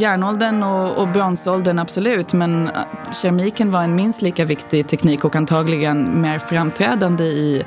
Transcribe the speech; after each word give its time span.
Järnåldern 0.00 0.62
och, 0.62 0.98
och 0.98 1.08
bronsåldern, 1.08 1.78
absolut. 1.78 2.32
Men 2.32 2.68
äh, 2.68 2.72
keramiken 3.12 3.70
var 3.70 3.82
en 3.82 3.94
minst 3.94 4.22
lika 4.22 4.44
viktig 4.44 4.88
teknik 4.88 5.24
och 5.24 5.36
antagligen 5.36 6.20
mer 6.20 6.38
framträdande 6.38 7.24
i, 7.24 7.62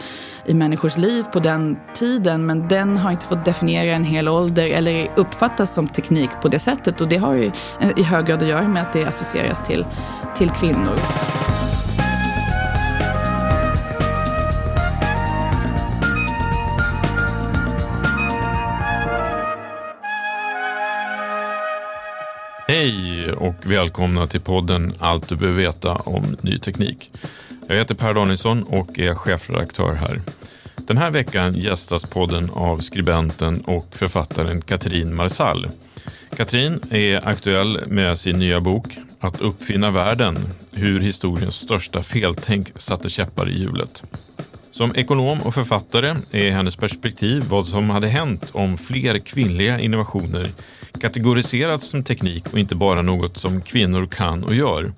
i 0.45 0.53
människors 0.53 0.98
liv 0.98 1.23
på 1.23 1.40
den 1.40 1.78
tiden. 1.94 2.45
Men 2.45 2.67
den 2.67 2.98
har 2.98 3.12
inte 3.12 3.25
fått 3.25 3.45
definiera 3.45 3.95
en 3.95 4.03
hel 4.03 4.28
ålder 4.28 4.67
eller 4.67 5.12
uppfattas 5.16 5.73
som 5.73 5.88
teknik 5.88 6.30
på 6.42 6.48
det 6.48 6.59
sättet. 6.59 7.02
Och 7.02 7.08
det 7.08 7.17
har 7.17 7.34
ju 7.34 7.52
i 7.98 8.03
hög 8.03 8.25
grad 8.25 8.44
att 8.44 8.50
göra 8.50 8.68
med 8.68 8.81
att 8.81 8.94
det 8.94 9.06
associeras 9.06 9.64
till, 9.64 9.86
till 10.36 10.50
kvinnor. 10.50 11.00
Hej 23.23 23.34
och 23.34 23.56
välkomna 23.66 24.28
till 24.28 24.41
podden 24.41 24.94
Allt 25.00 25.29
du 25.29 25.35
behöver 25.35 25.59
veta 25.59 25.94
om 25.95 26.38
ny 26.41 26.59
teknik. 26.59 27.11
Jag 27.67 27.75
heter 27.75 27.95
Per 27.95 28.13
Danielsson 28.13 28.63
och 28.63 29.00
är 29.00 29.16
chefredaktör 29.16 29.94
här. 29.94 30.22
Den 30.75 30.97
här 30.97 31.11
veckan 31.11 31.53
gästas 31.53 32.03
podden 32.03 32.50
av 32.53 32.79
skribenten 32.79 33.62
och 33.62 33.88
författaren 33.91 34.62
Katrin 34.62 35.16
Marsall. 35.16 35.67
Katrin 36.38 36.79
är 36.89 37.28
aktuell 37.28 37.81
med 37.88 38.19
sin 38.19 38.39
nya 38.39 38.59
bok 38.59 38.97
Att 39.19 39.41
uppfinna 39.41 39.91
världen, 39.91 40.38
hur 40.72 41.00
historiens 41.00 41.56
största 41.56 42.03
feltänk 42.03 42.72
satte 42.75 43.09
käppar 43.09 43.50
i 43.50 43.59
hjulet. 43.59 44.03
Som 44.73 44.95
ekonom 44.95 45.41
och 45.41 45.53
författare 45.53 46.16
är 46.31 46.51
hennes 46.51 46.75
perspektiv 46.75 47.44
vad 47.50 47.67
som 47.67 47.89
hade 47.89 48.07
hänt 48.07 48.50
om 48.53 48.78
fler 48.78 49.19
kvinnliga 49.19 49.79
innovationer 49.79 50.47
kategoriserats 51.01 51.88
som 51.88 52.03
teknik 52.03 52.53
och 52.53 52.59
inte 52.59 52.75
bara 52.75 53.01
något 53.01 53.38
som 53.38 53.62
kvinnor 53.62 54.06
kan 54.06 54.44
och 54.44 54.56
gör. 54.56 54.91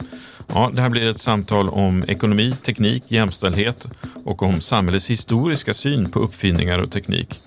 Ja, 0.48 0.72
det 0.74 0.82
här 0.82 0.90
blir 0.90 1.08
ett 1.08 1.22
samtal 1.22 1.70
om 1.70 2.04
ekonomi, 2.08 2.56
teknik, 2.66 3.04
jämställdhet 3.08 3.88
och 4.26 4.44
om 4.44 4.62
samhällets 4.62 5.10
historiska 5.10 5.74
syn 5.74 6.12
på 6.12 6.20
uppfinningar 6.20 6.80
och 6.80 6.92
teknik. 6.92 7.40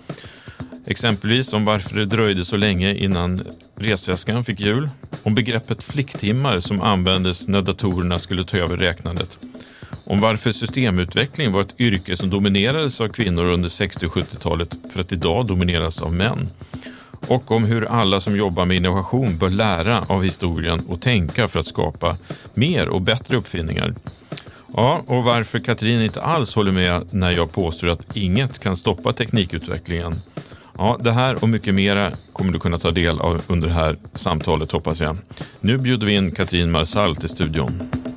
Exempelvis 0.87 1.53
om 1.53 1.65
varför 1.65 1.97
det 1.97 2.05
dröjde 2.05 2.45
så 2.45 2.57
länge 2.57 2.95
innan 2.95 3.45
resväskan 3.77 4.45
fick 4.45 4.61
hjul, 4.61 4.91
om 5.23 5.35
begreppet 5.35 5.85
flicktimmar 5.85 6.61
som 6.61 6.81
användes 6.81 7.49
när 7.49 7.63
datorerna 7.63 8.19
skulle 8.19 8.45
ta 8.45 8.57
över 8.57 8.77
räknandet, 8.77 9.39
om 10.09 10.21
varför 10.21 10.53
systemutveckling 10.53 11.53
var 11.53 11.61
ett 11.61 11.81
yrke 11.81 12.17
som 12.17 12.31
dominerades 12.31 13.01
av 13.01 13.09
kvinnor 13.09 13.45
under 13.45 13.69
60 13.69 14.07
och 14.07 14.13
70-talet 14.13 14.75
för 14.93 15.01
att 15.01 15.13
idag 15.13 15.47
domineras 15.47 16.03
av 16.03 16.15
män 16.15 16.49
och 17.29 17.53
om 17.53 17.65
hur 17.65 17.85
alla 17.85 18.21
som 18.21 18.37
jobbar 18.37 18.65
med 18.65 18.77
innovation 18.77 19.39
bör 19.39 19.51
lära 19.51 20.05
av 20.09 20.25
historien 20.25 20.81
och 20.89 21.01
tänka 21.01 21.49
för 21.49 21.61
att 21.61 21.67
skapa 21.67 22.17
mer 22.55 22.89
och 22.89 23.03
bättre 23.03 23.37
uppfinningar. 23.37 23.95
Ja, 24.75 25.03
och 25.07 25.25
varför 25.25 25.59
Katrin 25.59 26.03
inte 26.03 26.23
alls 26.23 26.55
håller 26.55 26.73
med 26.73 27.15
när 27.15 27.31
jag 27.31 27.53
påstår 27.53 27.89
att 27.89 28.17
inget 28.17 28.59
kan 28.59 28.77
stoppa 28.77 29.13
teknikutvecklingen. 29.13 30.15
Ja, 30.79 30.99
det 31.01 31.13
här 31.13 31.43
och 31.43 31.49
mycket 31.49 31.75
mera 31.75 32.13
kommer 32.33 32.53
du 32.53 32.59
kunna 32.59 32.79
ta 32.79 32.91
del 32.91 33.21
av 33.21 33.43
under 33.47 33.69
det 33.69 33.75
här 33.75 33.97
samtalet 34.15 34.73
hoppas 34.73 35.01
jag. 35.01 35.19
Nu 35.61 35.79
bjuder 35.79 36.07
vi 36.07 36.15
in 36.15 36.31
Katrin 36.31 36.71
Marsall 36.71 37.17
till 37.17 37.29
studion. 37.29 38.08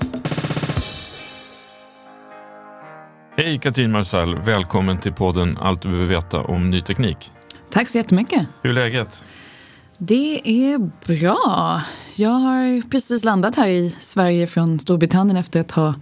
Hej 3.44 3.57
Katrin 3.57 3.91
Marsall, 3.91 4.35
välkommen 4.35 4.97
till 4.97 5.13
podden 5.13 5.57
Allt 5.57 5.81
du 5.81 5.90
behöver 5.90 6.07
veta 6.07 6.41
om 6.41 6.69
ny 6.69 6.81
teknik. 6.81 7.31
Tack 7.72 7.90
så 7.90 7.97
jättemycket. 7.97 8.47
Hur 8.62 8.69
är 8.69 8.74
läget? 8.74 9.24
Det 9.97 10.41
är 10.50 10.78
bra. 11.07 11.81
Jag 12.16 12.30
har 12.30 12.90
precis 12.90 13.24
landat 13.24 13.56
här 13.56 13.68
i 13.68 13.96
Sverige 14.01 14.47
från 14.47 14.80
Storbritannien 14.80 15.38
efter 15.38 15.59
att 15.59 15.72
ha 15.72 15.94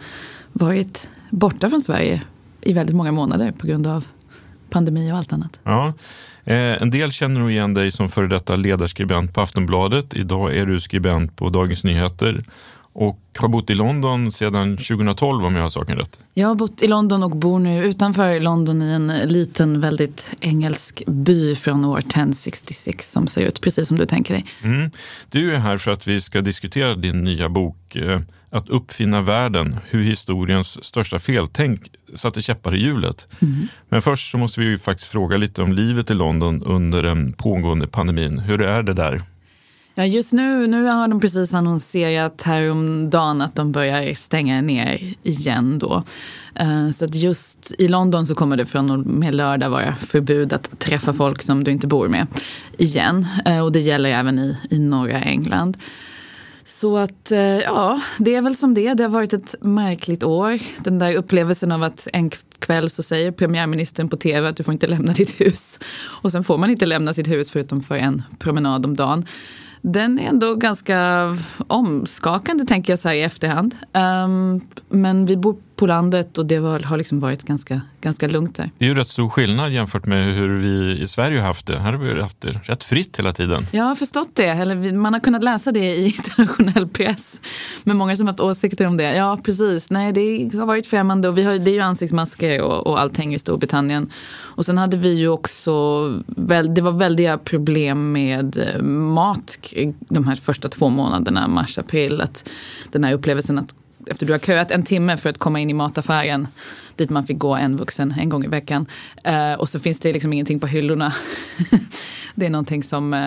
varit 0.54 1.08
borta 1.30 1.70
från 1.70 1.82
Sverige 1.82 2.22
i 2.62 2.74
väldigt 2.74 2.96
många 2.96 3.12
månader 3.12 3.52
på 3.52 3.68
grund 3.68 3.88
av 3.88 4.06
pandemi 4.70 5.12
och 5.12 5.18
allt 5.18 5.34
annat. 5.34 5.60
Ja, 5.64 5.94
eh, 6.44 6.82
en 6.82 6.92
del 6.92 7.12
känner 7.12 7.40
nog 7.40 7.52
igen 7.52 7.74
dig 7.74 7.92
som 7.92 8.10
före 8.10 8.28
detta 8.28 8.56
ledarskribent 8.56 9.34
på 9.34 9.42
Aftonbladet. 9.42 10.14
Idag 10.14 10.56
är 10.56 10.66
du 10.66 10.80
skribent 10.80 11.36
på 11.36 11.50
Dagens 11.50 11.84
Nyheter 11.84 12.44
och 13.00 13.20
har 13.38 13.48
bott 13.48 13.70
i 13.70 13.74
London 13.74 14.32
sedan 14.32 14.78
2012 14.78 15.46
om 15.46 15.56
jag 15.56 15.62
har 15.62 15.70
saken 15.70 15.98
rätt. 15.98 16.20
Jag 16.34 16.48
har 16.48 16.56
bott 16.56 16.82
i 16.82 16.88
London 16.88 17.24
och 17.24 17.32
bor 17.32 17.60
nu 17.60 17.86
utanför 17.86 18.40
London 18.40 18.82
i 18.82 18.86
en 18.86 19.08
liten 19.08 19.82
väldigt 19.82 20.36
engelsk 20.42 21.04
by 21.08 21.56
från 21.56 21.86
år 21.86 22.00
1066 22.00 23.12
som 23.12 23.28
ser 23.28 23.42
ut 23.42 23.62
precis 23.62 23.88
som 23.88 23.98
du 23.98 24.06
tänker 24.06 24.34
dig. 24.34 24.46
Mm. 24.64 24.92
Du 25.30 25.56
är 25.56 25.60
här 25.60 25.78
för 25.78 25.92
att 25.92 26.08
vi 26.08 26.22
ska 26.22 26.42
diskutera 26.42 26.96
din 26.96 27.24
nya 27.24 27.50
bok 27.50 27.96
eh, 27.96 28.22
Att 28.50 28.70
uppfinna 28.70 29.22
världen, 29.22 29.78
hur 29.90 30.04
historiens 30.04 30.86
största 30.86 31.20
feltänk 31.20 31.92
satte 32.16 32.42
käppar 32.42 32.76
i 32.76 32.80
hjulet. 32.80 33.28
Mm. 33.42 33.68
Men 33.90 34.02
först 34.02 34.32
så 34.32 34.38
måste 34.38 34.60
vi 34.60 34.66
ju 34.66 34.80
faktiskt 34.80 35.12
fråga 35.12 35.38
lite 35.38 35.62
om 35.62 35.74
livet 35.74 36.12
i 36.12 36.14
London 36.14 36.64
under 36.64 37.04
den 37.04 37.34
pågående 37.34 37.88
pandemin. 37.88 38.40
Hur 38.40 38.62
är 38.62 38.84
det 38.84 38.94
där? 38.94 39.22
Ja, 40.00 40.06
just 40.06 40.34
nu, 40.34 40.68
nu 40.68 40.86
har 40.86 41.08
de 41.08 41.20
precis 41.20 41.54
annonserat 41.54 42.42
häromdagen 42.42 43.42
att 43.42 43.56
de 43.56 43.72
börjar 43.72 44.14
stänga 44.14 44.62
ner 44.62 45.16
igen 45.24 45.80
då. 45.80 46.04
Eh, 46.56 46.90
så 46.90 47.06
att 47.06 47.16
just 47.16 47.72
i 47.78 47.88
London 47.88 48.28
så 48.28 48.36
kommer 48.36 48.58
det 48.58 48.66
från 48.66 48.92
och 48.92 49.00
med 49.00 49.36
lördag 49.36 49.70
vara 49.70 49.96
förbud 49.96 50.54
att 50.54 50.80
träffa 50.80 51.14
folk 51.14 51.42
som 51.42 51.64
du 51.64 51.72
inte 51.72 51.88
bor 51.88 52.08
med 52.08 52.28
igen. 52.78 53.26
Eh, 53.46 53.60
och 53.60 53.72
det 53.72 53.80
gäller 53.80 54.10
även 54.10 54.40
i, 54.40 54.58
i 54.70 54.80
norra 54.80 55.22
England. 55.22 55.78
Så 56.66 56.98
att 56.98 57.32
eh, 57.32 57.40
ja, 57.40 58.02
det 58.20 58.36
är 58.36 58.42
väl 58.42 58.56
som 58.56 58.74
det 58.74 58.94
Det 58.94 59.04
har 59.04 59.10
varit 59.10 59.34
ett 59.34 59.56
märkligt 59.62 60.24
år. 60.24 60.60
Den 60.84 61.00
där 61.00 61.16
upplevelsen 61.16 61.72
av 61.72 61.84
att 61.84 62.08
en 62.14 62.32
kväll 62.60 62.90
så 62.90 63.04
säger 63.04 63.32
premiärministern 63.32 64.10
på 64.10 64.18
tv 64.18 64.48
att 64.48 64.58
du 64.58 64.64
får 64.64 64.72
inte 64.72 64.88
lämna 64.88 65.14
ditt 65.14 65.42
hus. 65.42 65.80
Och 66.02 66.32
sen 66.32 66.44
får 66.44 66.58
man 66.58 66.70
inte 66.70 66.86
lämna 66.86 67.14
sitt 67.14 67.28
hus 67.28 67.52
förutom 67.52 67.82
för 67.82 67.96
en 67.96 68.24
promenad 68.40 68.86
om 68.86 68.96
dagen 68.96 69.26
den 69.82 70.20
är 70.20 70.30
ändå 70.30 70.56
ganska 70.56 71.38
omskakande 71.68 72.66
tänker 72.66 72.94
jag 72.94 73.00
så 73.00 73.08
här 73.08 73.16
i 73.16 73.24
efterhand. 73.24 73.76
Um, 73.94 74.62
men 74.90 75.26
vi 75.26 75.38
bor 75.38 75.58
på 75.80 75.88
landet 75.88 76.38
och 76.38 76.46
det 76.46 76.60
var, 76.60 76.80
har 76.80 76.98
liksom 76.98 77.20
varit 77.20 77.44
ganska, 77.44 77.82
ganska 78.02 78.28
lugnt 78.28 78.56
där. 78.56 78.72
Det 78.78 78.86
är 78.86 78.90
ju 78.90 78.96
rätt 78.96 79.08
stor 79.08 79.30
skillnad 79.30 79.72
jämfört 79.72 80.06
med 80.06 80.36
hur 80.36 80.58
vi 80.58 81.02
i 81.02 81.08
Sverige 81.08 81.40
har 81.40 81.48
haft 81.48 81.66
det. 81.68 81.80
Här 81.80 81.94
har 81.94 82.00
vi 82.00 82.22
haft 82.22 82.42
det 82.42 82.52
rätt 82.52 82.84
fritt 82.84 83.20
hela 83.20 83.34
tiden. 83.34 83.66
Jag 83.72 83.84
har 83.84 83.96
förstått 83.96 84.30
det, 84.34 84.48
eller 84.48 84.94
man 84.94 85.14
har 85.14 85.20
kunnat 85.20 85.44
läsa 85.44 85.72
det 85.72 85.96
i 85.96 86.06
internationell 86.18 86.88
press. 86.88 87.42
Med 87.84 87.96
många 87.96 88.16
som 88.16 88.28
har 88.28 88.34
haft 88.34 88.40
åsikter 88.40 88.86
om 88.86 88.98
det. 88.98 89.16
Ja, 89.16 89.40
precis. 89.44 89.90
Nej, 89.90 90.12
det 90.14 90.58
har 90.58 90.66
varit 90.66 90.88
främmande 90.88 91.28
och 91.30 91.38
vi 91.38 91.44
har, 91.44 91.58
det 91.58 91.72
är 91.72 91.76
ju 91.76 91.80
ansiktsmasker 91.80 92.62
och, 92.62 92.88
och 92.88 93.00
allting 93.00 93.34
i 93.34 93.40
Storbritannien. 93.40 94.12
Och 94.60 94.66
sen 94.66 94.78
hade 94.78 94.98
vi 94.98 95.14
ju 95.14 95.28
också, 95.28 95.62
det 96.76 96.82
var 96.82 96.92
väldiga 96.92 97.38
problem 97.38 98.12
med 98.12 98.58
eh, 98.58 98.82
mat 98.84 99.58
de 100.00 100.28
här 100.28 100.36
första 100.36 100.70
två 100.70 100.90
månaderna, 100.90 101.48
mars, 101.48 101.78
april. 101.78 102.22
Att 102.22 102.50
den 102.92 103.04
här 103.04 103.14
upplevelsen 103.14 103.60
att 103.60 103.76
efter 104.08 104.26
du 104.26 104.34
har 104.34 104.40
köat 104.40 104.72
en 104.72 104.84
timme 104.84 105.18
för 105.18 105.30
att 105.30 105.38
komma 105.38 105.60
in 105.60 105.70
i 105.70 105.74
mataffären 105.74 106.48
dit 107.00 107.10
man 107.10 107.24
fick 107.24 107.38
gå 107.38 107.56
en 107.56 107.78
vuxen 107.78 108.14
en 108.18 108.30
gång 108.30 108.44
i 108.44 108.48
veckan. 108.48 108.86
Uh, 109.28 109.54
och 109.54 109.70
så 109.70 109.80
finns 109.80 110.00
det 110.00 110.14
liksom 110.14 110.34
ingenting 110.34 110.60
på 110.60 110.68
hyllorna. 110.68 111.14
det 112.36 112.46
är 112.46 112.50
någonting 112.50 112.84
som, 112.84 113.14
uh, 113.14 113.20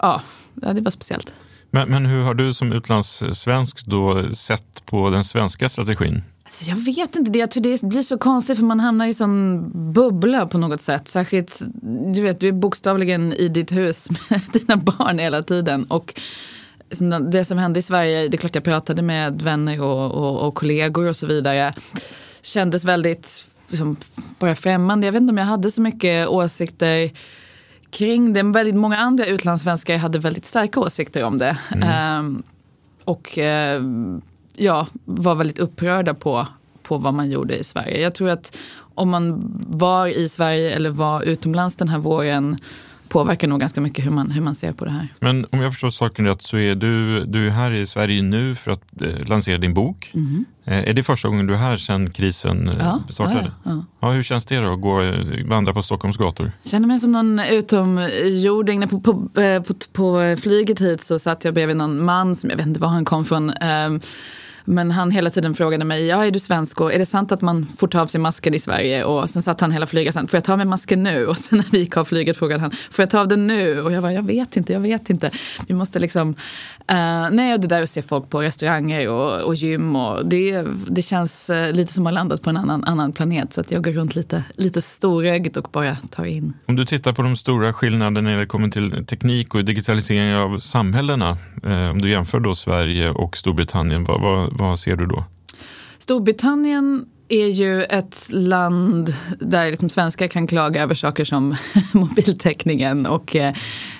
ja, 0.00 0.22
det 0.54 0.80
var 0.80 0.90
speciellt. 0.90 1.32
Men, 1.70 1.88
men 1.88 2.06
hur 2.06 2.22
har 2.22 2.34
du 2.34 2.54
som 2.54 2.72
utlandssvensk 2.72 3.86
då 3.86 4.32
sett 4.34 4.86
på 4.86 5.10
den 5.10 5.24
svenska 5.24 5.68
strategin? 5.68 6.22
Alltså 6.44 6.64
jag 6.64 6.76
vet 6.76 7.16
inte, 7.16 7.30
det, 7.30 7.38
jag 7.38 7.50
tror 7.50 7.62
det 7.62 7.82
blir 7.82 8.02
så 8.02 8.18
konstigt 8.18 8.58
för 8.58 8.64
man 8.64 8.80
hamnar 8.80 9.06
i 9.06 9.14
sån 9.14 9.92
bubbla 9.92 10.46
på 10.46 10.58
något 10.58 10.80
sätt. 10.80 11.08
Särskilt, 11.08 11.60
du 12.14 12.20
vet, 12.20 12.40
du 12.40 12.48
är 12.48 12.52
bokstavligen 12.52 13.32
i 13.32 13.48
ditt 13.48 13.72
hus 13.72 14.08
med 14.28 14.40
dina 14.52 14.76
barn 14.76 15.18
hela 15.18 15.42
tiden. 15.42 15.84
Och 15.84 16.20
det 17.30 17.44
som 17.44 17.58
hände 17.58 17.78
i 17.78 17.82
Sverige, 17.82 18.28
det 18.28 18.36
är 18.36 18.38
klart 18.38 18.54
jag 18.54 18.64
pratade 18.64 19.02
med 19.02 19.42
vänner 19.42 19.80
och, 19.80 20.14
och, 20.14 20.46
och 20.46 20.54
kollegor 20.54 21.06
och 21.06 21.16
så 21.16 21.26
vidare. 21.26 21.74
Kändes 22.42 22.84
väldigt 22.84 23.44
liksom, 23.68 23.96
bara 24.38 24.54
främmande. 24.54 25.06
Jag 25.06 25.12
vet 25.12 25.20
inte 25.20 25.30
om 25.30 25.38
jag 25.38 25.44
hade 25.44 25.70
så 25.70 25.80
mycket 25.80 26.28
åsikter 26.28 27.10
kring 27.90 28.32
det. 28.32 28.42
Men 28.42 28.52
väldigt 28.52 28.74
många 28.74 28.96
andra 28.96 29.26
utlandssvenskar 29.26 29.96
hade 29.96 30.18
väldigt 30.18 30.46
starka 30.46 30.80
åsikter 30.80 31.24
om 31.24 31.38
det. 31.38 31.58
Mm. 31.72 32.18
Um, 32.18 32.42
och 33.04 33.38
uh, 33.38 34.20
ja, 34.56 34.86
var 35.04 35.34
väldigt 35.34 35.58
upprörda 35.58 36.14
på, 36.14 36.46
på 36.82 36.96
vad 36.96 37.14
man 37.14 37.30
gjorde 37.30 37.56
i 37.56 37.64
Sverige. 37.64 38.00
Jag 38.00 38.14
tror 38.14 38.28
att 38.28 38.58
om 38.94 39.10
man 39.10 39.52
var 39.68 40.06
i 40.06 40.28
Sverige 40.28 40.70
eller 40.70 40.90
var 40.90 41.22
utomlands 41.22 41.76
den 41.76 41.88
här 41.88 41.98
våren 41.98 42.56
påverkar 43.08 43.48
nog 43.48 43.60
ganska 43.60 43.80
mycket 43.80 44.06
hur 44.06 44.10
man, 44.10 44.30
hur 44.30 44.40
man 44.40 44.54
ser 44.54 44.72
på 44.72 44.84
det 44.84 44.90
här. 44.90 45.08
Men 45.20 45.46
om 45.50 45.60
jag 45.60 45.72
förstår 45.72 45.90
saken 45.90 46.26
rätt 46.26 46.42
så 46.42 46.58
är 46.58 46.74
du, 46.74 47.24
du 47.24 47.46
är 47.46 47.50
här 47.50 47.70
i 47.70 47.86
Sverige 47.86 48.22
nu 48.22 48.54
för 48.54 48.70
att 48.70 49.02
eh, 49.02 49.26
lansera 49.26 49.58
din 49.58 49.74
bok. 49.74 50.10
Mm. 50.14 50.44
Eh, 50.64 50.88
är 50.88 50.94
det 50.94 51.02
första 51.02 51.28
gången 51.28 51.46
du 51.46 51.54
är 51.54 51.58
här 51.58 51.76
sedan 51.76 52.10
krisen 52.10 52.68
eh, 52.68 52.74
ja, 52.78 53.02
startade? 53.08 53.52
Ja, 53.64 53.70
ja. 53.70 53.84
ja, 54.00 54.10
hur 54.10 54.22
känns 54.22 54.46
det 54.46 54.60
då 54.60 54.72
att 54.72 54.80
gå, 54.80 55.02
eh, 55.02 55.46
vandra 55.46 55.74
på 55.74 55.82
Stockholms 55.82 56.16
gator? 56.16 56.52
Jag 56.62 56.70
känner 56.70 56.88
mig 56.88 57.00
som 57.00 57.12
någon 57.12 57.40
utomjording. 57.50 58.88
På, 58.88 59.00
på, 59.00 59.40
eh, 59.40 59.62
på, 59.62 59.74
på, 59.92 60.36
flyget 60.42 60.80
hit 60.80 61.02
så 61.02 61.18
satt 61.18 61.44
jag 61.44 61.54
bredvid 61.54 61.76
någon 61.76 62.04
man 62.04 62.34
som 62.34 62.50
jag 62.50 62.56
vet 62.56 62.66
inte 62.66 62.80
var 62.80 62.88
han 62.88 63.04
kom 63.04 63.24
från. 63.24 63.50
Um, 63.50 64.00
men 64.68 64.90
han 64.90 65.10
hela 65.10 65.30
tiden 65.30 65.54
frågade 65.54 65.84
mig, 65.84 66.06
ja 66.06 66.26
är 66.26 66.30
du 66.30 66.38
svensk 66.38 66.80
och 66.80 66.94
är 66.94 66.98
det 66.98 67.06
sant 67.06 67.32
att 67.32 67.42
man 67.42 67.66
får 67.66 67.88
ta 67.88 68.00
av 68.00 68.06
sig 68.06 68.20
masken 68.20 68.54
i 68.54 68.58
Sverige? 68.58 69.04
Och 69.04 69.30
sen 69.30 69.42
satt 69.42 69.60
han 69.60 69.72
hela 69.72 69.86
flyget 69.86 70.14
sen, 70.14 70.26
får 70.26 70.36
jag 70.36 70.44
ta 70.44 70.52
av 70.52 70.58
mig 70.58 70.66
masken 70.66 71.02
nu? 71.02 71.26
Och 71.26 71.36
sen 71.36 71.58
när 71.58 71.70
vi 71.70 71.78
gick 71.78 71.96
av 71.96 72.04
flyget 72.04 72.36
frågade 72.36 72.60
han, 72.60 72.70
får 72.70 73.02
jag 73.02 73.10
ta 73.10 73.20
av 73.20 73.28
den 73.28 73.46
nu? 73.46 73.82
Och 73.82 73.92
jag 73.92 74.02
bara, 74.02 74.12
jag 74.12 74.22
vet 74.22 74.56
inte, 74.56 74.72
jag 74.72 74.80
vet 74.80 75.10
inte. 75.10 75.30
Vi 75.68 75.74
måste 75.74 75.98
liksom, 75.98 76.28
uh, 76.28 77.30
nej 77.30 77.54
och 77.54 77.60
det 77.60 77.66
där 77.66 77.82
att 77.82 77.90
se 77.90 78.02
folk 78.02 78.30
på 78.30 78.42
restauranger 78.42 79.08
och, 79.08 79.42
och 79.42 79.54
gym 79.54 79.96
och 79.96 80.26
det, 80.26 80.62
det 80.88 81.02
känns 81.02 81.50
uh, 81.50 81.72
lite 81.72 81.92
som 81.92 82.06
att 82.06 82.12
ha 82.12 82.14
landat 82.14 82.42
på 82.42 82.50
en 82.50 82.56
annan, 82.56 82.84
annan 82.84 83.12
planet. 83.12 83.52
Så 83.52 83.60
att 83.60 83.70
jag 83.70 83.84
går 83.84 83.92
runt 83.92 84.14
lite, 84.14 84.44
lite 84.54 84.82
storögd 84.82 85.56
och 85.56 85.68
bara 85.72 85.96
tar 86.10 86.24
in. 86.24 86.52
Om 86.66 86.76
du 86.76 86.84
tittar 86.84 87.12
på 87.12 87.22
de 87.22 87.36
stora 87.36 87.72
skillnaderna 87.72 88.20
när 88.20 88.38
det 88.38 88.46
kommer 88.46 88.68
till 88.68 89.06
teknik 89.06 89.54
och 89.54 89.64
digitalisering 89.64 90.34
av 90.34 90.60
samhällena, 90.60 91.36
uh, 91.66 91.90
om 91.90 92.02
du 92.02 92.10
jämför 92.10 92.40
då 92.40 92.54
Sverige 92.54 93.10
och 93.10 93.36
Storbritannien, 93.36 94.04
vad, 94.04 94.20
vad 94.20 94.57
vad 94.58 94.80
ser 94.80 94.96
du 94.96 95.06
då? 95.06 95.24
Storbritannien 95.98 97.06
är 97.28 97.46
ju 97.46 97.82
ett 97.82 98.26
land 98.28 99.14
där 99.40 99.70
liksom 99.70 99.88
svenskar 99.88 100.28
kan 100.28 100.46
klaga 100.46 100.82
över 100.82 100.94
saker 100.94 101.24
som 101.24 101.56
mobiltäckningen 101.92 103.06
och 103.06 103.36
eh, 103.36 103.54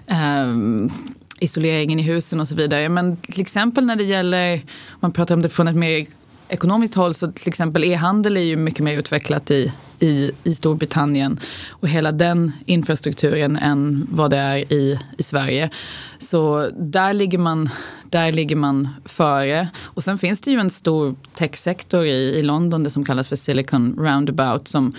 ehm, 0.07 0.91
isoleringen 1.39 2.01
i 2.01 2.03
husen 2.03 2.41
och 2.41 2.49
så 2.49 2.55
vidare. 2.55 2.89
Men 2.89 3.17
till 3.17 3.41
exempel 3.41 3.85
när 3.85 3.97
det 3.97 4.05
gäller, 4.05 4.63
man 5.01 5.13
pratar 5.13 5.35
om 5.35 5.43
det 5.43 5.49
från 5.49 5.69
ett 5.69 5.77
mer 5.77 6.07
ekonomiskt 6.49 6.95
håll 6.95 7.15
så 7.15 7.33
till 7.33 7.49
exempel 7.49 7.85
e-handel 7.85 8.37
är 8.37 8.41
ju 8.41 8.57
mycket 8.57 8.85
mer 8.85 8.99
utvecklat 8.99 9.51
i, 9.51 9.73
i, 9.99 10.31
i 10.45 10.55
Storbritannien 10.55 11.41
och 11.71 11.89
hela 11.89 12.13
den 12.13 12.53
infrastrukturen 12.65 13.57
än 13.57 14.07
vad 14.11 14.31
det 14.31 14.37
är 14.37 14.73
i, 14.73 14.99
i 15.19 15.23
Sverige. 15.23 15.71
Så 16.19 16.71
där 16.77 17.13
ligger, 17.13 17.39
man, 17.39 17.69
där 18.05 18.33
ligger 18.33 18.57
man 18.57 18.89
före. 19.05 19.69
Och 19.83 20.05
sen 20.05 20.19
finns 20.19 20.41
det 20.41 20.51
ju 20.51 20.59
en 20.59 20.71
stor 20.71 21.15
techsektor 21.35 22.05
i, 22.05 22.39
i 22.39 22.43
London, 22.43 22.83
det 22.83 22.91
som 22.91 23.05
kallas 23.05 23.29
för 23.29 23.37
Silicon 23.37 23.97
Roundabout, 23.99 24.69
som 24.69 24.93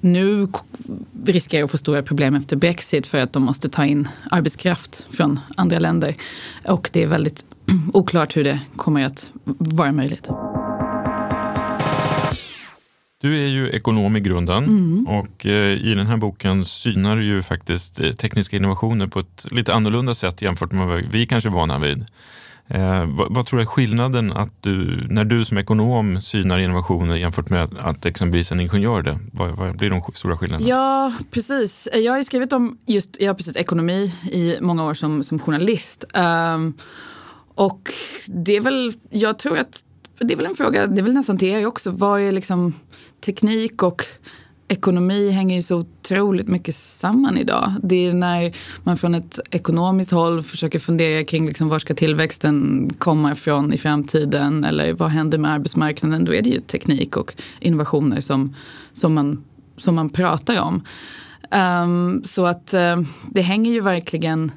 nu 0.00 0.48
riskerar 1.24 1.64
att 1.64 1.70
få 1.70 1.78
stora 1.78 2.02
problem 2.02 2.34
efter 2.34 2.56
Brexit 2.56 3.06
för 3.06 3.18
att 3.18 3.32
de 3.32 3.42
måste 3.42 3.68
ta 3.68 3.84
in 3.84 4.08
arbetskraft 4.30 5.06
från 5.10 5.40
andra 5.56 5.78
länder. 5.78 6.16
Och 6.64 6.90
det 6.92 7.02
är 7.02 7.06
väldigt 7.06 7.44
oklart 7.92 8.36
hur 8.36 8.44
det 8.44 8.60
kommer 8.76 9.04
att 9.06 9.30
vara 9.44 9.92
möjligt. 9.92 10.28
Du 13.24 13.44
är 13.44 13.48
ju 13.48 13.70
ekonom 13.70 14.16
i 14.16 14.20
grunden 14.20 14.64
mm. 14.64 15.06
och 15.06 15.46
eh, 15.46 15.72
i 15.72 15.94
den 15.94 16.06
här 16.06 16.16
boken 16.16 16.64
synar 16.64 17.16
du 17.16 17.24
ju 17.24 17.42
faktiskt 17.42 18.00
eh, 18.00 18.12
tekniska 18.12 18.56
innovationer 18.56 19.06
på 19.06 19.20
ett 19.20 19.46
lite 19.50 19.74
annorlunda 19.74 20.14
sätt 20.14 20.42
jämfört 20.42 20.72
med 20.72 20.86
vad 20.86 21.02
vi 21.02 21.26
kanske 21.26 21.48
är 21.48 21.52
vana 21.52 21.78
vid. 21.78 22.04
Eh, 22.68 23.06
vad, 23.06 23.34
vad, 23.34 23.46
tror 23.46 23.58
du 23.58 23.62
är 23.62 23.66
skillnaden 23.66 24.32
att 24.32 24.62
du, 24.62 25.06
när 25.10 25.24
du 25.24 25.44
som 25.44 25.58
ekonom 25.58 26.20
synar 26.20 26.58
innovationer 26.58 27.16
jämfört 27.16 27.50
med 27.50 27.62
att, 27.62 27.78
att 27.78 28.06
exempelvis 28.06 28.52
en 28.52 28.60
ingenjör 28.60 29.02
det? 29.02 29.18
Vad, 29.32 29.50
vad, 29.50 29.76
blir 29.76 29.90
de 29.90 30.02
stora 30.14 30.36
skillnaderna? 30.36 30.68
Ja, 30.68 31.12
precis. 31.30 31.88
Jag 31.94 32.12
har 32.12 32.22
skrivit 32.22 32.52
om 32.52 32.78
just 32.86 33.16
ja, 33.20 33.34
precis, 33.34 33.56
ekonomi 33.56 34.12
i 34.32 34.56
många 34.60 34.84
år 34.84 34.94
som, 34.94 35.24
som 35.24 35.38
journalist. 35.38 36.04
Um, 36.14 36.74
och 37.54 37.90
det 38.26 38.56
är 38.56 38.60
väl, 38.60 38.92
jag 39.10 39.38
tror 39.38 39.58
att 39.58 39.84
det 40.18 40.32
är 40.32 40.36
väl 40.36 40.46
en 40.46 40.54
fråga, 40.54 40.86
det 40.86 41.00
är 41.00 41.02
väl 41.02 41.14
nästan 41.14 41.38
till 41.38 41.48
er 41.48 41.66
också. 41.66 41.90
Vad 41.90 42.20
är 42.20 42.32
liksom 42.32 42.74
teknik 43.20 43.82
och 43.82 44.02
ekonomi 44.68 45.30
hänger 45.30 45.56
ju 45.56 45.62
så 45.62 45.76
otroligt 45.76 46.48
mycket 46.48 46.74
samman 46.74 47.38
idag. 47.38 47.72
Det 47.82 48.06
är 48.06 48.12
när 48.12 48.52
man 48.82 48.96
från 48.96 49.14
ett 49.14 49.40
ekonomiskt 49.50 50.10
håll 50.10 50.42
försöker 50.42 50.78
fundera 50.78 51.24
kring 51.24 51.46
liksom 51.46 51.68
var 51.68 51.78
ska 51.78 51.94
tillväxten 51.94 52.90
komma 52.98 53.32
ifrån 53.32 53.72
i 53.72 53.78
framtiden 53.78 54.64
eller 54.64 54.92
vad 54.92 55.10
händer 55.10 55.38
med 55.38 55.50
arbetsmarknaden. 55.50 56.24
Då 56.24 56.34
är 56.34 56.42
det 56.42 56.50
ju 56.50 56.60
teknik 56.60 57.16
och 57.16 57.34
innovationer 57.60 58.20
som, 58.20 58.54
som, 58.92 59.14
man, 59.14 59.44
som 59.76 59.94
man 59.94 60.10
pratar 60.10 60.60
om. 60.60 60.82
Um, 61.50 62.24
så 62.24 62.46
att 62.46 62.74
uh, 62.74 63.00
det 63.30 63.42
hänger 63.42 63.72
ju 63.72 63.80
verkligen 63.80 64.52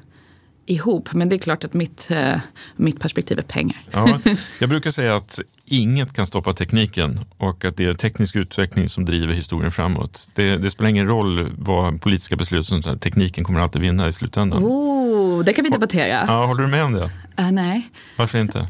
ihop. 0.68 1.14
Men 1.14 1.28
det 1.28 1.36
är 1.36 1.38
klart 1.38 1.64
att 1.64 1.74
mitt, 1.74 2.08
uh, 2.10 2.38
mitt 2.76 3.00
perspektiv 3.00 3.38
är 3.38 3.42
pengar. 3.42 3.82
Ja, 3.90 4.20
jag 4.58 4.68
brukar 4.68 4.90
säga 4.90 5.16
att 5.16 5.40
inget 5.64 6.12
kan 6.12 6.26
stoppa 6.26 6.52
tekniken 6.52 7.20
och 7.36 7.64
att 7.64 7.76
det 7.76 7.84
är 7.84 7.94
teknisk 7.94 8.36
utveckling 8.36 8.88
som 8.88 9.04
driver 9.04 9.34
historien 9.34 9.72
framåt. 9.72 10.28
Det, 10.34 10.56
det 10.56 10.70
spelar 10.70 10.90
ingen 10.90 11.06
roll 11.06 11.52
vad 11.58 12.00
politiska 12.00 12.36
beslut 12.36 12.66
som 12.66 12.82
tekniken 12.82 13.44
kommer 13.44 13.60
alltid 13.60 13.82
vinna 13.82 14.08
i 14.08 14.12
slutändan. 14.12 14.64
Oh, 14.64 15.44
det 15.44 15.52
kan 15.52 15.64
vi 15.64 15.70
debattera. 15.70 16.24
Ja, 16.26 16.46
håller 16.46 16.62
du 16.62 16.68
med 16.68 16.84
om 16.84 16.92
det? 16.92 17.10
Uh, 17.40 17.52
nej. 17.52 17.90
Varför 18.16 18.38
inte? 18.38 18.68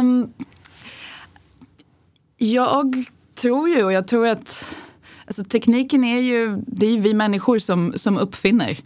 Um, 0.00 0.32
jag 2.36 3.04
tror 3.40 3.68
ju, 3.68 3.84
och 3.84 3.92
jag 3.92 4.08
tror 4.08 4.26
att 4.26 4.74
alltså, 5.26 5.44
tekniken 5.44 6.04
är 6.04 6.20
ju, 6.20 6.62
det 6.66 6.86
är 6.86 6.90
ju 6.90 7.00
vi 7.00 7.14
människor 7.14 7.58
som, 7.58 7.92
som 7.96 8.18
uppfinner. 8.18 8.78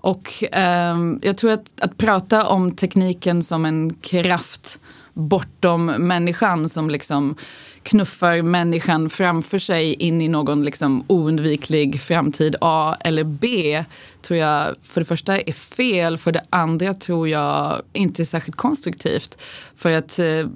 Och 0.00 0.44
um, 0.92 1.20
jag 1.22 1.36
tror 1.36 1.50
att, 1.50 1.80
att 1.80 1.98
prata 1.98 2.46
om 2.46 2.72
tekniken 2.72 3.42
som 3.42 3.64
en 3.64 3.94
kraft 3.94 4.78
bortom 5.12 5.86
människan 5.86 6.68
som 6.68 6.90
liksom 6.90 7.36
knuffar 7.82 8.42
människan 8.42 9.10
framför 9.10 9.58
sig 9.58 9.94
in 9.94 10.20
i 10.20 10.28
någon 10.28 10.64
liksom 10.64 11.04
oundviklig 11.06 12.00
framtid 12.00 12.56
A 12.60 12.96
eller 13.00 13.24
B 13.24 13.84
tror 14.22 14.38
jag 14.38 14.74
för 14.82 15.00
det 15.00 15.04
första 15.04 15.38
är 15.38 15.52
fel. 15.52 16.18
För 16.18 16.32
det 16.32 16.44
andra 16.50 16.94
tror 16.94 17.28
jag 17.28 17.82
inte 17.92 18.22
är 18.22 18.24
särskilt 18.24 18.56
konstruktivt. 18.56 19.38
För 19.76 19.92
att 19.92 20.18
eh, 20.18 20.46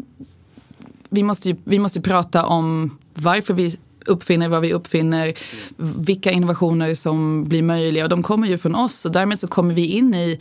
vi, 1.09 1.23
måste 1.23 1.49
ju, 1.49 1.57
vi 1.65 1.79
måste 1.79 2.01
prata 2.01 2.45
om 2.45 2.99
varför 3.15 3.55
vi 3.55 3.77
uppfinner 4.07 4.49
vad 4.49 4.63
vi 4.63 4.73
uppfinner, 4.73 5.33
vilka 5.77 6.31
innovationer 6.31 6.95
som 6.95 7.45
blir 7.45 7.63
möjliga 7.63 8.05
och 8.05 8.09
de 8.09 8.23
kommer 8.23 8.49
ju 8.49 8.59
från 8.59 8.75
oss 8.75 9.05
och 9.05 9.13
därmed 9.13 9.39
så 9.39 9.47
kommer 9.47 9.75
vi 9.75 9.87
in 9.87 10.15
i 10.15 10.39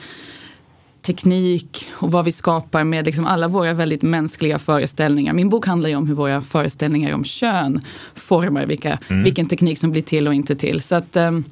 teknik 1.02 1.88
och 1.92 2.12
vad 2.12 2.26
vi 2.26 2.32
skapar 2.32 2.84
med 2.84 3.06
liksom 3.06 3.26
alla 3.26 3.48
våra 3.48 3.74
väldigt 3.74 4.02
mänskliga 4.02 4.60
föreställningar. 4.60 5.34
Min 5.34 5.50
bok 5.50 5.68
handlar 5.68 5.90
ju 5.90 5.96
om 5.96 6.08
hur 6.08 6.16
våra 6.16 6.42
föreställningar 6.42 7.14
om 7.14 7.24
kön 7.24 7.82
formar 8.16 8.66
vilka, 8.66 9.00
mm. 9.08 9.24
vilken 9.24 9.46
teknik 9.46 9.80
som 9.80 9.92
blir 9.92 10.02
till 10.02 10.28
och 10.28 10.34
inte 10.34 10.56
till. 10.56 10.82
Så 10.82 10.96
att, 10.96 11.16
um, 11.16 11.44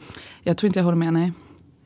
jag 0.44 0.58
tror 0.58 0.68
inte 0.68 0.80
jag 0.80 0.84
håller 0.84 0.98
med, 0.98 1.14
nej. 1.14 1.32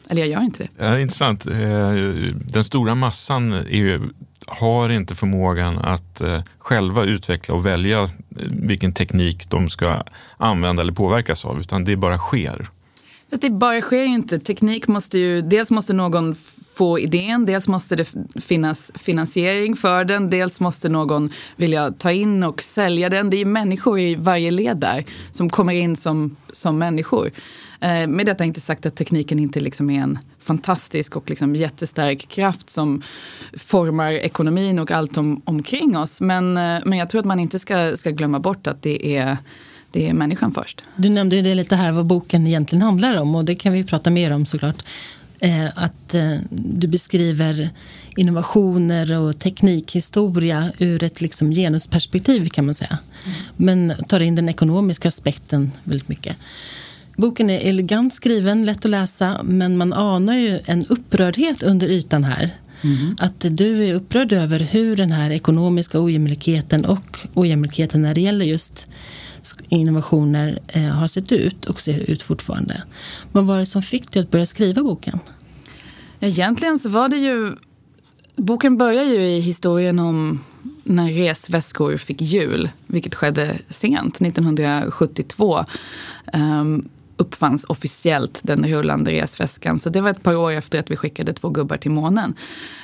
Eller 0.10 0.22
jag 0.22 0.29
gör 0.29 0.41
inte 0.41 0.63
det. 0.63 0.86
Ja, 0.86 1.00
intressant. 1.00 1.48
Eh, 1.48 1.91
den 2.34 2.63
stora 2.63 2.96
massan 2.96 3.53
är, 3.53 4.01
har 4.47 4.89
inte 4.89 5.15
förmågan 5.15 5.77
att 5.77 6.21
eh, 6.21 6.41
själva 6.57 7.03
utveckla 7.03 7.55
och 7.55 7.65
välja 7.65 8.03
eh, 8.03 8.09
vilken 8.49 8.93
teknik 8.93 9.49
de 9.49 9.69
ska 9.69 10.03
använda 10.37 10.81
eller 10.81 10.93
påverkas 10.93 11.45
av, 11.45 11.59
utan 11.59 11.83
det 11.83 11.95
bara 11.95 12.17
sker. 12.17 12.69
Fast 13.29 13.41
det 13.41 13.49
bara 13.49 13.81
sker 13.81 14.01
ju 14.01 14.13
inte. 14.13 14.39
Teknik 14.39 14.87
måste 14.87 15.19
ju, 15.19 15.41
dels 15.41 15.71
måste 15.71 15.93
någon 15.93 16.35
få 16.75 16.99
idén, 16.99 17.45
dels 17.45 17.67
måste 17.67 17.95
det 17.95 18.13
finnas 18.41 18.91
finansiering 18.95 19.75
för 19.75 20.05
den, 20.05 20.29
dels 20.29 20.59
måste 20.59 20.89
någon 20.89 21.29
vilja 21.55 21.91
ta 21.91 22.11
in 22.11 22.43
och 22.43 22.61
sälja 22.61 23.09
den. 23.09 23.29
Det 23.29 23.35
är 23.35 23.39
ju 23.39 23.45
människor 23.45 23.99
i 23.99 24.15
varje 24.15 24.51
led 24.51 24.77
där 24.77 25.03
som 25.31 25.49
kommer 25.49 25.73
in 25.73 25.95
som, 25.95 26.35
som 26.51 26.77
människor. 26.77 27.31
Eh, 27.82 28.08
med 28.08 28.25
detta 28.25 28.46
inte 28.46 28.62
sagt 28.62 28.86
att 28.86 28.96
tekniken 28.96 29.39
inte 29.39 29.60
liksom 29.60 29.89
är 29.89 30.01
en 30.01 30.20
fantastisk 30.39 31.15
och 31.15 31.29
liksom 31.29 31.55
jättestark 31.55 32.27
kraft 32.27 32.70
som 32.70 33.01
formar 33.53 34.12
ekonomin 34.12 34.79
och 34.79 34.91
allt 34.91 35.17
om, 35.17 35.41
omkring 35.46 35.98
oss. 35.98 36.22
Men, 36.22 36.58
eh, 36.58 36.79
men 36.86 36.98
jag 36.98 37.10
tror 37.10 37.20
att 37.20 37.25
man 37.25 37.39
inte 37.39 37.60
ska, 37.60 37.98
ska 37.98 38.10
glömma 38.10 38.39
bort 38.39 38.67
att 38.67 38.82
det 38.82 39.17
är 39.17 39.38
det 39.91 40.10
är 40.10 40.13
människan 40.13 40.51
först. 40.51 40.82
Du 40.96 41.10
nämnde 41.10 41.36
ju 41.36 41.41
det 41.41 41.55
lite 41.55 41.75
här 41.75 41.91
vad 41.91 42.05
boken 42.05 42.48
egentligen 42.48 42.82
handlar 42.82 43.22
om 43.22 43.36
och 43.36 43.46
det 43.46 43.55
kan 43.55 43.74
vi 43.74 43.84
prata 43.84 44.10
mer 44.10 44.32
om 44.32 44.46
såklart. 44.46 44.84
Eh, 45.39 45.65
att 45.75 46.13
eh, 46.13 46.38
du 46.50 46.88
beskriver 46.88 47.70
innovationer 48.15 49.20
och 49.20 49.39
teknikhistoria 49.39 50.72
ur 50.77 51.03
ett 51.03 51.22
liksom 51.22 51.51
genusperspektiv 51.51 52.50
kan 52.50 52.65
man 52.65 52.75
säga. 52.75 53.00
Mm. 53.25 53.38
Men 53.55 54.03
tar 54.08 54.20
in 54.20 54.36
den 54.36 54.50
ekonomiska 54.50 55.08
aspekten 55.08 55.72
väldigt 55.84 56.10
mycket. 56.10 56.38
Boken 57.15 57.50
är 57.50 57.60
elegant 57.69 58.13
skriven, 58.13 58.65
lätt 58.65 58.86
att 58.86 58.91
läsa, 58.91 59.43
men 59.43 59.77
man 59.77 59.93
anar 59.93 60.34
ju 60.34 60.60
en 60.65 60.86
upprördhet 60.86 61.63
under 61.63 61.88
ytan 61.88 62.24
här. 62.24 62.55
Mm. 62.81 63.15
Att 63.19 63.45
du 63.50 63.84
är 63.84 63.93
upprörd 63.93 64.34
över 64.34 64.60
hur 64.60 64.95
den 64.95 65.12
här 65.12 65.31
ekonomiska 65.31 66.01
ojämlikheten 66.01 66.86
och 66.86 67.19
ojämlikheten 67.34 68.01
när 68.01 68.15
det 68.15 68.22
gäller 68.22 68.45
just 68.45 68.88
innovationer 69.69 70.60
eh, 70.67 70.84
har 70.84 71.07
sett 71.07 71.31
ut 71.31 71.65
och 71.65 71.81
ser 71.81 72.10
ut 72.10 72.24
fortfarande. 72.24 72.84
Vad 73.31 73.45
var 73.45 73.60
det 73.60 73.65
som 73.65 73.81
fick 73.81 74.12
dig 74.12 74.22
att 74.22 74.31
börja 74.31 74.45
skriva 74.45 74.84
boken? 74.84 75.19
Egentligen 76.19 76.79
så 76.79 76.89
var 76.89 77.10
det 77.10 77.17
ju... 77.17 77.55
Boken 78.36 78.77
börjar 78.77 79.03
ju 79.03 79.22
i 79.22 79.39
historien 79.39 80.00
om 80.00 80.43
när 80.84 81.12
resväskor 81.12 81.98
fick 81.98 82.22
hjul, 82.22 82.69
vilket 82.88 83.15
skedde 83.15 83.57
sent, 83.69 84.22
1972. 84.22 85.57
Um, 85.57 85.65
ehm, 86.34 86.89
uppfanns 87.17 87.63
officiellt 87.63 88.39
den 88.43 88.67
rullande 88.67 89.12
resväskan. 89.12 89.79
Så 89.79 89.89
det 89.89 90.01
var 90.01 90.10
ett 90.10 90.24
par 90.24 90.36
år 90.36 90.51
efter 90.51 90.79
att 90.79 90.91
vi 90.91 90.95
skickade 90.95 91.34
två 91.34 91.50
gubbar 91.50 91.77
till 91.77 91.91
månen. 91.91 92.34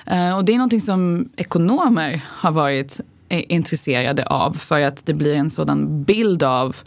Eh, 0.06 0.38
och 0.38 0.46
det 0.46 0.54
är 0.54 0.58
någonting 0.58 0.82
som 0.82 1.30
ekonomer 1.36 2.22
har 2.28 2.52
varit 2.52 3.00
eh, 3.30 3.44
intresserade 3.48 4.26
av 4.26 4.54
för 4.54 4.82
att 4.82 5.06
det 5.06 5.14
blir 5.14 5.36
en 5.36 5.50
sådan 5.50 6.04
bild 6.04 6.44
av 6.44 6.78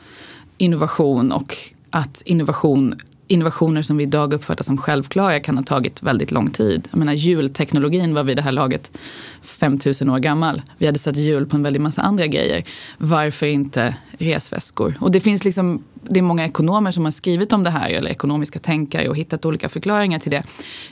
innovation 0.58 1.32
och 1.32 1.56
att 1.90 2.22
innovation 2.24 2.94
innovationer 3.26 3.82
som 3.82 3.96
vi 3.96 4.02
idag 4.02 4.32
uppfattar 4.32 4.64
som 4.64 4.78
självklara 4.78 5.40
kan 5.40 5.56
ha 5.56 5.64
tagit 5.64 6.02
väldigt 6.02 6.30
lång 6.30 6.50
tid. 6.50 6.88
Jag 6.90 6.98
menar 6.98 7.12
hjulteknologin 7.12 8.14
var 8.14 8.24
vid 8.24 8.36
det 8.36 8.42
här 8.42 8.52
laget 8.52 8.98
5000 9.42 10.10
år 10.10 10.18
gammal. 10.18 10.62
Vi 10.78 10.86
hade 10.86 10.98
satt 10.98 11.16
hjul 11.16 11.46
på 11.46 11.56
en 11.56 11.62
väldig 11.62 11.80
massa 11.80 12.02
andra 12.02 12.26
grejer. 12.26 12.64
Varför 12.98 13.46
inte 13.46 13.96
resväskor? 14.18 14.94
Och 15.00 15.10
det 15.10 15.20
finns 15.20 15.44
liksom, 15.44 15.84
det 16.02 16.18
är 16.18 16.22
många 16.22 16.44
ekonomer 16.44 16.92
som 16.92 17.04
har 17.04 17.12
skrivit 17.12 17.52
om 17.52 17.64
det 17.64 17.70
här, 17.70 17.90
eller 17.90 18.10
ekonomiska 18.10 18.58
tänkare 18.58 19.08
och 19.08 19.16
hittat 19.16 19.44
olika 19.44 19.68
förklaringar 19.68 20.18
till 20.18 20.30
det. 20.30 20.42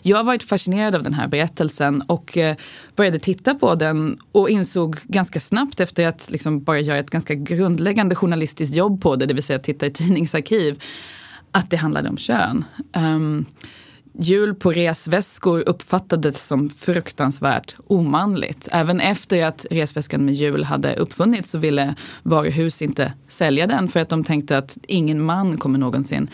Jag 0.03 0.17
har 0.17 0.25
varit 0.25 0.43
fascinerad 0.43 0.95
av 0.95 1.03
den 1.03 1.15
här 1.15 1.29
berättelsen 1.29 2.03
och 2.03 2.39
eh, 2.39 2.57
började 2.97 3.19
titta 3.19 3.55
på 3.55 3.75
den 3.75 4.19
och 4.33 4.51
insåg 4.51 4.97
ganska 5.05 5.41
snabbt 5.41 5.81
efter 5.81 6.07
att 6.07 6.31
liksom 6.31 6.63
bara 6.63 6.81
göra 6.81 6.99
ett 6.99 7.11
ganska 7.11 7.35
grundläggande 7.35 8.15
journalistiskt 8.15 8.77
jobb 8.77 9.03
på 9.03 9.17
det, 9.17 9.27
det 9.27 9.35
vill 9.35 9.43
säga 9.43 9.59
titta 9.59 9.87
i 9.87 9.91
tidningsarkiv, 9.91 10.83
att 11.53 11.71
det 11.71 11.77
handlade 11.77 12.09
om 12.09 12.17
kön. 12.17 12.65
Ehm, 12.93 13.15
um, 13.15 13.47
Hjul 14.19 14.55
på 14.55 14.73
resväskor 14.73 15.63
uppfattades 15.67 16.47
som 16.47 16.71
fruktansvärt 16.71 17.77
omanligt. 17.87 18.69
Även 18.73 19.01
efter 19.01 19.45
att 19.45 19.67
resväskan 19.71 20.25
med 20.25 20.35
hjul 20.35 20.65
hade 20.65 20.97
uppfunnits 20.97 21.51
så 21.51 21.59
ville 21.59 21.95
varuhus 22.23 22.83
inte 22.83 23.13
sälja 23.29 23.67
den 23.67 23.89
för 23.89 24.01
att 24.01 24.09
de 24.09 24.25
tänkte 24.25 24.59
att 24.59 24.79
ingen 24.89 25.23
man 25.23 25.57
kommer 25.57 25.79
någonsin 25.79 26.31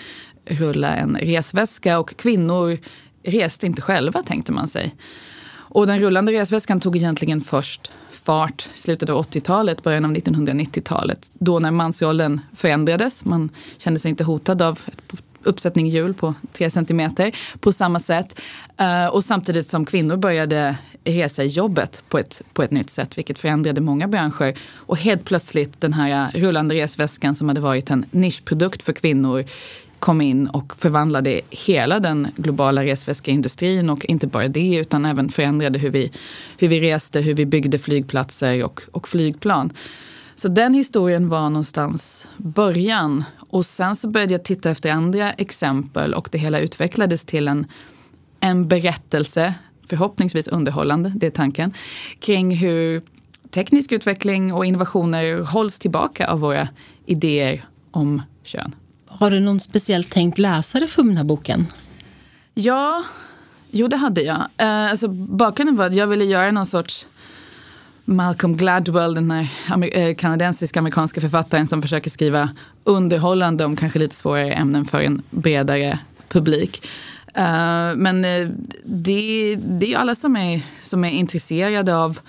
rulla 0.47 0.97
en 0.97 1.17
resväska 1.17 1.99
och 1.99 2.17
kvinnor 2.17 2.79
reste 3.25 3.67
inte 3.67 3.83
själva 3.83 4.23
tänkte 4.23 4.53
man 4.53 4.69
sig. 4.69 4.95
Och 5.51 5.87
den 5.87 5.99
rullande 5.99 6.33
resväskan 6.33 6.81
tog 6.81 6.97
egentligen 6.97 7.41
först 7.41 7.93
fart 8.29 8.69
i 8.75 8.79
slutet 8.79 9.09
av 9.09 9.23
80-talet, 9.23 9.83
början 9.83 10.05
av 10.05 10.13
1990-talet. 10.13 11.31
Då 11.33 11.59
när 11.59 11.71
mansrollen 11.71 12.41
förändrades. 12.53 13.25
Man 13.25 13.51
kände 13.79 14.01
sig 14.01 14.09
inte 14.09 14.25
hotad 14.25 14.63
av 14.63 14.81
ett 14.87 15.23
uppsättning 15.43 15.89
hjul 15.89 16.15
på 16.15 16.35
tre 16.53 16.71
centimeter 16.71 17.37
på 17.61 17.73
samma 17.73 18.01
sätt. 18.01 18.41
Eh, 18.77 19.07
och 19.07 19.25
samtidigt 19.25 19.69
som 19.69 19.85
kvinnor 19.85 20.17
började 20.17 20.77
resa 21.05 21.45
i 21.45 21.47
jobbet 21.47 22.03
på 22.09 22.19
ett, 22.19 22.43
på 22.53 22.63
ett 22.63 22.71
nytt 22.71 22.91
sätt, 22.91 23.19
vilket 23.19 23.39
förändrade 23.39 23.81
många 23.81 24.09
branscher. 24.09 24.55
Och 24.75 24.99
helt 24.99 25.25
plötsligt 25.25 25.81
den 25.81 25.93
här 25.93 26.31
rullande 26.35 26.75
resväskan 26.75 27.35
som 27.35 27.49
hade 27.49 27.61
varit 27.61 27.91
en 27.91 28.07
nischprodukt 28.11 28.83
för 28.83 28.93
kvinnor 28.93 29.45
kom 29.99 30.21
in 30.21 30.47
och 30.47 30.76
förvandlade 30.76 31.40
hela 31.50 32.00
den 32.00 32.28
globala 32.37 32.85
resväskeindustrin 32.85 33.90
och 33.90 34.05
inte 34.05 34.26
bara 34.26 34.49
det 34.49 34.76
utan 34.76 35.05
även 35.05 35.28
förändrade 35.28 35.78
hur 35.78 35.90
vi, 35.90 36.12
hur 36.59 36.69
vi 36.69 36.81
reste, 36.81 37.21
hur 37.21 37.35
vi 37.35 37.47
byggde 37.47 37.78
flygplatser 37.78 38.64
och, 38.64 38.83
och 38.93 39.09
flygplan. 39.09 39.73
Så 40.35 40.49
den 40.49 40.75
historien 40.75 41.28
var 41.28 41.50
någonstans 41.50 42.26
början. 42.37 43.25
Och 43.38 43.67
sen 43.67 43.97
så 43.97 44.09
började 44.09 44.33
jag 44.33 44.45
titta 44.45 44.71
efter 44.71 44.93
andra 44.93 45.33
exempel 45.33 46.14
och 46.14 46.28
det 46.33 46.38
hela 46.38 46.61
utvecklades 46.61 47.25
till 47.25 47.49
en, 47.49 47.67
en 48.40 48.69
berättelse, 48.69 49.55
förhoppningsvis 49.88 50.49
underhållande, 50.49 51.12
det 51.17 51.26
är 51.26 51.31
tanken, 51.31 51.73
kring 52.21 52.57
hur 52.57 53.02
teknisk 53.50 53.93
utveckling 53.93 54.52
och 54.52 54.67
innovationer 54.67 55.40
hålls 55.40 55.78
tillbaka 55.78 56.31
av 56.31 56.40
våra 56.40 56.69
idéer 57.07 57.64
om 57.90 58.23
kön. 58.43 58.75
Har 59.19 59.31
du 59.31 59.41
någon 59.41 59.61
speciellt 59.61 60.11
tänkt 60.11 60.39
läsare 60.39 60.87
för 60.87 61.03
den 61.03 61.17
här 61.17 61.25
boken? 61.25 61.67
Ja, 62.55 63.05
jo 63.71 63.89
det 63.89 63.97
hade 63.97 64.23
jag. 64.23 64.37
Uh, 64.37 64.91
alltså, 64.91 65.09
bakgrunden 65.09 65.77
var 65.77 65.87
att 65.87 65.95
jag 65.95 66.07
ville 66.07 66.25
göra 66.25 66.51
någon 66.51 66.67
sorts 66.67 67.07
Malcolm 68.05 68.57
Gladwell, 68.57 69.15
den 69.15 69.31
här 69.31 69.49
eh, 69.99 70.15
kanadensiska 70.15 70.79
amerikanska 70.79 71.21
författaren 71.21 71.67
som 71.67 71.83
försöker 71.83 72.11
skriva 72.11 72.51
underhållande 72.85 73.65
om 73.65 73.77
kanske 73.77 73.99
lite 73.99 74.15
svårare 74.15 74.53
ämnen 74.53 74.85
för 74.85 75.01
en 75.01 75.23
bredare 75.31 75.99
publik. 76.29 76.87
Uh, 77.29 77.97
men 77.97 78.23
det, 78.85 79.55
det 79.57 79.93
är 79.93 79.99
alla 79.99 80.15
som 80.15 80.37
är, 80.37 80.63
som 80.83 81.05
är 81.05 81.11
intresserade 81.11 81.97
av 81.97 82.21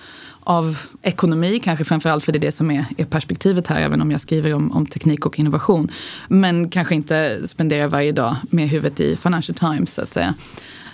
av 0.50 0.78
ekonomi, 1.02 1.60
kanske 1.64 1.84
framförallt 1.84 2.24
för 2.24 2.32
det 2.32 2.38
är 2.38 2.40
det 2.40 2.52
som 2.52 2.70
är, 2.70 2.84
är 2.96 3.04
perspektivet 3.04 3.66
här, 3.66 3.80
även 3.80 4.00
om 4.00 4.10
jag 4.10 4.20
skriver 4.20 4.54
om, 4.54 4.72
om, 4.72 4.86
teknik 4.86 5.26
och 5.26 5.38
innovation. 5.38 5.90
Men 6.28 6.68
kanske 6.68 6.94
inte 6.94 7.48
spenderar 7.48 7.88
varje 7.88 8.12
dag 8.12 8.36
med 8.50 8.68
huvudet 8.68 9.00
i 9.00 9.16
Financial 9.16 9.56
Times, 9.56 9.94
så 9.94 10.02
att 10.02 10.12
säga. 10.12 10.34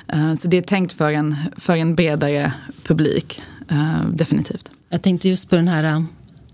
Eh, 0.09 0.35
så 0.35 0.49
det 0.49 0.57
är 0.57 0.63
tänkt 0.63 0.93
för 0.93 1.13
en, 1.13 1.37
för 1.57 1.77
en 1.77 1.95
bredare 1.95 2.53
publik, 2.85 3.43
eh, 3.69 4.09
definitivt. 4.13 4.71
Jag 4.89 5.03
tänkte 5.03 5.29
just 5.29 5.51
på 5.51 5.57
den 5.57 5.69
här, 5.69 5.85
eh, 5.85 6.03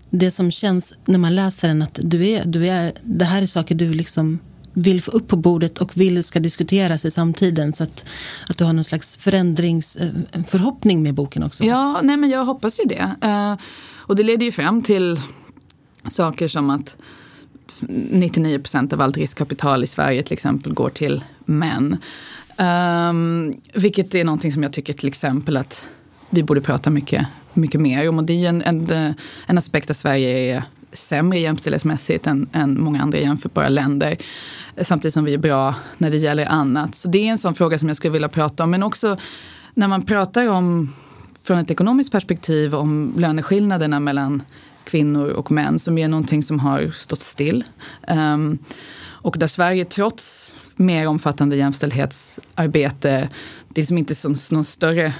det 0.09 0.31
som 0.31 0.51
känns 0.51 0.93
när 1.05 1.19
man 1.19 1.35
läser 1.35 1.67
den, 1.67 1.81
att 1.81 1.99
du 2.01 2.29
är, 2.29 2.45
du 2.45 2.67
är, 2.67 2.93
det 3.03 3.25
här 3.25 3.41
är 3.41 3.47
saker 3.47 3.75
du 3.75 3.93
liksom 3.93 4.39
vill 4.73 5.01
få 5.01 5.11
upp 5.11 5.27
på 5.27 5.35
bordet 5.35 5.77
och 5.77 5.97
vill 5.97 6.23
ska 6.23 6.39
diskuteras 6.39 7.05
i 7.05 7.11
samtiden. 7.11 7.73
Så 7.73 7.83
att, 7.83 8.05
att 8.49 8.57
du 8.57 8.63
har 8.63 8.73
någon 8.73 8.83
slags 8.83 9.15
förändringsförhoppning 9.15 10.97
eh, 10.97 11.03
med 11.03 11.13
boken 11.13 11.43
också. 11.43 11.63
Ja, 11.63 12.01
nej 12.03 12.17
men 12.17 12.29
jag 12.29 12.45
hoppas 12.45 12.79
ju 12.79 12.83
det. 12.83 13.15
Eh, 13.21 13.55
och 13.91 14.15
det 14.15 14.23
leder 14.23 14.45
ju 14.45 14.51
fram 14.51 14.81
till 14.81 15.19
saker 16.07 16.47
som 16.47 16.69
att 16.69 16.95
99 17.79 18.59
procent 18.59 18.93
av 18.93 19.01
allt 19.01 19.17
riskkapital 19.17 19.83
i 19.83 19.87
Sverige 19.87 20.23
till 20.23 20.33
exempel 20.33 20.73
går 20.73 20.89
till 20.89 21.23
män. 21.45 21.97
Um, 22.57 23.53
vilket 23.73 24.15
är 24.15 24.23
någonting 24.23 24.51
som 24.51 24.63
jag 24.63 24.73
tycker 24.73 24.93
till 24.93 25.07
exempel 25.07 25.57
att 25.57 25.89
vi 26.29 26.43
borde 26.43 26.61
prata 26.61 26.89
mycket, 26.89 27.27
mycket 27.53 27.81
mer 27.81 28.09
om. 28.09 28.17
Och 28.17 28.23
det 28.23 28.33
är 28.33 28.37
ju 28.37 28.45
en, 28.45 28.61
en, 28.61 28.91
eh, 28.91 29.11
en 29.47 29.57
aspekt 29.57 29.87
där 29.87 29.93
Sverige 29.93 30.55
är 30.55 30.63
sämre 30.93 31.39
jämställdhetsmässigt 31.39 32.27
än, 32.27 32.49
än 32.53 32.81
många 32.81 33.01
andra 33.01 33.17
jämförbara 33.17 33.69
länder. 33.69 34.17
Samtidigt 34.81 35.13
som 35.13 35.23
vi 35.23 35.33
är 35.33 35.37
bra 35.37 35.75
när 35.97 36.11
det 36.11 36.17
gäller 36.17 36.45
annat. 36.45 36.95
Så 36.95 37.07
det 37.07 37.27
är 37.27 37.31
en 37.31 37.37
sån 37.37 37.55
fråga 37.55 37.79
som 37.79 37.87
jag 37.87 37.97
skulle 37.97 38.11
vilja 38.11 38.29
prata 38.29 38.63
om. 38.63 38.71
Men 38.71 38.83
också 38.83 39.17
när 39.73 39.87
man 39.87 40.01
pratar 40.01 40.47
om, 40.47 40.93
från 41.43 41.57
ett 41.57 41.71
ekonomiskt 41.71 42.11
perspektiv, 42.11 42.75
om 42.75 43.13
löneskillnaderna 43.17 43.99
mellan 43.99 44.43
kvinnor 44.83 45.29
och 45.29 45.51
män 45.51 45.79
som 45.79 45.97
är 45.97 46.07
någonting 46.07 46.43
som 46.43 46.59
har 46.59 46.91
stått 46.91 47.21
still. 47.21 47.63
Um, 48.07 48.57
och 49.05 49.35
där 49.39 49.47
Sverige 49.47 49.85
trots 49.85 50.53
mer 50.75 51.07
omfattande 51.07 51.55
jämställdhetsarbete, 51.55 53.29
det 53.69 53.79
är 53.79 53.81
liksom 53.81 53.97
inte 53.97 54.15
som 54.15 54.35
någon 54.51 54.65
större 54.65 55.13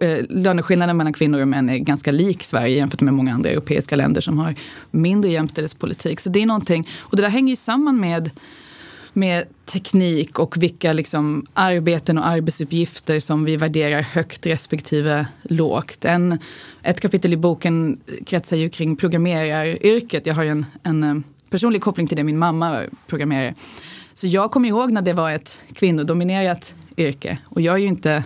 Eh, 0.00 0.24
löneskillnaden 0.28 0.96
mellan 0.96 1.12
kvinnor 1.12 1.40
och 1.40 1.48
män 1.48 1.70
är 1.70 1.78
ganska 1.78 2.12
lik 2.12 2.42
Sverige 2.42 2.76
jämfört 2.76 3.00
med 3.00 3.14
många 3.14 3.34
andra 3.34 3.50
europeiska 3.50 3.96
länder 3.96 4.20
som 4.20 4.38
har 4.38 4.54
mindre 4.90 5.30
jämställdhetspolitik. 5.30 6.20
Så 6.20 6.30
det 6.30 6.42
är 6.42 6.46
någonting, 6.46 6.88
och 6.98 7.16
det 7.16 7.22
där 7.22 7.28
hänger 7.30 7.50
ju 7.50 7.56
samman 7.56 8.00
med 8.00 8.30
med 9.12 9.44
teknik 9.64 10.38
och 10.38 10.62
vilka 10.62 10.92
liksom 10.92 11.46
arbeten 11.54 12.18
och 12.18 12.26
arbetsuppgifter 12.26 13.20
som 13.20 13.44
vi 13.44 13.56
värderar 13.56 14.02
högt 14.02 14.46
respektive 14.46 15.26
lågt. 15.42 16.04
En, 16.04 16.38
ett 16.82 17.00
kapitel 17.00 17.32
i 17.32 17.36
boken 17.36 18.00
kretsar 18.26 18.56
ju 18.56 18.68
kring 18.68 18.96
programmeraryrket. 18.96 20.26
Jag 20.26 20.34
har 20.34 20.42
ju 20.42 20.50
en, 20.50 20.66
en 20.82 21.02
eh, 21.02 21.14
personlig 21.50 21.82
koppling 21.82 22.06
till 22.06 22.16
det, 22.16 22.24
min 22.24 22.38
mamma 22.38 22.70
var 22.70 22.88
programmerare. 23.06 23.54
Så 24.14 24.26
jag 24.26 24.50
kommer 24.50 24.68
ihåg 24.68 24.92
när 24.92 25.02
det 25.02 25.12
var 25.12 25.30
ett 25.30 25.58
kvinnodominerat 25.72 26.74
yrke. 26.96 27.38
Och 27.44 27.60
jag 27.60 27.74
är 27.74 27.78
ju 27.78 27.86
inte 27.86 28.24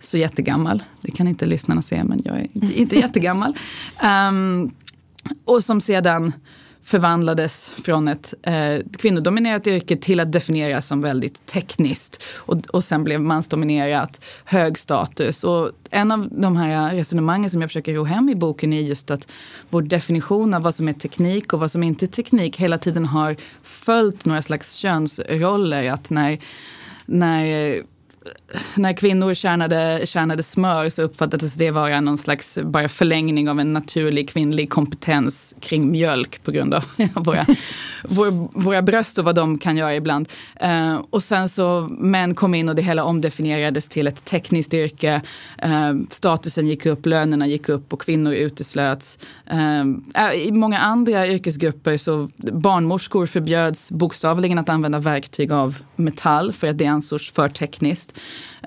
så 0.00 0.18
jättegammal. 0.18 0.82
Det 1.00 1.10
kan 1.10 1.28
inte 1.28 1.46
lyssnarna 1.46 1.82
se, 1.82 2.04
men 2.04 2.22
jag 2.24 2.36
är 2.36 2.46
inte, 2.52 2.80
inte 2.80 2.96
jättegammal. 2.96 3.58
Um, 4.02 4.74
och 5.44 5.64
som 5.64 5.80
sedan 5.80 6.32
förvandlades 6.86 7.68
från 7.68 8.08
ett 8.08 8.34
eh, 8.42 8.78
kvinnodominerat 8.98 9.66
yrke 9.66 9.96
till 9.96 10.20
att 10.20 10.32
definieras 10.32 10.86
som 10.86 11.00
väldigt 11.00 11.46
tekniskt. 11.46 12.22
Och, 12.34 12.66
och 12.66 12.84
sen 12.84 13.04
blev 13.04 13.20
mansdominerat, 13.20 14.20
hög 14.44 14.78
status. 14.78 15.44
Och 15.44 15.70
en 15.90 16.12
av 16.12 16.28
de 16.30 16.56
här 16.56 16.94
resonemangen 16.94 17.50
som 17.50 17.60
jag 17.60 17.70
försöker 17.70 17.94
ro 17.94 18.04
hem 18.04 18.28
i 18.28 18.34
boken 18.34 18.72
är 18.72 18.80
just 18.80 19.10
att 19.10 19.32
vår 19.70 19.82
definition 19.82 20.54
av 20.54 20.62
vad 20.62 20.74
som 20.74 20.88
är 20.88 20.92
teknik 20.92 21.52
och 21.52 21.60
vad 21.60 21.70
som 21.70 21.82
inte 21.82 22.04
är 22.04 22.06
teknik 22.06 22.56
hela 22.56 22.78
tiden 22.78 23.04
har 23.04 23.36
följt 23.62 24.24
några 24.24 24.42
slags 24.42 24.74
könsroller. 24.74 25.90
Att 25.90 26.10
när, 26.10 26.38
när 27.06 27.82
när 28.74 28.92
kvinnor 28.92 29.34
tjänade, 29.34 30.02
tjänade 30.04 30.42
smör 30.42 30.88
så 30.88 31.02
uppfattades 31.02 31.54
det 31.54 31.70
vara 31.70 32.00
någon 32.00 32.18
slags 32.18 32.58
bara 32.62 32.88
förlängning 32.88 33.50
av 33.50 33.60
en 33.60 33.72
naturlig 33.72 34.28
kvinnlig 34.28 34.70
kompetens 34.70 35.54
kring 35.60 35.90
mjölk 35.90 36.42
på 36.42 36.50
grund 36.50 36.74
av 36.74 36.84
våra, 37.14 37.46
vår, 38.02 38.60
våra 38.60 38.82
bröst 38.82 39.18
och 39.18 39.24
vad 39.24 39.34
de 39.34 39.58
kan 39.58 39.76
göra 39.76 39.94
ibland. 39.94 40.28
Uh, 40.64 41.00
och 41.10 41.22
sen 41.22 41.48
så 41.48 41.88
män 41.90 42.34
kom 42.34 42.54
in 42.54 42.68
och 42.68 42.74
det 42.74 42.82
hela 42.82 43.04
omdefinierades 43.04 43.88
till 43.88 44.06
ett 44.06 44.24
tekniskt 44.24 44.74
yrke. 44.74 45.22
Uh, 45.64 46.02
statusen 46.10 46.66
gick 46.66 46.86
upp, 46.86 47.06
lönerna 47.06 47.46
gick 47.46 47.68
upp 47.68 47.92
och 47.92 48.00
kvinnor 48.00 48.32
uteslöts. 48.32 49.18
Uh, 49.52 50.34
I 50.34 50.52
många 50.52 50.78
andra 50.78 51.26
yrkesgrupper 51.26 51.96
så 51.96 52.28
barnmorskor 52.36 53.26
förbjöds 53.26 53.90
bokstavligen 53.90 54.58
att 54.58 54.68
använda 54.68 54.98
verktyg 54.98 55.52
av 55.52 55.82
metall 55.96 56.52
för 56.52 56.66
att 56.66 56.78
det 56.78 56.86
ansågs 56.86 57.30
för 57.30 57.48
tekniskt. 57.48 58.15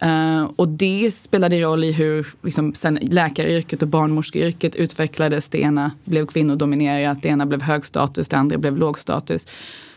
Uh, 0.05 0.51
och 0.55 0.67
det 0.67 1.11
spelade 1.13 1.61
roll 1.61 1.83
i 1.83 1.91
hur 1.91 2.27
liksom, 2.43 2.73
sen 2.73 2.99
läkaryrket 3.01 3.81
och 3.81 3.87
barnmorskeyrket 3.87 4.75
utvecklades. 4.75 5.47
Det 5.47 5.59
ena 5.59 5.91
blev 6.03 6.25
kvinnodominerat, 6.25 7.21
det 7.21 7.29
ena 7.29 7.45
blev 7.45 7.61
hög 7.61 7.85
status, 7.85 8.27
det 8.27 8.37
andra 8.37 8.57
blev 8.57 8.77
låg 8.77 8.99
status. 8.99 9.47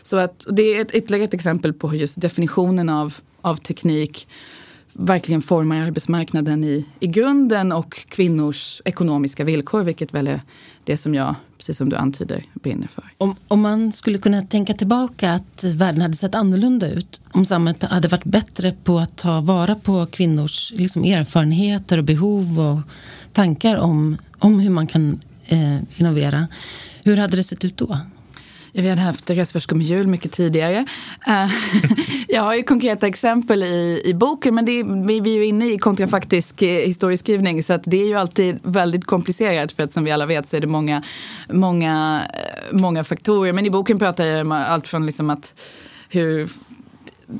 Så 0.01 0.17
att, 0.17 0.45
det 0.49 0.61
är 0.63 0.81
ett, 0.81 0.91
ytterligare 0.91 1.25
ett 1.25 1.33
exempel 1.33 1.73
på 1.73 1.89
hur 1.89 1.97
just 1.97 2.21
definitionen 2.21 2.89
av, 2.89 3.15
av 3.41 3.55
teknik 3.55 4.27
verkligen 4.93 5.41
formar 5.41 5.79
arbetsmarknaden 5.79 6.63
i, 6.63 6.85
i 6.99 7.07
grunden 7.07 7.71
och 7.71 7.95
kvinnors 8.09 8.81
ekonomiska 8.85 9.43
villkor, 9.43 9.83
vilket 9.83 10.13
väl 10.13 10.27
är 10.27 10.41
det 10.83 10.97
som 10.97 11.15
jag, 11.15 11.35
precis 11.63 11.77
som 11.77 11.89
du 11.89 11.95
antyder, 11.95 12.45
brinner 12.53 12.87
för. 12.87 13.03
Om, 13.17 13.35
om 13.47 13.61
man 13.61 13.91
skulle 13.91 14.17
kunna 14.17 14.41
tänka 14.41 14.73
tillbaka 14.73 15.31
att 15.31 15.63
världen 15.63 16.01
hade 16.01 16.13
sett 16.13 16.35
annorlunda 16.35 16.89
ut, 16.91 17.21
om 17.31 17.45
samhället 17.45 17.83
hade 17.83 18.07
varit 18.07 18.23
bättre 18.23 18.71
på 18.83 18.99
att 18.99 19.17
ta 19.17 19.41
vara 19.41 19.75
på 19.75 20.05
kvinnors 20.05 20.71
liksom, 20.75 21.03
erfarenheter 21.03 21.97
och 21.97 22.03
behov 22.03 22.59
och 22.59 22.79
tankar 23.33 23.75
om, 23.75 24.17
om 24.39 24.59
hur 24.59 24.69
man 24.69 24.87
kan 24.87 25.19
eh, 25.45 25.77
innovera, 25.97 26.47
hur 27.03 27.17
hade 27.17 27.35
det 27.35 27.43
sett 27.43 27.65
ut 27.65 27.77
då? 27.77 27.97
Vi 28.75 28.89
hade 28.89 29.01
haft 29.01 29.29
resväskor 29.29 29.75
med 29.75 29.85
jul 29.85 30.07
mycket 30.07 30.31
tidigare. 30.31 30.85
Eh, 31.27 31.51
jag 32.27 32.41
har 32.41 32.55
ju 32.55 32.63
konkreta 32.63 33.07
exempel 33.07 33.63
i, 33.63 34.01
i 34.05 34.13
boken 34.13 34.55
men 34.55 34.65
det 34.65 34.71
är, 34.71 35.07
vi, 35.07 35.19
vi 35.19 35.33
är 35.33 35.37
ju 35.37 35.45
inne 35.45 35.73
i 35.73 35.77
kontrafaktisk 35.77 36.61
eh, 36.61 36.85
historieskrivning 36.85 37.63
så 37.63 37.73
att 37.73 37.81
det 37.85 38.01
är 38.01 38.05
ju 38.05 38.15
alltid 38.15 38.59
väldigt 38.63 39.05
komplicerat 39.05 39.71
för 39.71 39.83
att 39.83 39.93
som 39.93 40.03
vi 40.03 40.11
alla 40.11 40.25
vet 40.25 40.47
så 40.49 40.57
är 40.57 40.61
det 40.61 40.67
många, 40.67 41.03
många, 41.49 42.23
eh, 42.33 42.77
många 42.77 43.03
faktorer. 43.03 43.53
Men 43.53 43.65
i 43.65 43.69
boken 43.69 43.99
pratar 43.99 44.25
jag 44.25 44.41
om 44.41 44.51
allt 44.51 44.87
från 44.87 45.05
liksom 45.05 45.29
att 45.29 45.53
hur 46.09 46.49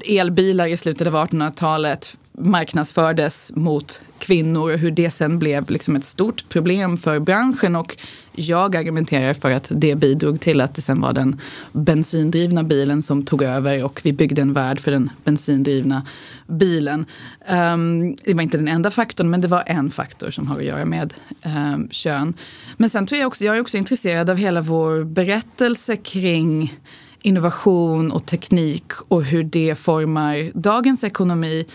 elbilar 0.06 0.68
i 0.68 0.78
slutet 0.78 1.08
av 1.08 1.16
1800-talet 1.16 2.18
marknadsfördes 2.38 3.52
mot 3.56 4.02
kvinnor 4.20 4.72
och 4.72 4.80
hur 4.80 4.92
det 4.92 5.10
sen 5.10 5.40
blev 5.40 5.70
liksom 5.70 5.96
ett 5.96 6.04
stort 6.04 6.50
problem 6.50 6.98
för 6.98 7.20
branschen. 7.20 7.76
Och 7.76 7.98
jag 8.32 8.76
argumenterar 8.76 9.34
för 9.34 9.52
att 9.52 9.68
det 9.70 9.96
bidrog 9.96 10.42
till 10.42 10.62
att 10.62 10.76
det 10.76 10.82
sen 10.82 11.02
var 11.02 11.14
den 11.14 11.42
bensindrivna 11.72 12.64
bilen 12.64 13.04
som 13.04 13.26
tog 13.26 13.42
över 13.42 13.84
och 13.84 14.02
vi 14.04 14.14
byggde 14.14 14.42
en 14.42 14.54
värld 14.54 14.80
för 14.80 14.92
den 14.92 15.10
bensindrivna 15.24 16.06
bilen. 16.48 17.06
Um, 17.50 18.16
det 18.16 18.34
var 18.34 18.42
inte 18.42 18.58
den 18.58 18.68
enda 18.68 18.92
faktorn 18.92 19.30
men 19.30 19.42
det 19.42 19.48
var 19.48 19.64
en 19.66 19.90
faktor 19.90 20.32
som 20.32 20.48
har 20.48 20.58
att 20.58 20.66
göra 20.66 20.86
med 20.86 21.14
um, 21.46 21.90
kön. 21.92 22.34
Men 22.78 22.90
sen 22.90 23.06
tror 23.06 23.20
jag 23.20 23.28
också, 23.28 23.46
jag 23.46 23.58
är 23.58 23.62
också 23.62 23.78
intresserad 23.78 24.30
av 24.30 24.38
hela 24.38 24.62
vår 24.62 25.04
berättelse 25.04 25.96
kring 25.96 26.80
innovation 27.24 28.12
och 28.12 28.26
teknik 28.26 28.92
och 29.08 29.24
hur 29.24 29.44
det 29.44 29.76
formar 29.76 30.52
dagens 30.54 31.04
ekonomi. 31.04 31.66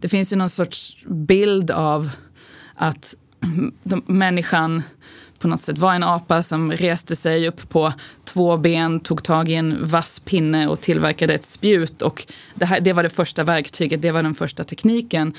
Det 0.00 0.08
finns 0.08 0.32
ju 0.32 0.36
någon 0.36 0.50
sorts 0.50 0.96
bild 1.06 1.70
av 1.70 2.10
att 2.74 3.14
de, 3.82 4.02
människan 4.06 4.82
på 5.38 5.48
något 5.48 5.60
sätt 5.60 5.78
var 5.78 5.94
en 5.94 6.02
apa 6.02 6.42
som 6.42 6.72
reste 6.72 7.16
sig 7.16 7.48
upp 7.48 7.68
på 7.68 7.92
två 8.24 8.56
ben, 8.56 9.00
tog 9.00 9.24
tag 9.24 9.48
i 9.48 9.54
en 9.54 9.86
vass 9.86 10.20
pinne 10.20 10.68
och 10.68 10.80
tillverkade 10.80 11.34
ett 11.34 11.44
spjut. 11.44 12.02
Och 12.02 12.26
det, 12.54 12.64
här, 12.64 12.80
det 12.80 12.92
var 12.92 13.02
det 13.02 13.10
första 13.10 13.44
verktyget, 13.44 14.02
det 14.02 14.10
var 14.10 14.22
den 14.22 14.34
första 14.34 14.64
tekniken. 14.64 15.34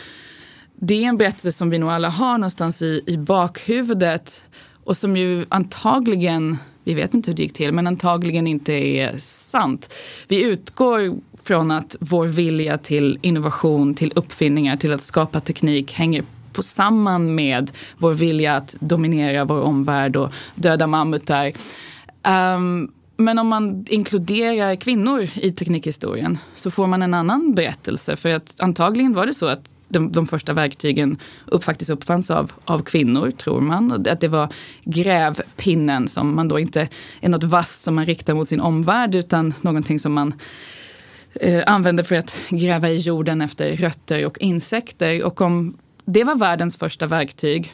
Det 0.76 1.04
är 1.04 1.08
en 1.08 1.18
berättelse 1.18 1.52
som 1.52 1.70
vi 1.70 1.78
nog 1.78 1.90
alla 1.90 2.10
har 2.10 2.38
någonstans 2.38 2.82
i, 2.82 3.04
i 3.06 3.18
bakhuvudet 3.18 4.44
och 4.84 4.98
som 4.98 5.18
ju 5.18 5.46
antagligen 5.50 6.58
vi 6.84 6.94
vet 6.94 7.14
inte 7.14 7.32
hur 7.32 7.36
det 7.36 7.44
gick 7.44 7.54
till, 7.54 7.72
men 7.72 7.88
antagligen 7.88 8.48
inte 8.48 8.74
är 8.74 9.18
sant. 9.18 9.94
Vi 10.28 10.44
utgår 10.44 11.16
från 11.44 11.72
att 11.72 11.96
vår 12.00 12.28
vilja 12.28 12.78
till 12.78 13.20
innovation, 13.22 13.94
till 13.94 14.12
uppfinningar, 14.16 14.78
till 14.78 14.94
att 14.94 15.02
skapa 15.02 15.40
teknik 15.40 15.94
hänger 15.94 16.24
på 16.54 16.64
samman 16.64 17.36
med 17.36 17.72
vår 17.98 18.14
vilja 18.14 18.56
att 18.56 18.76
dominera 18.80 19.46
vår 19.46 19.62
omvärld 19.62 20.16
och 20.16 20.34
döda 20.56 20.88
mammutar. 20.88 21.52
Um, 22.56 22.92
men 23.18 23.40
om 23.40 23.48
man 23.48 23.86
inkluderar 23.90 24.76
kvinnor 24.76 25.30
i 25.34 25.52
teknikhistorien 25.52 26.38
så 26.56 26.72
får 26.72 26.88
man 26.88 27.02
en 27.02 27.14
annan 27.14 27.54
berättelse. 27.54 28.16
För 28.16 28.34
att 28.34 28.56
antagligen 28.60 29.14
var 29.14 29.26
det 29.26 29.34
så 29.34 29.46
att 29.46 29.70
de, 29.90 30.12
de 30.12 30.26
första 30.26 30.54
verktygen 30.54 31.18
upp, 31.46 31.64
faktiskt 31.64 31.92
uppfanns 31.92 32.32
av, 32.32 32.52
av 32.66 32.80
kvinnor, 32.80 33.32
tror 33.32 33.62
man. 33.62 33.92
Och 33.92 34.08
att 34.08 34.20
det 34.20 34.28
var 34.28 34.54
grävpinnen 34.84 36.08
som 36.08 36.36
man 36.36 36.48
då 36.48 36.60
inte 36.60 36.88
är 37.22 37.30
något 37.30 37.44
vass 37.44 37.82
som 37.82 37.96
man 37.96 38.06
riktar 38.06 38.34
mot 38.34 38.48
sin 38.48 38.62
omvärld 38.62 39.16
utan 39.16 39.54
någonting 39.62 40.00
som 40.00 40.14
man 40.14 40.34
eh, 41.34 41.64
använder 41.66 42.04
för 42.04 42.16
att 42.16 42.34
gräva 42.50 42.90
i 42.90 42.98
jorden 42.98 43.42
efter 43.42 43.76
rötter 43.76 44.26
och 44.26 44.38
insekter. 44.40 45.24
Och 45.24 45.42
om 45.42 45.78
det 46.06 46.24
var 46.24 46.36
världens 46.36 46.78
första 46.78 47.08
verktyg, 47.08 47.74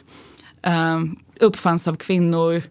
eh, 0.62 1.00
uppfanns 1.40 1.88
av 1.88 1.96
kvinnor, 1.96 2.62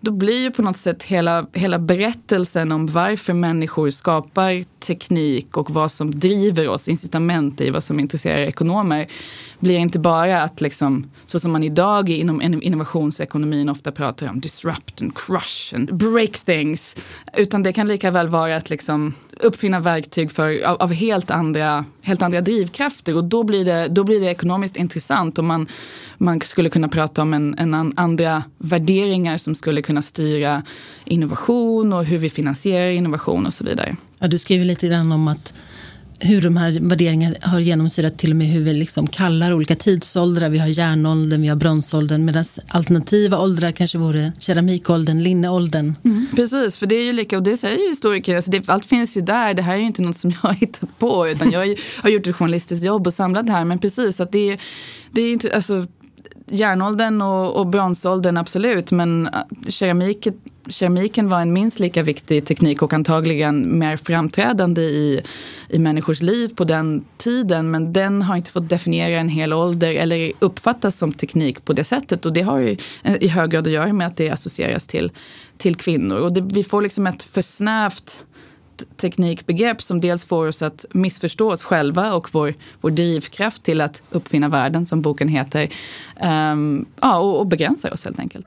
då 0.00 0.10
blir 0.10 0.40
ju 0.40 0.50
på 0.50 0.62
något 0.62 0.76
sätt 0.76 1.02
hela, 1.02 1.46
hela 1.52 1.78
berättelsen 1.78 2.72
om 2.72 2.86
varför 2.86 3.32
människor 3.32 3.90
skapar 3.90 4.64
teknik 4.80 5.56
och 5.56 5.70
vad 5.70 5.92
som 5.92 6.10
driver 6.10 6.68
oss, 6.68 6.88
incitament 6.88 7.60
i 7.60 7.70
vad 7.70 7.84
som 7.84 8.00
intresserar 8.00 8.38
ekonomer, 8.38 9.06
blir 9.58 9.78
inte 9.78 9.98
bara 9.98 10.42
att 10.42 10.60
liksom, 10.60 11.10
så 11.26 11.40
som 11.40 11.52
man 11.52 11.62
idag 11.62 12.10
inom 12.10 12.42
innovationsekonomin 12.42 13.68
ofta 13.68 13.92
pratar 13.92 14.28
om 14.28 14.40
disrupt 14.40 15.02
and 15.02 15.14
crush 15.14 15.74
and 15.74 15.98
break 15.98 16.30
things, 16.30 16.96
utan 17.36 17.62
det 17.62 17.72
kan 17.72 17.88
lika 17.88 18.10
väl 18.10 18.28
vara 18.28 18.56
att 18.56 18.70
liksom 18.70 19.14
uppfinna 19.42 19.80
verktyg 19.80 20.30
för, 20.30 20.66
av, 20.66 20.76
av, 20.76 20.92
helt, 20.92 21.30
andra, 21.30 21.84
helt 22.02 22.22
andra 22.22 22.40
drivkrafter 22.40 23.16
och 23.16 23.24
då 23.24 23.42
blir 23.42 23.64
det, 23.64 23.88
då 23.88 24.04
blir 24.04 24.20
det 24.20 24.26
ekonomiskt 24.26 24.76
intressant 24.76 25.38
och 25.38 25.44
man, 25.44 25.66
man 26.18 26.40
skulle 26.40 26.70
kunna 26.70 26.88
prata 26.88 27.22
om 27.22 27.34
en, 27.34 27.58
en 27.58 27.92
andra 27.96 28.42
värderingar 28.58 29.38
som 29.38 29.54
skulle 29.54 29.82
kunna 29.82 30.02
styra 30.02 30.62
innovation 31.04 31.92
och 31.92 32.04
hur 32.04 32.18
vi 32.18 32.30
finansierar 32.30 32.90
innovation 32.90 33.46
och 33.46 33.54
så 33.54 33.64
vidare. 33.64 33.96
Ja, 34.18 34.28
du 34.28 34.38
skriver 34.38 34.64
lite 34.64 34.88
grann 34.88 35.12
om 35.12 35.28
att 35.28 35.54
hur 36.20 36.42
de 36.42 36.56
här 36.56 36.88
värderingarna 36.88 37.36
har 37.42 37.60
genomsyrat 37.60 38.18
till 38.18 38.30
och 38.30 38.36
med 38.36 38.46
hur 38.46 38.60
vi 38.60 38.72
liksom 38.72 39.06
kallar 39.06 39.52
olika 39.52 39.74
tidsåldrar. 39.74 40.48
Vi 40.48 40.58
har 40.58 40.66
järnåldern, 40.68 41.42
vi 41.42 41.48
har 41.48 41.56
bronsåldern, 41.56 42.24
medan 42.24 42.44
alternativa 42.68 43.38
åldrar 43.38 43.72
kanske 43.72 43.98
vore 43.98 44.32
keramikåldern, 44.38 45.22
linneåldern. 45.22 45.94
Mm. 46.04 46.26
Precis, 46.36 46.76
för 46.76 46.86
det 46.86 46.94
är 46.94 47.04
ju 47.04 47.12
lika, 47.12 47.36
och 47.36 47.42
det 47.42 47.56
säger 47.56 47.78
ju 47.78 47.88
historiker, 47.88 48.36
alltså 48.36 48.50
det, 48.50 48.68
allt 48.68 48.84
finns 48.84 49.16
ju 49.16 49.20
där, 49.20 49.54
det 49.54 49.62
här 49.62 49.74
är 49.74 49.78
ju 49.78 49.86
inte 49.86 50.02
något 50.02 50.16
som 50.16 50.30
jag 50.30 50.38
har 50.38 50.54
hittat 50.54 50.98
på, 50.98 51.28
utan 51.28 51.50
jag 51.50 51.78
har 51.96 52.10
gjort 52.10 52.26
ett 52.26 52.36
journalistiskt 52.36 52.84
jobb 52.84 53.06
och 53.06 53.14
samlat 53.14 53.46
det 53.46 53.52
här, 53.52 53.64
men 53.64 53.78
precis, 53.78 54.20
att 54.20 54.32
det, 54.32 54.58
det 55.12 55.22
är 55.22 55.32
inte, 55.32 55.54
alltså 55.54 55.86
järnåldern 56.50 57.22
och, 57.22 57.56
och 57.56 57.66
bronsåldern 57.66 58.36
absolut, 58.36 58.90
men 58.90 59.26
äh, 59.26 59.32
keramik, 59.68 60.26
keramiken 60.68 61.28
var 61.28 61.40
en 61.40 61.52
minst 61.52 61.78
lika 61.78 62.02
viktig 62.02 62.44
teknik 62.44 62.82
och 62.82 62.92
antagligen 62.92 63.78
mer 63.78 63.96
framträdande 63.96 64.82
i, 64.82 65.20
i 65.68 65.78
människors 65.78 66.22
liv 66.22 66.54
på 66.54 66.64
den 66.64 67.04
tiden. 67.16 67.70
Men 67.70 67.92
den 67.92 68.22
har 68.22 68.36
inte 68.36 68.50
fått 68.50 68.68
definiera 68.68 69.20
en 69.20 69.28
hel 69.28 69.52
ålder 69.52 69.94
eller 69.94 70.32
uppfattas 70.38 70.98
som 70.98 71.12
teknik 71.12 71.64
på 71.64 71.72
det 71.72 71.84
sättet. 71.84 72.26
Och 72.26 72.32
det 72.32 72.42
har 72.42 72.58
ju 72.58 72.76
i 73.20 73.28
hög 73.28 73.50
grad 73.50 73.66
att 73.66 73.72
göra 73.72 73.92
med 73.92 74.06
att 74.06 74.16
det 74.16 74.30
associeras 74.30 74.86
till, 74.86 75.12
till 75.56 75.76
kvinnor. 75.76 76.16
Och 76.16 76.32
det, 76.32 76.40
vi 76.40 76.64
får 76.64 76.82
liksom 76.82 77.06
ett 77.06 77.22
för 77.22 77.42
snävt 77.42 78.24
teknikbegrepp 78.96 79.82
som 79.82 80.00
dels 80.00 80.24
får 80.24 80.46
oss 80.46 80.62
att 80.62 80.84
missförstå 80.90 81.52
oss 81.52 81.62
själva 81.62 82.14
och 82.14 82.28
vår, 82.32 82.54
vår 82.80 82.90
drivkraft 82.90 83.62
till 83.62 83.80
att 83.80 84.02
uppfinna 84.10 84.48
världen, 84.48 84.86
som 84.86 85.02
boken 85.02 85.28
heter. 85.28 85.68
Um, 86.52 86.86
ja, 87.00 87.18
och, 87.18 87.40
och 87.40 87.46
begränsar 87.46 87.92
oss 87.92 88.04
helt 88.04 88.18
enkelt. 88.18 88.46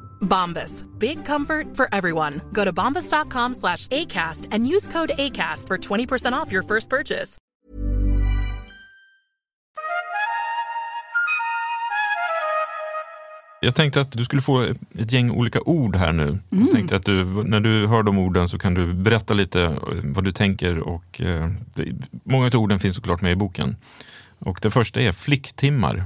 Bombas. 0.21 0.85
Big 0.99 1.25
comfort 1.25 1.77
for 1.77 1.87
everyone. 1.91 2.41
Go 2.53 2.65
to 2.65 2.73
bombas.com 2.73 3.53
slash 3.53 3.87
ACAST 3.87 4.47
and 4.51 4.67
use 4.67 4.87
code 4.87 5.11
ACAST 5.17 5.67
for 5.67 5.77
20% 5.77 6.33
off 6.33 6.51
your 6.51 6.63
first 6.63 6.89
purchase. 6.89 7.37
Jag 13.63 13.75
tänkte 13.75 14.01
att 14.01 14.11
du 14.11 14.25
skulle 14.25 14.41
få 14.41 14.61
ett 14.61 15.11
gäng 15.11 15.31
olika 15.31 15.61
ord 15.61 15.95
här 15.95 16.11
nu. 16.11 16.23
Mm. 16.23 16.39
Jag 16.49 16.71
tänkte 16.71 16.95
att 16.95 17.05
du, 17.05 17.25
när 17.25 17.59
du 17.59 17.87
hör 17.87 18.03
de 18.03 18.17
orden 18.17 18.49
så 18.49 18.59
kan 18.59 18.73
du 18.73 18.93
berätta 18.93 19.33
lite 19.33 19.77
vad 20.03 20.23
du 20.23 20.31
tänker. 20.31 20.79
Och, 20.79 21.21
eh, 21.21 21.49
det, 21.75 21.85
många 22.23 22.47
av 22.47 22.55
orden 22.55 22.79
finns 22.79 22.95
såklart 22.95 23.21
med 23.21 23.31
i 23.31 23.35
boken. 23.35 23.75
Och 24.39 24.59
det 24.61 24.71
första 24.71 25.01
är 25.01 25.11
flicktimmar. 25.11 26.03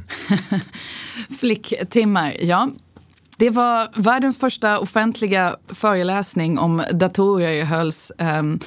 Flicktimmar, 1.39 2.35
ja. 2.39 2.69
Det 3.37 3.49
var 3.49 4.01
världens 4.01 4.37
första 4.37 4.79
offentliga 4.79 5.55
föreläsning 5.67 6.59
om 6.59 6.83
datorer 6.91 7.63
hölls, 7.63 8.11
um, 8.17 8.59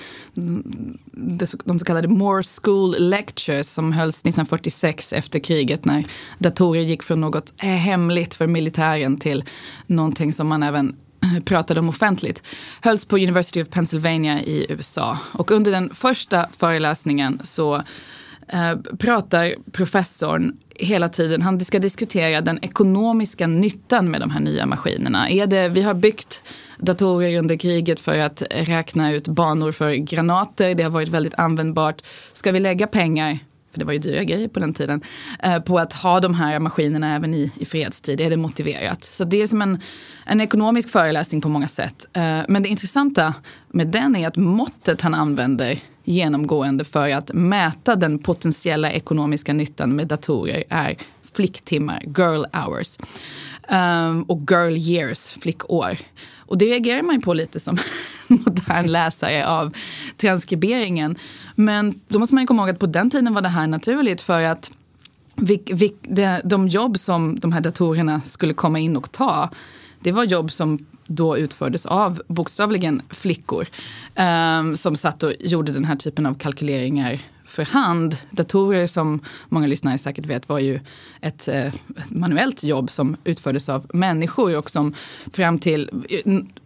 de 1.64 1.78
så 1.78 1.85
kallade 1.85 2.09
Moore 2.09 2.42
School 2.62 2.96
Lectures 2.98 3.70
som 3.70 3.92
hölls 3.92 4.16
1946 4.16 5.12
efter 5.12 5.38
kriget 5.38 5.85
när 5.85 6.04
datorer 6.38 6.81
gick 6.81 7.02
från 7.02 7.20
något 7.20 7.52
eh, 7.59 7.68
hemligt 7.68 8.35
för 8.35 8.46
militären 8.46 9.18
till 9.18 9.44
någonting 9.87 10.33
som 10.33 10.48
man 10.48 10.62
även 10.62 10.96
pratade 11.44 11.81
om 11.81 11.88
offentligt. 11.88 12.42
Hölls 12.83 13.07
på 13.07 13.16
University 13.16 13.62
of 13.62 13.68
Pennsylvania 13.68 14.40
i 14.40 14.66
USA. 14.68 15.18
Och 15.33 15.50
under 15.50 15.70
den 15.70 15.94
första 15.94 16.46
föreläsningen 16.59 17.40
så 17.44 17.83
eh, 18.48 18.96
pratar 18.98 19.54
professorn 19.72 20.56
hela 20.78 21.08
tiden, 21.08 21.42
han 21.42 21.61
ska 21.61 21.78
diskutera 21.78 22.40
den 22.40 22.58
ekonomiska 22.64 23.46
nyttan 23.46 24.11
med 24.11 24.20
de 24.20 24.30
här 24.30 24.40
nya 24.40 24.66
maskinerna. 24.66 25.30
Är 25.30 25.46
det, 25.46 25.68
vi 25.68 25.82
har 25.82 25.94
byggt 25.94 26.42
datorer 26.78 27.38
under 27.38 27.56
kriget 27.56 28.00
för 28.00 28.18
att 28.18 28.42
räkna 28.50 29.12
ut 29.12 29.28
banor 29.28 29.72
för 29.72 29.94
granater. 29.94 30.74
Det 30.74 30.82
har 30.82 30.90
varit 30.90 31.08
väldigt 31.08 31.34
användbart. 31.34 32.02
Ska 32.32 32.52
vi 32.52 32.61
lägga 32.61 32.87
pengar 32.87 33.38
för 33.79 33.85
det 33.85 33.85
var 33.85 33.93
ju 33.93 33.99
dyra 33.99 34.25
grejer 34.25 34.49
på 34.49 34.61
den 34.61 34.75
tiden, 34.75 35.01
eh, 35.43 35.59
på 35.59 35.79
att 35.79 35.93
ha 35.93 36.21
de 36.21 36.35
här 36.35 36.61
maskinerna 36.61 37.14
även 37.17 37.35
i, 37.35 37.53
i 37.57 37.64
fredstid. 37.64 38.21
Är 38.21 38.31
det 38.31 38.37
motiverat? 38.37 39.05
Så 39.05 39.25
det 39.25 39.43
är 39.43 39.47
som 39.47 39.62
en, 39.62 39.79
en 40.27 40.41
ekonomisk 40.41 40.88
föreläsning 40.88 41.41
på 41.41 41.49
många 41.49 41.69
sätt. 41.69 42.07
Eh, 42.12 42.41
men 42.49 42.62
det 42.62 42.69
intressanta 42.69 43.35
med 43.69 43.88
den 43.88 44.17
är 44.17 44.29
att 44.29 44.37
måttet 44.37 45.01
han 45.01 45.14
använder 45.14 45.79
genomgående 46.05 46.85
för 46.85 47.11
att 47.11 47.31
mäta 47.35 47.97
den 47.97 48.19
potentiella 48.19 48.91
ekonomiska 48.91 49.53
nyttan 49.53 49.97
med 49.97 50.07
datorer 50.07 50.64
är 50.69 50.97
flicktimmar, 51.35 52.03
girl 52.07 52.45
hours. 52.53 52.99
Um, 53.71 54.23
och 54.23 54.41
girl 54.51 54.77
years, 54.77 55.29
flickår. 55.29 55.99
Och 56.48 56.58
det 56.58 56.66
reagerar 56.66 57.02
man 57.02 57.14
ju 57.14 57.20
på 57.20 57.34
lite 57.34 57.61
som 57.61 57.78
modern 58.26 58.87
läsare 58.87 59.46
av 59.46 59.74
transkriberingen. 60.16 61.16
Men 61.54 62.00
då 62.08 62.18
måste 62.18 62.34
man 62.34 62.42
ju 62.42 62.46
komma 62.46 62.62
ihåg 62.62 62.70
att 62.70 62.78
på 62.78 62.87
den 62.87 63.11
tiden 63.11 63.34
var 63.34 63.42
det 63.42 63.48
här 63.48 63.66
naturligt 63.66 64.20
för 64.20 64.42
att 64.42 64.70
vi, 65.37 65.62
vi, 65.66 65.94
de, 66.02 66.40
de 66.44 66.68
jobb 66.68 66.98
som 66.98 67.38
de 67.38 67.52
här 67.52 67.61
datorerna 67.61 68.20
skulle 68.20 68.54
komma 68.54 68.78
in 68.78 68.96
och 68.96 69.12
ta, 69.12 69.50
det 70.00 70.12
var 70.12 70.24
jobb 70.24 70.52
som 70.52 70.87
då 71.06 71.38
utfördes 71.38 71.87
av 71.87 72.22
bokstavligen 72.28 73.02
flickor 73.11 73.66
um, 74.61 74.76
som 74.76 74.96
satt 74.96 75.22
och 75.22 75.32
gjorde 75.40 75.72
den 75.72 75.84
här 75.84 75.96
typen 75.96 76.26
av 76.26 76.34
kalkyleringar 76.34 77.20
för 77.48 77.64
hand. 77.64 78.16
Datorer 78.30 78.87
som 78.87 79.20
många 79.48 79.66
lyssnare 79.66 79.98
säkert 79.98 80.26
vet 80.26 80.48
var 80.48 80.58
ju 80.58 80.80
ett, 81.20 81.48
eh, 81.48 81.66
ett 81.66 82.11
manuellt 82.11 82.64
jobb 82.64 82.90
som 82.90 83.16
utfördes 83.24 83.68
av 83.68 83.87
människor 83.92 84.56
och 84.56 84.70
som 84.70 84.94
fram 85.32 85.58
till 85.58 85.90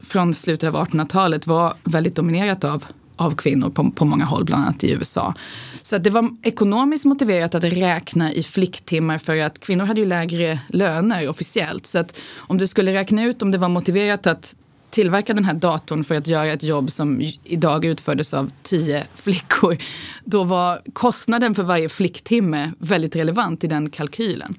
från 0.01 0.35
slutet 0.35 0.75
av 0.75 0.87
1800-talet 0.87 1.47
var 1.47 1.75
väldigt 1.85 2.17
dominerat 2.17 2.65
av 2.65 2.87
av 3.17 3.35
kvinnor 3.35 3.71
på, 3.71 3.91
på 3.91 4.05
många 4.05 4.25
håll, 4.25 4.45
bland 4.45 4.65
annat 4.65 4.85
i 4.85 4.93
USA. 4.93 5.35
Så 5.83 5.97
att 5.97 6.05
det 6.05 6.11
var 6.11 6.37
ekonomiskt 6.43 7.05
motiverat 7.05 7.55
att 7.55 7.65
räkna 7.65 8.33
i 8.33 8.43
flicktimmar 8.43 9.19
för 9.19 9.41
att 9.41 9.59
kvinnor 9.59 9.85
hade 9.85 10.01
ju 10.01 10.07
lägre 10.07 10.61
löner 10.69 11.29
officiellt. 11.29 11.87
Så 11.87 11.99
att 11.99 12.19
om 12.37 12.59
du 12.59 12.67
skulle 12.67 12.93
räkna 12.93 13.25
ut 13.25 13.43
om 13.43 13.51
det 13.51 13.59
var 13.59 13.69
motiverat 13.69 14.27
att 14.27 14.57
tillverka 14.93 15.35
den 15.35 15.45
här 15.45 15.55
datorn 15.55 16.05
för 16.05 16.15
att 16.15 16.27
göra 16.27 16.47
ett 16.47 16.63
jobb 16.63 16.93
som 16.93 17.31
idag 17.45 17.85
utfördes 17.85 18.35
av 18.35 18.51
tio 18.63 19.05
flickor, 19.15 19.77
då 20.25 20.45
var 20.45 20.83
kostnaden 20.93 21.55
för 21.55 21.63
varje 21.63 21.89
flicktimme 21.89 22.73
väldigt 22.79 23.17
relevant 23.17 23.65
i 23.65 23.67
den 23.67 23.91
kalkylen. 23.91 24.55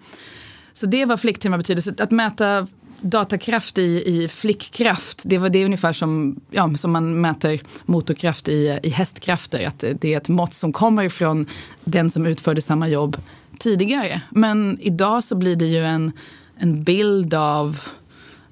Så 0.73 0.85
det 0.85 1.05
var 1.05 1.17
flicktimmar 1.17 1.57
betyder. 1.57 1.81
Så 1.81 1.91
att 1.97 2.11
mäta 2.11 2.67
datakraft 3.01 3.77
i, 3.77 4.03
i 4.05 4.27
flickkraft, 4.27 5.21
det 5.25 5.37
var 5.37 5.49
det 5.49 5.65
ungefär 5.65 5.93
som, 5.93 6.41
ja, 6.51 6.73
som 6.77 6.91
man 6.91 7.21
mäter 7.21 7.61
motorkraft 7.85 8.47
i, 8.47 8.79
i 8.83 8.89
hästkrafter. 8.89 9.67
Att 9.67 9.83
det 10.01 10.13
är 10.13 10.17
ett 10.17 10.29
mått 10.29 10.53
som 10.53 10.73
kommer 10.73 11.09
från 11.09 11.45
den 11.83 12.11
som 12.11 12.25
utförde 12.25 12.61
samma 12.61 12.87
jobb 12.87 13.17
tidigare. 13.59 14.21
Men 14.29 14.77
idag 14.81 15.23
så 15.23 15.35
blir 15.35 15.55
det 15.55 15.65
ju 15.65 15.85
en, 15.85 16.11
en 16.57 16.83
bild 16.83 17.33
av 17.33 17.79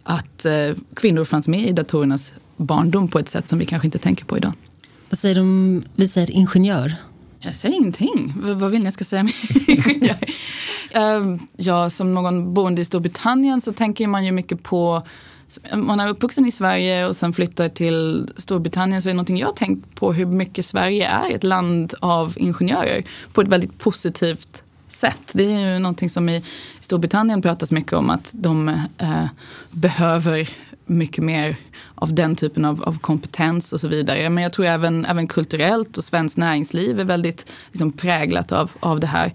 att 0.04 0.46
eh, 0.46 0.72
kvinnor 0.94 1.26
fanns 1.26 1.48
med 1.48 1.70
i 1.70 1.72
datorernas 1.72 2.34
barndom 2.58 3.08
på 3.08 3.20
ett 3.20 3.30
sätt 3.30 3.50
som 3.50 3.60
vi 3.60 3.66
kanske 3.66 3.88
inte 3.88 3.98
tänker 3.98 4.26
på 4.26 4.38
idag. 4.38 4.54
Vad 5.10 5.20
säger 5.20 5.36
du 5.36 5.42
om 5.42 5.84
vi 5.96 6.08
säger 6.08 6.32
ingenjör? 6.32 6.96
Jag 7.40 7.56
säger 7.56 7.76
ingenting. 7.76 8.34
vad 8.36 8.72
vill 8.72 8.80
ni 8.80 8.86
jag 8.86 8.94
ska 8.94 9.04
säga 9.04 9.24
med 9.24 9.34
ingenjör? 9.68 10.18
uh, 10.98 11.38
ja, 11.58 11.90
som 11.90 12.14
någon 12.14 12.54
boende 12.54 12.82
i 12.82 12.86
Storbritannien 12.86 13.62
så 13.62 13.74
tänker 13.74 14.08
man 14.08 14.26
ju 14.26 14.32
mycket 14.32 14.64
på 14.64 15.04
man 15.76 16.00
är 16.00 16.08
uppvuxen 16.08 16.46
i 16.46 16.52
Sverige 16.52 17.08
och 17.08 17.16
sen 17.16 17.34
flyttar 17.34 17.70
till 17.70 18.30
Storbritannien 18.38 19.02
så 19.02 19.10
är 19.10 19.12
det 19.12 19.16
någonting 19.16 19.38
jag 19.38 19.48
har 19.48 19.54
tänkt 19.54 19.96
på 19.96 20.14
hur 20.14 20.26
mycket 20.26 20.66
Sverige 20.66 21.08
är 21.08 21.36
ett 21.36 21.44
land 21.44 21.94
av 22.00 22.34
ingenjörer 22.38 23.04
på 23.34 23.42
ett 23.42 23.48
väldigt 23.48 23.80
positivt 23.80 24.64
sätt. 24.94 25.22
Det 25.32 25.44
är 25.44 25.74
ju 25.74 25.80
någonting 25.80 26.10
som 26.10 26.30
i 26.30 26.44
Storbritannien 26.80 27.42
pratas 27.42 27.72
mycket 27.72 27.94
om 27.94 28.10
att 28.10 28.30
de 28.32 28.70
eh, 28.98 29.26
behöver 29.72 30.50
mycket 30.86 31.24
mer 31.24 31.56
av 31.96 32.14
den 32.14 32.36
typen 32.36 32.66
av, 32.66 32.84
av, 32.84 33.00
kompetens 33.00 33.74
och 33.74 33.82
så 33.82 33.88
vidare. 33.88 34.30
Men 34.30 34.44
jag 34.44 34.54
tror 34.54 34.66
även, 34.66 35.06
även 35.06 35.28
kulturellt 35.28 35.98
och 35.98 36.04
svenskt 36.04 36.38
näringsliv 36.38 37.00
är 37.00 37.04
väldigt 37.04 37.52
liksom, 37.72 37.92
präglat 37.92 38.52
av, 38.52 38.72
av 38.80 39.00
det 39.00 39.08
här 39.08 39.34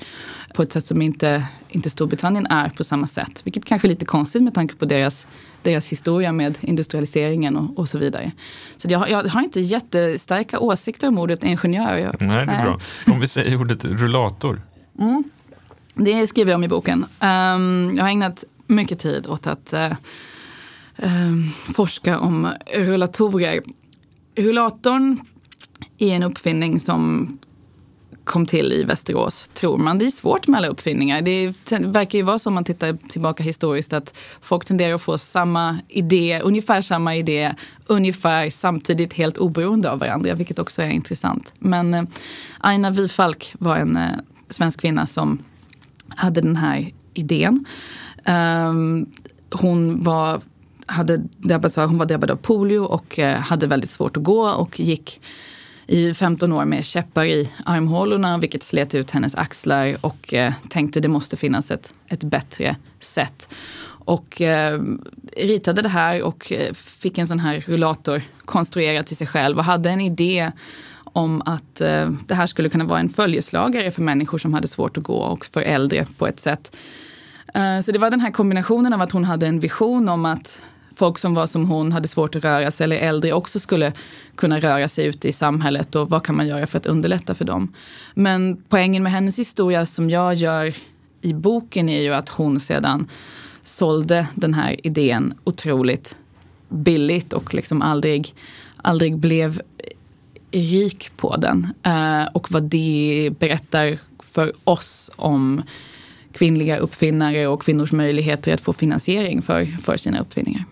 på 0.54 0.62
ett 0.62 0.72
sätt 0.72 0.86
som 0.86 1.02
inte, 1.02 1.44
inte 1.68 1.90
Storbritannien 1.90 2.46
är 2.46 2.68
på 2.68 2.84
samma 2.84 3.06
sätt. 3.06 3.40
Vilket 3.44 3.64
kanske 3.64 3.86
är 3.86 3.90
lite 3.90 4.04
konstigt 4.04 4.42
med 4.42 4.54
tanke 4.54 4.74
på 4.74 4.84
deras, 4.84 5.26
deras 5.62 5.88
historia 5.88 6.32
med 6.32 6.58
industrialiseringen 6.60 7.56
och, 7.56 7.78
och 7.78 7.88
så 7.88 7.98
vidare. 7.98 8.32
Så 8.76 8.88
jag, 8.90 9.10
jag, 9.10 9.24
har 9.24 9.42
inte 9.42 9.60
jättestarka 9.60 10.58
åsikter 10.58 11.08
om 11.08 11.18
ordet 11.18 11.44
ingenjör. 11.44 11.98
Jag, 11.98 12.16
nej, 12.20 12.46
det 12.46 12.52
är 12.52 12.64
bra. 12.64 12.78
Om 13.06 13.20
vi 13.20 13.28
säger 13.28 13.60
ordet 13.60 13.84
rullator. 13.84 14.62
Mm. 14.98 15.24
Det 15.98 16.26
skriver 16.26 16.52
jag 16.52 16.58
om 16.58 16.64
i 16.64 16.68
boken. 16.68 17.06
Um, 17.20 17.96
jag 17.96 18.04
har 18.04 18.08
ägnat 18.10 18.44
mycket 18.66 18.98
tid 18.98 19.26
åt 19.26 19.46
att 19.46 19.74
uh, 19.74 19.92
um, 20.96 21.50
forska 21.74 22.18
om 22.18 22.52
rullatorer. 22.74 23.62
Rullatorn 24.36 25.20
är 25.98 26.16
en 26.16 26.22
uppfinning 26.22 26.80
som 26.80 27.28
kom 28.24 28.46
till 28.46 28.72
i 28.72 28.84
Västerås, 28.84 29.50
tror 29.54 29.78
man. 29.78 29.98
Det 29.98 30.06
är 30.06 30.10
svårt 30.10 30.46
med 30.46 30.58
alla 30.58 30.68
uppfinningar. 30.68 31.22
Det 31.22 31.54
verkar 31.80 32.18
ju 32.18 32.24
vara 32.24 32.38
så 32.38 32.50
om 32.50 32.54
man 32.54 32.64
tittar 32.64 32.92
tillbaka 33.08 33.42
historiskt 33.42 33.92
att 33.92 34.16
folk 34.40 34.64
tenderar 34.64 34.94
att 34.94 35.02
få 35.02 35.18
samma 35.18 35.78
idé, 35.88 36.40
ungefär 36.44 36.82
samma 36.82 37.16
idé, 37.16 37.54
ungefär 37.86 38.50
samtidigt 38.50 39.12
helt 39.12 39.36
oberoende 39.36 39.90
av 39.90 39.98
varandra, 39.98 40.34
vilket 40.34 40.58
också 40.58 40.82
är 40.82 40.90
intressant. 40.90 41.52
Men 41.58 41.94
eh, 41.94 42.02
Aina 42.58 42.90
Wifalk 42.90 43.54
var 43.58 43.76
en 43.76 43.96
eh, 43.96 44.10
svensk 44.50 44.80
kvinna 44.80 45.06
som 45.06 45.38
hade 46.16 46.40
den 46.40 46.56
här 46.56 46.92
idén. 47.14 47.64
Um, 48.26 49.06
hon 49.50 50.04
var 50.04 50.40
hade 50.86 51.16
drabbats 51.16 51.78
av, 51.78 51.88
hon 51.88 51.98
var 51.98 52.06
drabbad 52.06 52.30
av 52.30 52.36
polio 52.36 52.78
och 52.78 53.18
eh, 53.18 53.38
hade 53.38 53.66
väldigt 53.66 53.90
svårt 53.90 54.16
att 54.16 54.22
gå 54.22 54.48
och 54.50 54.80
gick 54.80 55.20
i 55.86 56.14
15 56.14 56.52
år 56.52 56.64
med 56.64 56.84
käppar 56.84 57.24
i 57.24 57.50
armhålorna 57.64 58.38
vilket 58.38 58.62
slet 58.62 58.94
ut 58.94 59.10
hennes 59.10 59.34
axlar 59.34 59.96
och 60.00 60.34
eh, 60.34 60.52
tänkte 60.68 61.00
det 61.00 61.08
måste 61.08 61.36
finnas 61.36 61.70
ett, 61.70 61.92
ett 62.08 62.24
bättre 62.24 62.76
sätt. 63.00 63.48
Och 64.06 64.40
eh, 64.40 64.80
ritade 65.36 65.82
det 65.82 65.88
här 65.88 66.22
och 66.22 66.52
eh, 66.52 66.72
fick 66.74 67.18
en 67.18 67.26
sån 67.26 67.40
här 67.40 67.60
rullator 67.60 68.22
konstruerad 68.44 69.06
till 69.06 69.16
sig 69.16 69.26
själv 69.26 69.58
och 69.58 69.64
hade 69.64 69.90
en 69.90 70.00
idé 70.00 70.52
om 71.16 71.42
att 71.44 71.80
eh, 71.80 72.10
det 72.26 72.34
här 72.34 72.46
skulle 72.46 72.68
kunna 72.68 72.84
vara 72.84 73.00
en 73.00 73.08
följeslagare 73.08 73.90
för 73.90 74.02
människor 74.02 74.38
som 74.38 74.54
hade 74.54 74.68
svårt 74.68 74.96
att 74.96 75.04
gå 75.04 75.16
och 75.16 75.46
för 75.46 75.60
äldre 75.60 76.06
på 76.18 76.26
ett 76.26 76.40
sätt. 76.40 76.76
Eh, 77.54 77.80
så 77.80 77.92
det 77.92 77.98
var 77.98 78.10
den 78.10 78.20
här 78.20 78.30
kombinationen 78.30 78.92
av 78.92 79.02
att 79.02 79.12
hon 79.12 79.24
hade 79.24 79.46
en 79.46 79.60
vision 79.60 80.08
om 80.08 80.24
att 80.24 80.60
folk 80.94 81.18
som 81.18 81.34
var 81.34 81.46
som 81.46 81.66
hon 81.66 81.92
hade 81.92 82.08
svårt 82.08 82.34
att 82.34 82.44
röra 82.44 82.70
sig 82.70 82.84
eller 82.84 82.96
äldre 82.96 83.32
också 83.32 83.60
skulle 83.60 83.92
kunna 84.34 84.60
röra 84.60 84.88
sig 84.88 85.06
ute 85.06 85.28
i 85.28 85.32
samhället 85.32 85.94
och 85.94 86.10
vad 86.10 86.24
kan 86.24 86.36
man 86.36 86.46
göra 86.46 86.66
för 86.66 86.78
att 86.78 86.86
underlätta 86.86 87.34
för 87.34 87.44
dem. 87.44 87.72
Men 88.14 88.62
poängen 88.68 89.02
med 89.02 89.12
hennes 89.12 89.38
historia 89.38 89.86
som 89.86 90.10
jag 90.10 90.34
gör 90.34 90.74
i 91.20 91.34
boken 91.34 91.88
är 91.88 92.02
ju 92.02 92.14
att 92.14 92.28
hon 92.28 92.60
sedan 92.60 93.08
sålde 93.62 94.26
den 94.34 94.54
här 94.54 94.86
idén 94.86 95.34
otroligt 95.44 96.16
billigt 96.68 97.32
och 97.32 97.54
liksom 97.54 97.82
aldrig, 97.82 98.34
aldrig 98.76 99.18
blev 99.18 99.60
rik 100.60 101.10
på 101.16 101.36
den. 101.36 101.72
Uh, 101.86 102.28
och 102.32 102.52
vad 102.52 102.62
det 102.62 103.30
berättar 103.38 103.98
för 104.22 104.52
oss 104.64 105.10
om 105.16 105.62
kvinnliga 106.32 106.76
uppfinnare 106.76 107.46
och 107.46 107.62
kvinnors 107.62 107.92
möjligheter 107.92 108.54
att 108.54 108.60
få 108.60 108.72
finansiering 108.72 109.42
för, 109.42 109.64
för 109.64 109.96
sina 109.96 110.20
uppfinningar. 110.20 110.64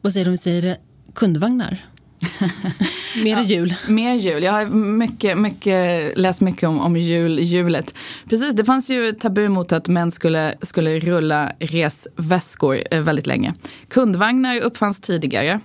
Vad 0.00 0.12
säger 0.12 0.24
du 0.24 0.28
om 0.28 0.32
vi 0.32 0.38
säger 0.38 0.76
kundvagnar? 1.14 1.84
mer 3.22 3.42
jul. 3.42 3.74
Ja, 3.86 3.92
mer 3.92 4.14
jul. 4.14 4.42
Jag 4.42 4.52
har 4.52 4.66
mycket, 4.74 5.38
mycket, 5.38 6.18
läst 6.18 6.40
mycket 6.40 6.68
om, 6.68 6.80
om 6.80 6.96
jul, 6.96 7.38
julet. 7.38 7.94
Precis, 8.28 8.54
det 8.54 8.64
fanns 8.64 8.90
ju 8.90 9.12
tabu 9.12 9.48
mot 9.48 9.72
att 9.72 9.88
män 9.88 10.10
skulle, 10.10 10.54
skulle 10.62 10.98
rulla 10.98 11.52
resväskor 11.58 12.78
eh, 12.90 13.00
väldigt 13.00 13.26
länge. 13.26 13.54
Kundvagnar 13.88 14.60
uppfanns 14.60 15.00
tidigare. 15.00 15.60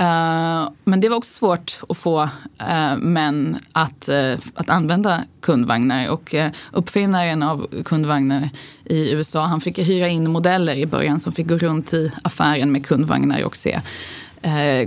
Uh, 0.00 0.68
men 0.84 1.00
det 1.00 1.08
var 1.08 1.16
också 1.16 1.32
svårt 1.32 1.78
att 1.88 1.96
få 1.96 2.22
uh, 2.22 2.96
män 2.96 3.58
att, 3.72 4.08
uh, 4.08 4.38
att 4.54 4.70
använda 4.70 5.20
kundvagnar. 5.40 6.08
Och 6.10 6.34
uppfinnaren 6.72 7.42
av 7.42 7.66
kundvagnar 7.84 8.48
i 8.84 9.12
USA, 9.12 9.44
han 9.44 9.60
fick 9.60 9.78
hyra 9.78 10.08
in 10.08 10.30
modeller 10.30 10.74
i 10.74 10.86
början 10.86 11.20
som 11.20 11.32
fick 11.32 11.46
gå 11.46 11.58
runt 11.58 11.94
i 11.94 12.12
affären 12.22 12.72
med 12.72 12.86
kundvagnar 12.86 13.44
och 13.44 13.56
se 13.56 13.80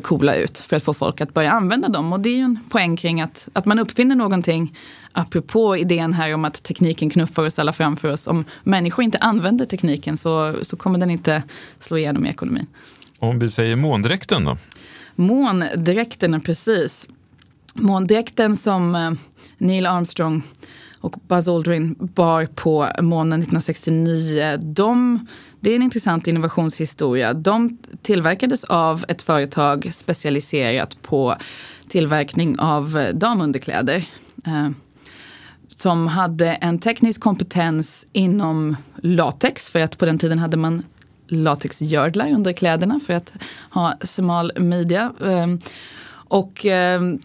coola 0.01 0.35
ut 0.35 0.57
för 0.57 0.75
att 0.75 0.83
få 0.83 0.93
folk 0.93 1.21
att 1.21 1.33
börja 1.33 1.51
använda 1.51 1.87
dem. 1.87 2.13
Och 2.13 2.19
det 2.19 2.29
är 2.29 2.35
ju 2.35 2.41
en 2.41 2.59
poäng 2.69 2.97
kring 2.97 3.21
att, 3.21 3.47
att 3.53 3.65
man 3.65 3.79
uppfinner 3.79 4.15
någonting 4.15 4.75
apropå 5.11 5.77
idén 5.77 6.13
här 6.13 6.33
om 6.33 6.45
att 6.45 6.63
tekniken 6.63 7.09
knuffar 7.09 7.45
oss 7.45 7.59
alla 7.59 7.73
framför 7.73 8.11
oss. 8.11 8.27
Om 8.27 8.45
människor 8.63 9.03
inte 9.03 9.17
använder 9.17 9.65
tekniken 9.65 10.17
så, 10.17 10.55
så 10.61 10.77
kommer 10.77 10.99
den 10.99 11.09
inte 11.09 11.43
slå 11.79 11.97
igenom 11.97 12.25
i 12.25 12.29
ekonomin. 12.29 12.67
Om 13.19 13.39
vi 13.39 13.49
säger 13.49 13.75
måndräkten 13.75 14.45
då? 14.45 14.57
Måndräkterna, 15.17 16.39
precis. 16.39 17.07
Måndräkten 17.73 18.55
som 18.55 18.95
eh, 18.95 19.11
Neil 19.57 19.85
Armstrong 19.85 20.41
och 20.99 21.15
Buzz 21.27 21.47
Aldrin 21.47 21.95
bar 21.99 22.45
på 22.45 22.89
månen 23.01 23.39
1969. 23.41 24.57
De, 24.61 25.27
det 25.59 25.71
är 25.71 25.75
en 25.75 25.83
intressant 25.83 26.27
innovationshistoria. 26.27 27.33
De 27.33 27.77
tillverkades 28.01 28.63
av 28.63 29.05
ett 29.07 29.21
företag 29.21 29.89
specialiserat 29.93 31.01
på 31.01 31.35
tillverkning 31.87 32.59
av 32.59 32.97
eh, 32.97 33.13
damunderkläder. 33.13 34.05
Eh, 34.45 34.69
som 35.67 36.07
hade 36.07 36.47
en 36.53 36.79
teknisk 36.79 37.21
kompetens 37.21 38.07
inom 38.11 38.75
latex. 38.95 39.69
För 39.69 39.79
att 39.79 39.97
på 39.97 40.05
den 40.05 40.19
tiden 40.19 40.39
hade 40.39 40.57
man 40.57 40.83
latexgördlar 41.27 42.31
under 42.31 42.53
kläderna 42.53 42.99
för 42.99 43.13
att 43.13 43.33
ha 43.69 43.93
smal 44.01 44.51
midja. 44.59 45.13
Ehm, 45.25 45.59
och 46.29 46.65
ehm, 46.65 47.19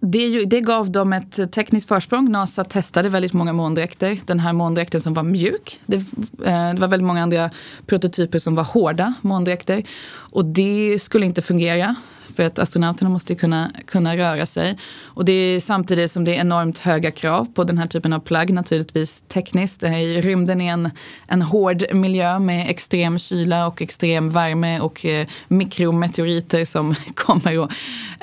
det, 0.00 0.44
det, 0.44 0.60
gav 0.60 0.90
dem 0.90 1.12
ett 1.12 1.52
tekniskt 1.52 1.88
försprång. 1.88 2.30
NASA 2.30 2.64
testade 2.64 3.08
väldigt 3.08 3.32
många 3.32 3.52
måndräkter. 3.52 4.18
Den 4.26 4.40
här 4.40 4.52
måndräkten 4.52 5.00
som 5.00 5.14
var 5.14 5.22
mjuk. 5.22 5.80
Det, 5.86 5.96
eh, 5.96 6.74
det, 6.74 6.80
var 6.80 6.88
väldigt 6.88 7.06
många 7.06 7.22
andra 7.22 7.50
prototyper 7.86 8.38
som 8.38 8.54
var 8.54 8.64
hårda 8.64 9.14
måndräkter. 9.20 9.82
Och 10.08 10.44
det 10.44 10.98
skulle 11.02 11.26
inte 11.26 11.42
fungera. 11.42 11.96
För 12.36 12.42
att 12.42 12.58
astronauterna 12.58 13.10
måste 13.10 13.34
kunna, 13.34 13.70
kunna 13.86 14.16
röra 14.16 14.46
sig. 14.46 14.78
Och 15.04 15.24
det 15.24 15.32
är 15.32 15.60
samtidigt 15.60 16.12
som 16.12 16.24
det 16.24 16.36
är 16.36 16.40
enormt 16.40 16.78
höga 16.78 17.10
krav 17.10 17.44
på 17.54 17.64
den 17.64 17.78
här 17.78 17.86
typen 17.86 18.12
av 18.12 18.20
plagg 18.20 18.52
naturligtvis 18.52 19.24
tekniskt. 19.28 19.82
Eh, 19.82 20.02
I 20.02 20.20
rymden 20.20 20.60
är 20.60 20.72
en, 20.72 20.90
en 21.26 21.42
hård 21.42 21.84
miljö 21.92 22.38
med 22.38 22.70
extrem 22.70 23.18
kyla 23.18 23.66
och 23.66 23.82
extrem 23.82 24.30
värme 24.30 24.80
och 24.80 25.06
eh, 25.06 25.26
mikrometeoriter 25.48 26.64
som 26.64 26.94
kommer, 27.14 27.58
och, 27.58 27.70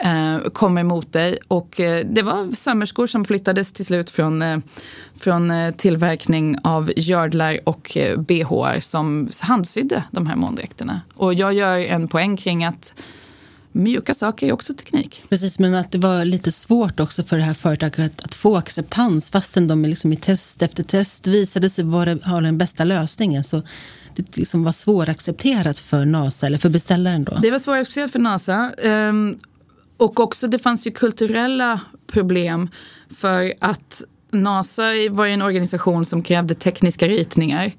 eh, 0.05 0.39
kommer 0.39 0.83
mot 0.83 1.13
dig. 1.13 1.37
Och 1.47 1.79
eh, 1.79 2.05
det 2.05 2.21
var 2.21 2.55
sömmerskor 2.55 3.07
som 3.07 3.25
flyttades 3.25 3.73
till 3.73 3.85
slut 3.85 4.09
från, 4.09 4.41
eh, 4.41 4.57
från 5.19 5.51
eh, 5.51 5.71
tillverkning 5.71 6.57
av 6.63 6.91
gördlar 6.95 7.59
och 7.63 7.97
eh, 7.97 8.19
bh 8.19 8.79
som 8.79 9.29
handsydde 9.41 10.03
de 10.11 10.27
här 10.27 10.35
måndräkterna. 10.35 11.01
Och 11.13 11.33
jag 11.33 11.53
gör 11.53 11.77
en 11.77 12.07
poäng 12.07 12.37
kring 12.37 12.65
att 12.65 12.93
mjuka 13.73 14.13
saker 14.13 14.47
är 14.47 14.51
också 14.51 14.73
teknik. 14.73 15.23
Precis, 15.29 15.59
men 15.59 15.75
att 15.75 15.91
det 15.91 15.97
var 15.97 16.25
lite 16.25 16.51
svårt 16.51 16.99
också 16.99 17.23
för 17.23 17.37
det 17.37 17.43
här 17.43 17.53
företaget 17.53 17.99
att, 17.99 18.25
att 18.25 18.35
få 18.35 18.57
acceptans 18.57 19.31
fastän 19.31 19.67
de 19.67 19.85
liksom 19.85 20.13
i 20.13 20.15
test 20.15 20.61
efter 20.61 20.83
test 20.83 21.27
visade 21.27 21.69
sig 21.69 21.83
vara, 21.83 22.13
ha 22.13 22.41
den 22.41 22.57
bästa 22.57 22.83
lösningen. 22.83 23.43
Så 23.43 23.61
det 24.15 24.37
liksom 24.37 24.63
var 24.63 24.71
svåraccepterat 24.71 25.79
för 25.79 26.05
NASA 26.05 26.47
eller 26.47 26.57
för 26.57 26.69
beställaren 26.69 27.23
då? 27.23 27.39
Det 27.41 27.51
var 27.51 27.59
svåraccepterat 27.59 28.11
för 28.11 28.19
NASA. 28.19 28.71
Um, 28.83 29.39
och 29.97 30.19
också 30.19 30.47
det 30.47 30.59
fanns 30.59 30.87
ju 30.87 30.91
kulturella 30.91 31.79
problem 32.07 32.69
för 33.15 33.53
att 33.59 34.01
NASA 34.31 34.83
var 35.09 35.27
en 35.27 35.41
organisation 35.41 36.05
som 36.05 36.23
krävde 36.23 36.55
tekniska 36.55 37.07
ritningar. 37.07 37.73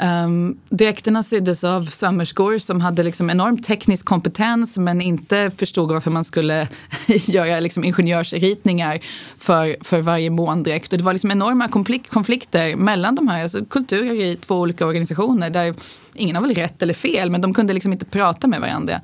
Ehm, 0.00 0.24
um, 0.24 0.58
dräkterna 0.70 1.22
syddes 1.22 1.64
av 1.64 1.82
sömmerskor 1.82 2.58
som 2.58 2.80
hade 2.80 3.02
liksom 3.02 3.30
enorm 3.30 3.62
teknisk 3.62 4.06
kompetens 4.06 4.78
men 4.78 5.00
inte 5.00 5.50
förstod 5.50 5.92
varför 5.92 6.10
man 6.10 6.24
skulle 6.24 6.68
göra 7.06 7.60
liksom 7.60 7.84
ingenjörsritningar 7.84 8.98
för, 9.38 9.76
för 9.80 10.00
varje 10.00 10.30
måndräkt. 10.30 10.92
Och 10.92 10.98
det 10.98 11.04
var 11.04 11.12
liksom 11.12 11.30
enorma 11.30 11.68
konflikter 12.08 12.76
mellan 12.76 13.14
de 13.14 13.28
här 13.28 13.42
alltså 13.42 13.64
kulturer 13.64 14.14
i 14.14 14.36
två 14.36 14.54
olika 14.54 14.86
organisationer 14.86 15.50
där 15.50 15.74
ingen 16.14 16.36
har 16.36 16.42
väl 16.42 16.54
rätt 16.54 16.82
eller 16.82 16.94
fel 16.94 17.30
men 17.30 17.40
de 17.40 17.54
kunde 17.54 17.72
liksom 17.72 17.92
inte 17.92 18.04
prata 18.04 18.46
med 18.46 18.60
varandra. 18.60 19.00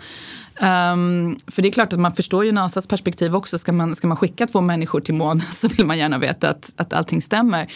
Um, 0.61 1.39
för 1.47 1.63
det 1.63 1.69
är 1.69 1.73
klart 1.73 1.93
att 1.93 2.01
man 2.01 2.13
förstår 2.13 2.45
ju 2.45 2.53
NASAs 2.53 2.87
perspektiv 2.87 3.37
också. 3.37 3.59
Ska 3.59 3.73
man, 3.73 3.97
ska 3.97 4.07
man 4.07 4.17
skicka 4.17 4.47
två 4.47 4.61
människor 4.61 5.01
till 5.01 5.15
månen 5.15 5.47
så 5.53 5.69
vill 5.69 5.87
man 5.87 5.99
gärna 5.99 6.19
veta 6.19 6.49
att, 6.49 6.73
att 6.77 6.93
allting 6.93 7.23
stämmer. 7.23 7.67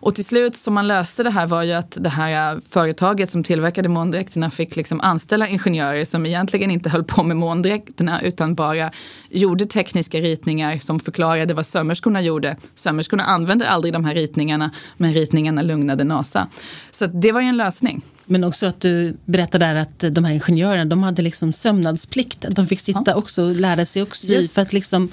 Och 0.00 0.14
till 0.14 0.24
slut 0.24 0.56
som 0.56 0.74
man 0.74 0.88
löste 0.88 1.22
det 1.22 1.30
här 1.30 1.46
var 1.46 1.62
ju 1.62 1.72
att 1.72 1.96
det 2.00 2.08
här 2.08 2.60
företaget 2.68 3.30
som 3.30 3.44
tillverkade 3.44 3.88
måndräkterna 3.88 4.50
fick 4.50 4.76
liksom 4.76 5.00
anställa 5.00 5.48
ingenjörer 5.48 6.04
som 6.04 6.26
egentligen 6.26 6.70
inte 6.70 6.88
höll 6.90 7.04
på 7.04 7.22
med 7.22 7.36
måndräkterna 7.36 8.22
utan 8.22 8.54
bara 8.54 8.90
gjorde 9.30 9.66
tekniska 9.66 10.18
ritningar 10.18 10.78
som 10.78 11.00
förklarade 11.00 11.54
vad 11.54 11.66
sömmerskorna 11.66 12.22
gjorde. 12.22 12.56
Sömmerskorna 12.74 13.24
använde 13.24 13.68
aldrig 13.68 13.92
de 13.92 14.04
här 14.04 14.14
ritningarna 14.14 14.70
men 14.96 15.14
ritningarna 15.14 15.62
lugnade 15.62 16.04
NASA. 16.04 16.48
Så 16.90 17.06
det 17.06 17.32
var 17.32 17.40
ju 17.40 17.46
en 17.46 17.56
lösning. 17.56 18.02
Men 18.24 18.44
också 18.44 18.66
att 18.66 18.80
du 18.80 19.16
berättade 19.24 19.66
där 19.66 19.74
att 19.74 20.14
de 20.14 20.24
här 20.24 20.32
ingenjörerna 20.32 20.84
de 20.84 21.02
hade 21.02 21.22
liksom 21.22 21.52
sömnadsplikt. 21.52 22.46
De 22.50 22.66
fick 22.66 22.80
sitta 22.80 23.02
ja. 23.06 23.14
också 23.14 23.42
och 23.42 23.56
lära 23.56 23.84
sig 23.84 24.02
och 24.02 24.16
sy. 24.16 24.48
För 24.48 24.62
att 24.62 24.72
liksom, 24.72 25.08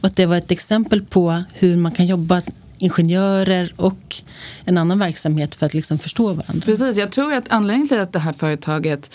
och 0.00 0.04
att 0.04 0.16
det 0.16 0.26
var 0.26 0.36
ett 0.36 0.50
exempel 0.50 1.04
på 1.04 1.42
hur 1.52 1.76
man 1.76 1.92
kan 1.92 2.06
jobba 2.06 2.42
ingenjörer 2.82 3.72
och 3.76 4.16
en 4.64 4.78
annan 4.78 4.98
verksamhet 4.98 5.54
för 5.54 5.66
att 5.66 5.74
liksom 5.74 5.98
förstå 5.98 6.32
varandra. 6.32 6.64
Precis, 6.64 6.96
jag 6.96 7.12
tror 7.12 7.32
att 7.32 7.52
anledningen 7.52 7.88
till 7.88 7.98
att 7.98 8.12
det 8.12 8.18
här 8.18 8.32
företaget 8.32 9.10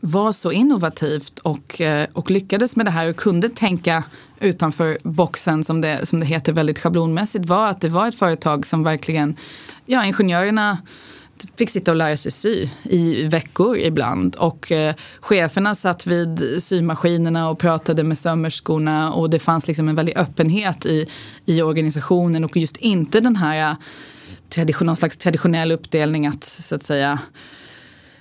var 0.00 0.32
så 0.32 0.52
innovativt 0.52 1.38
och, 1.38 1.80
eh, 1.80 2.06
och 2.12 2.30
lyckades 2.30 2.76
med 2.76 2.86
det 2.86 2.90
här 2.90 3.10
och 3.10 3.16
kunde 3.16 3.48
tänka 3.48 4.04
utanför 4.40 4.98
boxen 5.02 5.64
som 5.64 5.80
det, 5.80 6.06
som 6.06 6.20
det 6.20 6.26
heter 6.26 6.52
väldigt 6.52 6.78
schablonmässigt 6.78 7.46
var 7.46 7.68
att 7.68 7.80
det 7.80 7.88
var 7.88 8.08
ett 8.08 8.18
företag 8.18 8.66
som 8.66 8.82
verkligen, 8.82 9.36
ja 9.86 10.04
ingenjörerna 10.04 10.78
fick 11.56 11.70
sitta 11.70 11.90
och 11.90 11.96
lära 11.96 12.16
sig 12.16 12.32
sy 12.32 12.68
i 12.82 13.22
veckor 13.22 13.76
ibland. 13.76 14.36
Och 14.36 14.72
eh, 14.72 14.94
cheferna 15.20 15.74
satt 15.74 16.06
vid 16.06 16.62
symaskinerna 16.62 17.50
och 17.50 17.58
pratade 17.58 18.04
med 18.04 18.18
sömmerskorna 18.18 19.12
och 19.12 19.30
det 19.30 19.38
fanns 19.38 19.68
liksom 19.68 19.88
en 19.88 19.94
väldig 19.94 20.16
öppenhet 20.16 20.86
i, 20.86 21.06
i 21.44 21.62
organisationen 21.62 22.44
och 22.44 22.56
just 22.56 22.76
inte 22.76 23.20
den 23.20 23.36
här 23.36 23.70
eh, 23.70 23.76
tradition, 24.48 24.86
någon 24.86 24.96
slags 24.96 25.16
traditionell 25.16 25.72
uppdelning 25.72 26.26
att 26.26 26.44
så 26.44 26.74
att 26.74 26.82
säga 26.82 27.18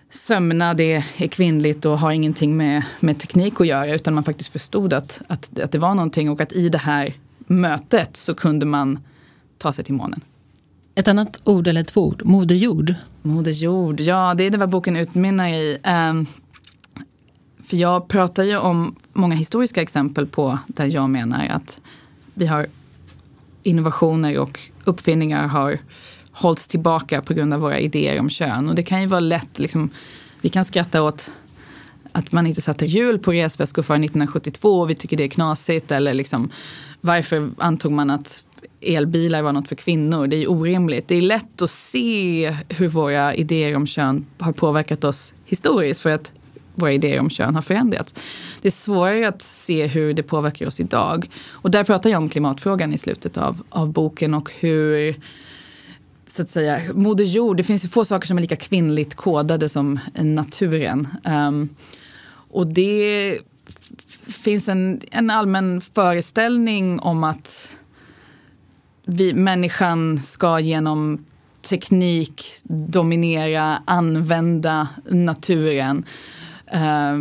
sömna 0.09 0.69
är, 0.69 1.05
är 1.17 1.27
kvinnligt 1.27 1.85
och 1.85 1.99
har 1.99 2.11
ingenting 2.11 2.57
med, 2.57 2.83
med 2.99 3.19
teknik 3.19 3.61
att 3.61 3.67
göra 3.67 3.95
utan 3.95 4.13
man 4.13 4.23
faktiskt 4.23 4.51
förstod 4.51 4.93
att, 4.93 5.21
att, 5.27 5.59
att 5.59 5.71
det 5.71 5.77
var 5.77 5.95
någonting 5.95 6.29
och 6.29 6.41
att 6.41 6.51
i 6.51 6.69
det 6.69 6.77
här 6.77 7.13
mötet 7.37 8.17
så 8.17 8.35
kunde 8.35 8.65
man 8.65 8.99
ta 9.57 9.73
sig 9.73 9.85
till 9.85 9.93
månen. 9.93 10.21
Ett 10.95 11.07
annat 11.07 11.41
ord 11.43 11.67
eller 11.67 11.83
två 11.83 12.07
ord, 12.07 12.25
moderjord. 12.25 12.93
Moderjord, 13.21 13.99
ja 13.99 14.33
det 14.33 14.43
är 14.43 14.49
det 14.49 14.57
vad 14.57 14.69
boken 14.69 14.95
utmynnar 14.95 15.47
i. 15.47 15.77
Um, 16.09 16.25
för 17.63 17.77
jag 17.77 18.07
pratar 18.07 18.43
ju 18.43 18.57
om 18.57 18.95
många 19.13 19.35
historiska 19.35 19.81
exempel 19.81 20.27
på 20.27 20.59
där 20.67 20.85
jag 20.85 21.09
menar 21.09 21.47
att 21.47 21.79
vi 22.33 22.45
har 22.45 22.67
innovationer 23.63 24.37
och 24.37 24.59
uppfinningar 24.83 25.47
har 25.47 25.79
hållits 26.31 26.67
tillbaka 26.67 27.21
på 27.21 27.33
grund 27.33 27.53
av 27.53 27.59
våra 27.59 27.79
idéer 27.79 28.19
om 28.19 28.29
kön. 28.29 28.69
Och 28.69 28.75
det 28.75 28.83
kan 28.83 29.01
ju 29.01 29.07
vara 29.07 29.19
lätt, 29.19 29.59
liksom, 29.59 29.89
vi 30.41 30.49
kan 30.49 30.65
skratta 30.65 31.01
åt 31.01 31.29
att 32.11 32.31
man 32.31 32.47
inte 32.47 32.61
satte 32.61 32.85
hjul 32.85 33.19
på 33.19 33.31
resväskor 33.31 33.83
före 33.83 33.97
1972 33.97 34.79
och 34.79 34.89
vi 34.89 34.95
tycker 34.95 35.17
det 35.17 35.23
är 35.23 35.27
knasigt. 35.27 35.91
Eller 35.91 36.13
liksom, 36.13 36.49
varför 37.01 37.49
antog 37.57 37.91
man 37.91 38.09
att 38.09 38.45
elbilar 38.85 39.41
var 39.41 39.53
något 39.53 39.67
för 39.67 39.75
kvinnor. 39.75 40.27
Det 40.27 40.35
är 40.35 40.51
orimligt. 40.51 41.07
Det 41.07 41.15
är 41.15 41.21
lätt 41.21 41.61
att 41.61 41.69
se 41.69 42.55
hur 42.69 42.87
våra 42.87 43.35
idéer 43.35 43.75
om 43.75 43.87
kön 43.87 44.25
har 44.39 44.51
påverkat 44.51 45.03
oss 45.03 45.33
historiskt 45.45 46.01
för 46.01 46.09
att 46.09 46.31
våra 46.75 46.91
idéer 46.91 47.19
om 47.19 47.29
kön 47.29 47.55
har 47.55 47.61
förändrats. 47.61 48.15
Det 48.61 48.67
är 48.67 48.71
svårare 48.71 49.27
att 49.27 49.41
se 49.41 49.87
hur 49.87 50.13
det 50.13 50.23
påverkar 50.23 50.67
oss 50.67 50.79
idag. 50.79 51.29
Och 51.49 51.71
där 51.71 51.83
pratar 51.83 52.09
jag 52.09 52.17
om 52.17 52.29
klimatfrågan 52.29 52.93
i 52.93 52.97
slutet 52.97 53.37
av, 53.37 53.63
av 53.69 53.91
boken 53.91 54.33
och 54.33 54.51
hur 54.59 55.15
så 56.27 56.41
att 56.41 56.49
säga, 56.49 56.81
Moder 56.93 57.23
Jord, 57.23 57.57
det 57.57 57.63
finns 57.63 57.85
ju 57.85 57.89
få 57.89 58.05
saker 58.05 58.27
som 58.27 58.37
är 58.37 58.41
lika 58.41 58.55
kvinnligt 58.55 59.15
kodade 59.15 59.69
som 59.69 59.99
naturen. 60.13 61.07
Um, 61.23 61.69
och 62.49 62.67
det 62.67 63.39
finns 64.27 64.67
en, 64.67 65.01
en 65.11 65.29
allmän 65.29 65.81
föreställning 65.81 66.99
om 66.99 67.23
att 67.23 67.75
vi, 69.05 69.33
människan 69.33 70.19
ska 70.19 70.59
genom 70.59 71.25
teknik 71.69 72.43
dominera, 72.63 73.81
använda 73.85 74.87
naturen. 75.09 76.05
Eh, 76.67 77.19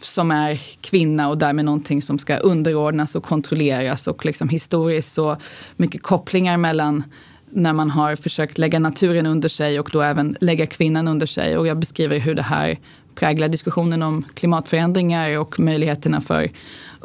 som 0.00 0.30
är 0.30 0.60
kvinna 0.80 1.28
och 1.28 1.38
därmed 1.38 1.64
någonting 1.64 2.02
som 2.02 2.18
ska 2.18 2.36
underordnas 2.36 3.14
och 3.14 3.22
kontrolleras. 3.22 4.06
Och 4.06 4.24
liksom 4.24 4.48
historiskt 4.48 5.12
så 5.12 5.36
mycket 5.76 6.02
kopplingar 6.02 6.56
mellan 6.56 7.02
när 7.50 7.72
man 7.72 7.90
har 7.90 8.16
försökt 8.16 8.58
lägga 8.58 8.78
naturen 8.78 9.26
under 9.26 9.48
sig 9.48 9.80
och 9.80 9.90
då 9.92 10.00
även 10.00 10.36
lägga 10.40 10.66
kvinnan 10.66 11.08
under 11.08 11.26
sig. 11.26 11.58
Och 11.58 11.66
jag 11.66 11.78
beskriver 11.78 12.18
hur 12.18 12.34
det 12.34 12.42
här 12.42 12.78
präglar 13.14 13.48
diskussionen 13.48 14.02
om 14.02 14.24
klimatförändringar 14.34 15.38
och 15.38 15.60
möjligheterna 15.60 16.20
för 16.20 16.50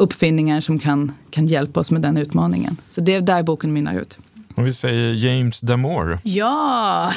uppfinningar 0.01 0.61
som 0.61 0.79
kan, 0.79 1.11
kan 1.29 1.47
hjälpa 1.47 1.79
oss 1.79 1.91
med 1.91 2.01
den 2.01 2.17
utmaningen. 2.17 2.77
Så 2.89 3.01
det 3.01 3.15
är 3.15 3.21
där 3.21 3.43
boken 3.43 3.73
mynnar 3.73 3.95
ut. 3.95 4.17
Om 4.55 4.63
vi 4.63 4.73
säger 4.73 5.13
James 5.13 5.61
Damore. 5.61 6.19
Ja! 6.23 7.13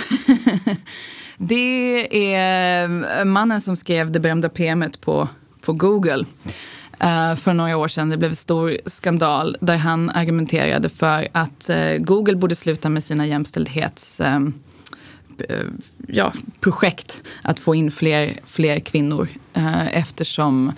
det 1.37 2.35
är 2.35 3.25
mannen 3.25 3.61
som 3.61 3.77
skrev 3.77 4.13
det 4.13 4.21
berömda 4.21 4.49
PMet 4.49 5.01
på, 5.01 5.29
på 5.61 5.73
Google 5.73 6.25
uh, 7.05 7.35
för 7.35 7.53
några 7.53 7.77
år 7.77 7.89
sedan. 7.89 8.09
Det 8.09 8.17
blev 8.17 8.31
en 8.31 8.37
stor 8.37 8.79
skandal 8.87 9.57
där 9.61 9.77
han 9.77 10.11
argumenterade 10.11 10.89
för 10.89 11.29
att 11.33 11.71
uh, 11.71 11.99
Google 11.99 12.37
borde 12.37 12.55
sluta 12.55 12.89
med 12.89 13.05
sina 13.05 13.27
jämställdhets 13.27 14.21
um, 14.21 14.55
ja, 16.09 16.33
att 17.43 17.59
få 17.59 17.75
in 17.75 17.91
fler, 17.91 18.41
fler 18.45 18.81
kvinnor 18.81 19.29
eftersom 19.93 20.73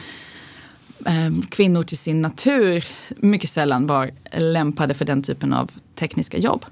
Ehm, 1.06 1.42
kvinnor 1.42 1.82
till 1.82 1.98
sin 1.98 2.22
natur 2.22 2.84
mycket 3.16 3.50
sällan 3.50 3.86
var 3.86 4.10
lämpade 4.32 4.94
för 4.94 5.04
den 5.04 5.22
typen 5.22 5.52
av 5.52 5.70
tekniska 5.94 6.38
jobb. 6.38 6.64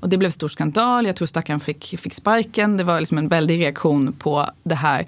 Och 0.00 0.08
det 0.08 0.18
blev 0.18 0.30
stor 0.30 0.48
skandal. 0.48 1.06
Jag 1.06 1.16
tror 1.16 1.26
stackaren 1.26 1.60
fick, 1.60 1.98
fick 1.98 2.14
sparken. 2.14 2.76
Det 2.76 2.84
var 2.84 3.00
liksom 3.00 3.18
en 3.18 3.28
väldig 3.28 3.60
reaktion 3.60 4.12
på 4.12 4.50
det 4.62 4.74
här. 4.74 5.06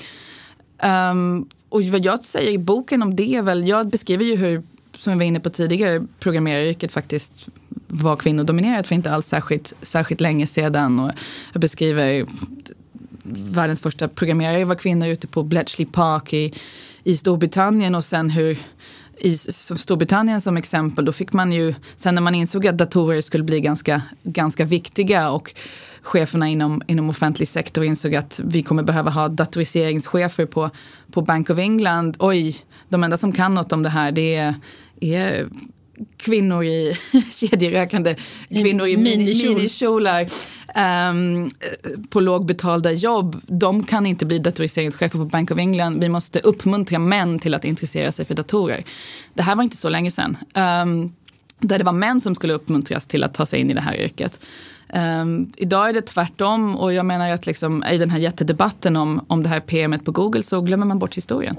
Um, 1.10 1.48
och 1.68 1.82
vad 1.82 2.04
jag 2.04 2.24
säger 2.24 2.52
i 2.52 2.58
boken 2.58 3.02
om 3.02 3.16
det 3.16 3.34
är 3.34 3.42
väl, 3.42 3.68
jag 3.68 3.88
beskriver 3.88 4.24
ju 4.24 4.36
hur, 4.36 4.62
som 4.96 5.10
jag 5.10 5.18
var 5.18 5.24
inne 5.24 5.40
på 5.40 5.50
tidigare, 5.50 6.06
programmeraryrket 6.18 6.92
faktiskt 6.92 7.48
var 7.88 8.16
kvinnodominerat 8.16 8.86
för 8.86 8.94
inte 8.94 9.10
alls 9.10 9.26
särskilt, 9.26 9.72
särskilt 9.82 10.20
länge 10.20 10.46
sedan. 10.46 11.00
Och 11.00 11.10
jag 11.52 11.60
beskriver 11.60 12.26
världens 13.32 13.80
första 13.80 14.08
programmerare 14.08 14.64
var 14.64 14.74
kvinnor 14.74 15.08
ute 15.08 15.26
på 15.26 15.42
Bletchley 15.42 15.86
Park 15.86 16.32
i, 16.32 16.54
i 17.06 17.16
Storbritannien 17.16 17.94
och 17.94 18.04
sen 18.04 18.30
hur 18.30 18.58
i 19.18 19.36
Storbritannien 19.38 20.40
som 20.40 20.56
exempel, 20.56 21.04
då 21.04 21.12
fick 21.12 21.32
man 21.32 21.52
ju, 21.52 21.74
sen 21.96 22.14
när 22.14 22.22
man 22.22 22.34
insåg 22.34 22.66
att 22.66 22.78
datorer 22.78 23.20
skulle 23.20 23.44
bli 23.44 23.60
ganska, 23.60 24.02
ganska 24.22 24.64
viktiga 24.64 25.30
och 25.30 25.54
cheferna 26.02 26.48
inom, 26.48 26.82
inom 26.86 27.10
offentlig 27.10 27.48
sektor 27.48 27.84
insåg 27.84 28.14
att 28.14 28.40
vi 28.44 28.62
kommer 28.62 28.82
behöva 28.82 29.10
ha 29.10 29.28
datoriseringschefer 29.28 30.46
på, 30.46 30.70
på 31.12 31.22
Bank 31.22 31.50
of 31.50 31.58
England. 31.58 32.16
Oj, 32.18 32.56
de 32.88 33.04
enda 33.04 33.16
som 33.16 33.32
kan 33.32 33.54
något 33.54 33.72
om 33.72 33.82
det 33.82 33.88
här 33.88 34.12
det 34.12 34.34
är, 34.34 34.54
är 35.00 35.48
kvinnor 36.16 36.64
i 36.64 36.96
kedjerökande 37.30 38.16
kvinnor 38.48 38.86
i 38.86 38.96
minikjolar 38.96 40.26
um, 41.10 41.50
på 42.08 42.20
lågbetalda 42.20 42.92
jobb. 42.92 43.40
De 43.46 43.84
kan 43.84 44.06
inte 44.06 44.26
bli 44.26 44.38
datoriseringschefer 44.38 45.18
på 45.18 45.24
Bank 45.24 45.50
of 45.50 45.58
England. 45.58 46.00
Vi 46.00 46.08
måste 46.08 46.40
uppmuntra 46.40 46.98
män 46.98 47.38
till 47.38 47.54
att 47.54 47.64
intressera 47.64 48.12
sig 48.12 48.24
för 48.24 48.34
datorer. 48.34 48.84
Det 49.34 49.42
här 49.42 49.56
var 49.56 49.62
inte 49.62 49.76
så 49.76 49.88
länge 49.88 50.10
sedan. 50.10 50.36
Um, 50.54 51.12
där 51.58 51.78
det 51.78 51.84
var 51.84 51.92
män 51.92 52.20
som 52.20 52.34
skulle 52.34 52.52
uppmuntras 52.52 53.06
till 53.06 53.24
att 53.24 53.34
ta 53.34 53.46
sig 53.46 53.60
in 53.60 53.70
i 53.70 53.74
det 53.74 53.80
här 53.80 53.96
yrket. 53.96 54.40
Um, 54.94 55.52
idag 55.56 55.88
är 55.88 55.92
det 55.92 56.02
tvärtom 56.02 56.76
och 56.76 56.92
jag 56.92 57.06
menar 57.06 57.30
att 57.30 57.46
liksom, 57.46 57.84
i 57.92 57.98
den 57.98 58.10
här 58.10 58.18
jättedebatten 58.18 58.96
om, 58.96 59.24
om 59.26 59.42
det 59.42 59.48
här 59.48 59.60
PMet 59.60 60.04
på 60.04 60.12
Google 60.12 60.42
så 60.42 60.60
glömmer 60.60 60.86
man 60.86 60.98
bort 60.98 61.16
historien. 61.16 61.56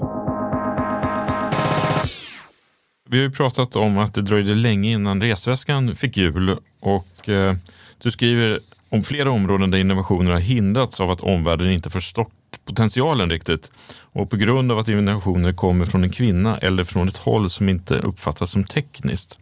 Vi 3.10 3.16
har 3.18 3.24
ju 3.24 3.30
pratat 3.30 3.76
om 3.76 3.98
att 3.98 4.14
det 4.14 4.22
dröjde 4.22 4.54
länge 4.54 4.90
innan 4.90 5.22
resväskan 5.22 5.96
fick 5.96 6.16
hjul 6.16 6.56
och 6.80 7.28
eh, 7.28 7.54
du 8.02 8.10
skriver 8.10 8.58
om 8.88 9.02
flera 9.02 9.30
områden 9.30 9.70
där 9.70 9.78
innovationer 9.78 10.32
har 10.32 10.38
hindrats 10.38 11.00
av 11.00 11.10
att 11.10 11.20
omvärlden 11.20 11.70
inte 11.70 11.90
förstått 11.90 12.32
potentialen 12.64 13.30
riktigt 13.30 13.70
och 13.90 14.30
på 14.30 14.36
grund 14.36 14.72
av 14.72 14.78
att 14.78 14.88
innovationer 14.88 15.52
kommer 15.52 15.86
från 15.86 16.04
en 16.04 16.10
kvinna 16.10 16.58
eller 16.58 16.84
från 16.84 17.08
ett 17.08 17.16
håll 17.16 17.50
som 17.50 17.68
inte 17.68 17.94
uppfattas 17.94 18.50
som 18.50 18.64
tekniskt. 18.64 19.38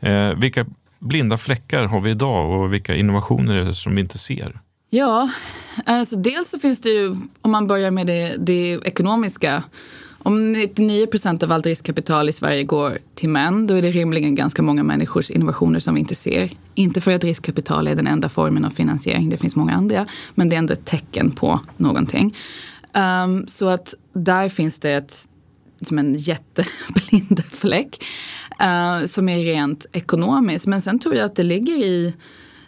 Eh, 0.00 0.34
vilka 0.34 0.66
blinda 0.98 1.38
fläckar 1.38 1.84
har 1.84 2.00
vi 2.00 2.10
idag 2.10 2.60
och 2.60 2.72
vilka 2.72 2.96
innovationer 2.96 3.56
är 3.56 3.64
det 3.64 3.74
som 3.74 3.94
vi 3.94 4.00
inte 4.00 4.18
ser? 4.18 4.60
Ja, 4.90 5.30
alltså 5.84 6.16
dels 6.16 6.50
så 6.50 6.58
finns 6.58 6.80
det 6.80 6.88
ju, 6.88 7.16
om 7.40 7.50
man 7.50 7.66
börjar 7.66 7.90
med 7.90 8.06
det, 8.06 8.36
det 8.38 8.72
ekonomiska, 8.72 9.62
om 10.28 10.52
99 10.52 11.06
procent 11.06 11.42
av 11.42 11.52
allt 11.52 11.66
riskkapital 11.66 12.28
i 12.28 12.32
Sverige 12.32 12.64
går 12.64 12.98
till 13.14 13.28
män, 13.28 13.66
då 13.66 13.74
är 13.74 13.82
det 13.82 13.90
rimligen 13.90 14.34
ganska 14.34 14.62
många 14.62 14.82
människors 14.82 15.30
innovationer 15.30 15.80
som 15.80 15.94
vi 15.94 16.00
inte 16.00 16.14
ser. 16.14 16.50
Inte 16.74 17.00
för 17.00 17.12
att 17.12 17.24
riskkapital 17.24 17.86
är 17.88 17.94
den 17.94 18.06
enda 18.06 18.28
formen 18.28 18.64
av 18.64 18.70
finansiering, 18.70 19.30
det 19.30 19.36
finns 19.36 19.56
många 19.56 19.72
andra, 19.72 20.06
men 20.34 20.48
det 20.48 20.56
är 20.56 20.58
ändå 20.58 20.72
ett 20.72 20.84
tecken 20.84 21.30
på 21.30 21.60
någonting. 21.76 22.36
Um, 23.24 23.46
så 23.48 23.68
att 23.68 23.94
där 24.12 24.48
finns 24.48 24.78
det 24.78 24.90
ett, 24.90 25.28
som 25.82 25.98
en 25.98 26.14
jätteblind 26.14 27.44
fläck 27.50 28.04
uh, 28.62 29.06
som 29.06 29.28
är 29.28 29.44
rent 29.44 29.86
ekonomiskt. 29.92 30.66
Men 30.66 30.82
sen 30.82 30.98
tror 30.98 31.14
jag 31.14 31.24
att 31.24 31.36
det 31.36 31.42
ligger 31.42 31.74
i 31.74 32.14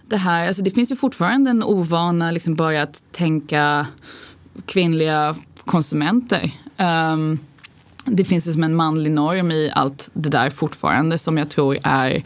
det 0.09 0.17
här, 0.17 0.49
alltså 0.49 0.63
det 0.63 0.71
finns 0.71 0.93
ju 0.93 0.97
fortfarande 0.97 1.51
en 1.51 1.63
ovana 1.63 2.31
liksom 2.31 2.55
bara 2.55 2.83
att 2.83 3.03
tänka 3.13 3.87
kvinnliga 4.67 5.35
konsumenter. 5.65 6.51
Um, 6.79 7.39
det 8.05 8.25
finns 8.25 8.53
som 8.53 8.65
en 8.65 8.75
manlig 8.75 9.13
norm 9.13 9.51
i 9.51 9.71
allt 9.75 10.11
det 10.13 10.29
där 10.29 10.51
fortfarande 10.51 11.19
som 11.19 11.39
jag 11.39 11.51
tror 11.51 11.79
är 11.83 12.23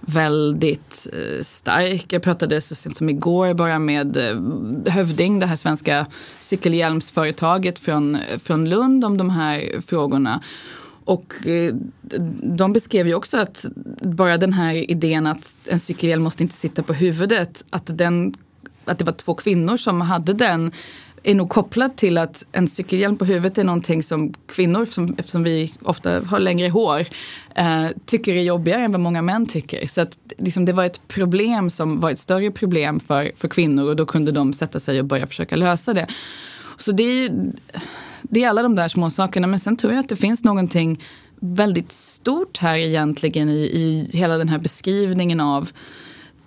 väldigt 0.00 1.06
eh, 1.12 1.42
stark. 1.42 2.12
Jag 2.12 2.22
pratade 2.22 2.60
så 2.60 2.74
sent 2.74 2.96
som 2.96 3.08
igår 3.08 3.54
bara 3.54 3.78
med 3.78 4.16
eh, 4.16 4.92
Hövding, 4.92 5.38
det 5.38 5.46
här 5.46 5.56
svenska 5.56 6.06
cykelhjälmsföretaget 6.40 7.78
från, 7.78 8.18
från 8.42 8.68
Lund 8.68 9.04
om 9.04 9.16
de 9.16 9.30
här 9.30 9.80
frågorna. 9.86 10.40
Och 11.04 11.46
eh, 11.46 11.74
de 12.42 12.72
beskrev 12.72 13.08
ju 13.08 13.14
också 13.14 13.36
att 13.36 13.64
bara 14.02 14.36
den 14.36 14.52
här 14.52 14.90
idén 14.90 15.26
att 15.26 15.56
en 15.66 15.80
cykelhjälm 15.80 16.22
måste 16.22 16.42
inte 16.42 16.54
sitta 16.54 16.82
på 16.82 16.92
huvudet, 16.92 17.64
att, 17.70 17.98
den, 17.98 18.34
att 18.84 18.98
det 18.98 19.04
var 19.04 19.12
två 19.12 19.34
kvinnor 19.34 19.76
som 19.76 20.00
hade 20.00 20.32
den 20.32 20.72
är 21.24 21.34
nog 21.34 21.48
kopplad 21.48 21.96
till 21.96 22.18
att 22.18 22.44
en 22.52 22.68
cykelhjälm 22.68 23.16
på 23.16 23.24
huvudet 23.24 23.58
är 23.58 23.64
någonting 23.64 24.02
som 24.02 24.34
kvinnor, 24.46 24.84
som, 24.84 25.14
eftersom 25.18 25.42
vi 25.42 25.74
ofta 25.82 26.20
har 26.20 26.40
längre 26.40 26.68
hår, 26.68 27.06
eh, 27.54 27.86
tycker 28.06 28.36
är 28.36 28.42
jobbigare 28.42 28.82
än 28.82 28.92
vad 28.92 29.00
många 29.00 29.22
män 29.22 29.46
tycker. 29.46 29.86
Så 29.86 30.00
att, 30.00 30.18
liksom, 30.38 30.64
det 30.64 30.72
var 30.72 30.84
ett 30.84 31.08
problem 31.08 31.70
som 31.70 32.00
var 32.00 32.10
ett 32.10 32.18
större 32.18 32.50
problem 32.50 33.00
för, 33.00 33.30
för 33.36 33.48
kvinnor 33.48 33.88
och 33.88 33.96
då 33.96 34.06
kunde 34.06 34.32
de 34.32 34.52
sätta 34.52 34.80
sig 34.80 34.98
och 34.98 35.04
börja 35.04 35.26
försöka 35.26 35.56
lösa 35.56 35.94
det. 35.94 36.06
Så 36.76 36.92
det 36.92 37.02
är, 37.02 37.30
det 38.22 38.44
är 38.44 38.48
alla 38.48 38.62
de 38.62 38.74
där 38.74 38.88
små 38.88 39.10
sakerna. 39.10 39.46
Men 39.46 39.60
sen 39.60 39.76
tror 39.76 39.92
jag 39.92 40.00
att 40.00 40.08
det 40.08 40.16
finns 40.16 40.44
någonting 40.44 41.02
väldigt 41.40 41.92
stort 41.92 42.58
här 42.58 42.76
egentligen 42.76 43.48
i, 43.48 43.62
i 43.62 44.10
hela 44.12 44.38
den 44.38 44.48
här 44.48 44.58
beskrivningen 44.58 45.40
av 45.40 45.70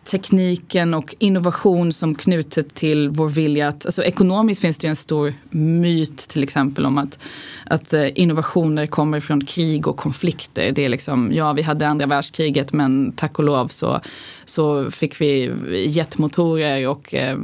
tekniken 0.08 0.94
och 0.94 1.16
innovation 1.20 1.94
som 1.94 2.16
knutet 2.16 2.76
till 2.76 3.10
vår 3.10 3.30
vilja 3.30 3.68
att, 3.68 3.86
alltså 3.86 4.04
ekonomiskt 4.04 4.62
finns 4.62 4.78
det 4.78 4.88
en 4.88 4.96
stor 4.96 5.34
myt 5.50 6.18
till 6.18 6.44
exempel 6.44 6.86
om 6.86 6.98
att, 6.98 7.20
att 7.66 7.94
eh, 7.94 8.20
innovationer 8.20 8.88
kommer 8.88 9.20
från 9.20 9.46
krig 9.46 9.88
och 9.88 9.98
konflikter. 9.98 10.72
Det 10.72 10.86
är 10.86 10.90
liksom, 10.90 11.32
ja 11.34 11.54
vi 11.54 11.62
hade 11.62 11.88
andra 11.88 12.06
världskriget 12.06 12.74
men 12.74 13.12
tack 13.12 13.40
och 13.40 13.46
lov 13.46 13.68
så, 13.68 14.02
så 14.46 14.92
fick 14.92 15.22
vi 15.22 15.52
jetmotorer 15.88 16.88
och, 16.88 17.14
eh, 17.14 17.38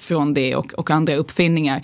från 0.00 0.34
det 0.34 0.56
och, 0.56 0.72
och 0.74 0.90
andra 0.90 1.16
uppfinningar 1.16 1.82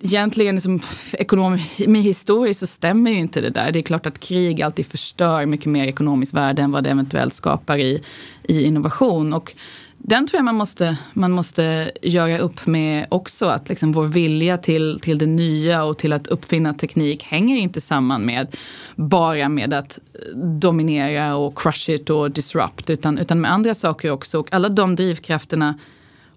egentligen 0.00 0.54
liksom, 0.54 0.80
ekonomi, 1.12 2.00
historiskt 2.00 2.60
så 2.60 2.66
stämmer 2.66 3.10
ju 3.10 3.18
inte 3.18 3.40
det 3.40 3.50
där. 3.50 3.72
Det 3.72 3.78
är 3.78 3.82
klart 3.82 4.06
att 4.06 4.20
krig 4.20 4.62
alltid 4.62 4.86
förstör 4.86 5.46
mycket 5.46 5.66
mer 5.66 5.86
ekonomiskt 5.86 6.34
värde 6.34 6.62
än 6.62 6.70
vad 6.70 6.84
det 6.84 6.90
eventuellt 6.90 7.34
skapar 7.34 7.78
i, 7.78 8.02
i 8.42 8.64
innovation. 8.64 9.32
Och 9.32 9.52
den 9.98 10.26
tror 10.26 10.38
jag 10.38 10.44
man 10.44 10.54
måste, 10.54 10.98
man 11.12 11.32
måste 11.32 11.90
göra 12.02 12.38
upp 12.38 12.66
med 12.66 13.06
också. 13.08 13.46
Att 13.46 13.68
liksom 13.68 13.92
vår 13.92 14.06
vilja 14.06 14.58
till, 14.58 15.00
till 15.02 15.18
det 15.18 15.26
nya 15.26 15.84
och 15.84 15.98
till 15.98 16.12
att 16.12 16.26
uppfinna 16.26 16.74
teknik 16.74 17.22
hänger 17.22 17.56
inte 17.56 17.80
samman 17.80 18.22
med 18.22 18.56
bara 18.96 19.48
med 19.48 19.74
att 19.74 19.98
dominera 20.34 21.36
och 21.36 21.58
crush 21.58 21.90
it 21.90 22.10
och 22.10 22.30
disrupt. 22.30 22.90
Utan, 22.90 23.18
utan 23.18 23.40
med 23.40 23.52
andra 23.52 23.74
saker 23.74 24.10
också. 24.10 24.38
Och 24.38 24.52
alla 24.52 24.68
de 24.68 24.96
drivkrafterna 24.96 25.74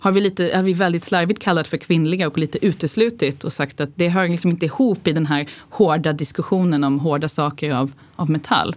har 0.01 0.11
vi, 0.11 0.21
lite, 0.21 0.51
har 0.55 0.63
vi 0.63 0.73
väldigt 0.73 1.03
slarvigt 1.03 1.41
kallat 1.41 1.67
för 1.67 1.77
kvinnliga 1.77 2.27
och 2.27 2.37
lite 2.37 2.65
uteslutit 2.65 3.43
och 3.43 3.53
sagt 3.53 3.81
att 3.81 3.89
det 3.95 4.09
hör 4.09 4.27
liksom 4.27 4.51
inte 4.51 4.65
ihop 4.65 5.07
i 5.07 5.11
den 5.11 5.25
här 5.25 5.47
hårda 5.69 6.13
diskussionen 6.13 6.83
om 6.83 6.99
hårda 6.99 7.29
saker 7.29 7.71
av, 7.71 7.91
av 8.15 8.29
metall. 8.29 8.75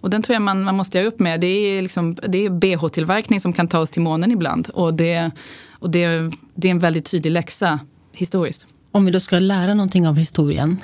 Och 0.00 0.10
den 0.10 0.22
tror 0.22 0.34
jag 0.34 0.42
man, 0.42 0.62
man 0.62 0.76
måste 0.76 0.98
göra 0.98 1.08
upp 1.08 1.18
med. 1.18 1.40
Det 1.40 1.46
är, 1.46 1.82
liksom, 1.82 2.16
är 2.22 2.50
bh-tillverkning 2.50 3.40
som 3.40 3.52
kan 3.52 3.68
ta 3.68 3.78
oss 3.78 3.90
till 3.90 4.02
månen 4.02 4.32
ibland. 4.32 4.68
Och, 4.74 4.94
det, 4.94 5.30
och 5.70 5.90
det, 5.90 6.32
det 6.54 6.68
är 6.68 6.70
en 6.70 6.78
väldigt 6.78 7.04
tydlig 7.04 7.30
läxa 7.30 7.80
historiskt. 8.12 8.66
Om 8.90 9.04
vi 9.04 9.10
då 9.10 9.20
ska 9.20 9.38
lära 9.38 9.74
någonting 9.74 10.08
av 10.08 10.16
historien. 10.16 10.76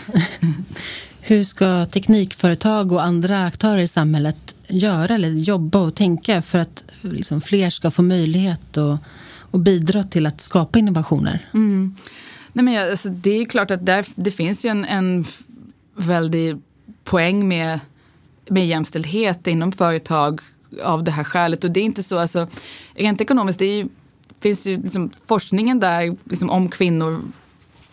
hur 1.21 1.45
ska 1.45 1.87
teknikföretag 1.87 2.93
och 2.93 3.03
andra 3.03 3.47
aktörer 3.47 3.81
i 3.81 3.89
samhället 3.89 4.55
göra 4.69 5.15
eller 5.15 5.29
jobba 5.29 5.79
och 5.79 5.95
tänka 5.95 6.43
för 6.43 6.59
att 6.59 6.85
liksom, 7.01 7.41
fler 7.41 7.71
ska 7.71 7.91
få 7.91 8.03
möjlighet 8.03 8.77
att 8.77 9.01
och 9.51 9.61
bidra 9.61 10.03
till 10.03 10.27
att 10.27 10.41
skapa 10.41 10.79
innovationer? 10.79 11.49
Mm. 11.55 11.97
Nej, 12.53 12.65
men 12.65 12.91
alltså, 12.91 13.09
det 13.09 13.31
är 13.31 13.45
klart 13.45 13.71
att 13.71 13.87
där, 13.87 14.07
det 14.15 14.31
finns 14.31 14.65
ju 14.65 14.69
en, 14.69 14.85
en 14.85 15.25
väldig 15.95 16.59
poäng 17.05 17.49
med, 17.49 17.81
med 18.49 18.67
jämställdhet 18.67 19.47
inom 19.47 19.73
företag 19.73 20.41
av 20.83 21.05
det 21.05 21.11
här 21.11 21.25
skälet. 21.25 21.65
Och 21.65 21.71
det 21.71 21.81
är 21.81 21.85
inte 21.85 22.03
så, 22.03 22.19
alltså, 22.19 22.49
rent 22.95 23.21
ekonomiskt, 23.21 23.59
det 23.59 23.77
ju, 23.77 23.89
finns 24.41 24.67
ju 24.67 24.77
liksom, 24.77 25.11
forskningen 25.27 25.81
där 25.81 26.17
liksom, 26.25 26.51
om 26.51 26.69
kvinnor 26.69 27.21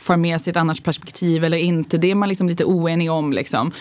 får 0.07 0.17
med 0.17 0.41
sig 0.41 0.51
ett 0.51 0.57
annat 0.57 0.83
perspektiv 0.83 1.43
eller 1.43 1.57
inte. 1.57 1.97
Det 1.97 2.11
är 2.11 2.15
man 2.15 2.29
liksom 2.29 2.49
lite 2.49 2.65
oenig 2.65 3.11
om. 3.11 3.33
Liksom. 3.33 3.71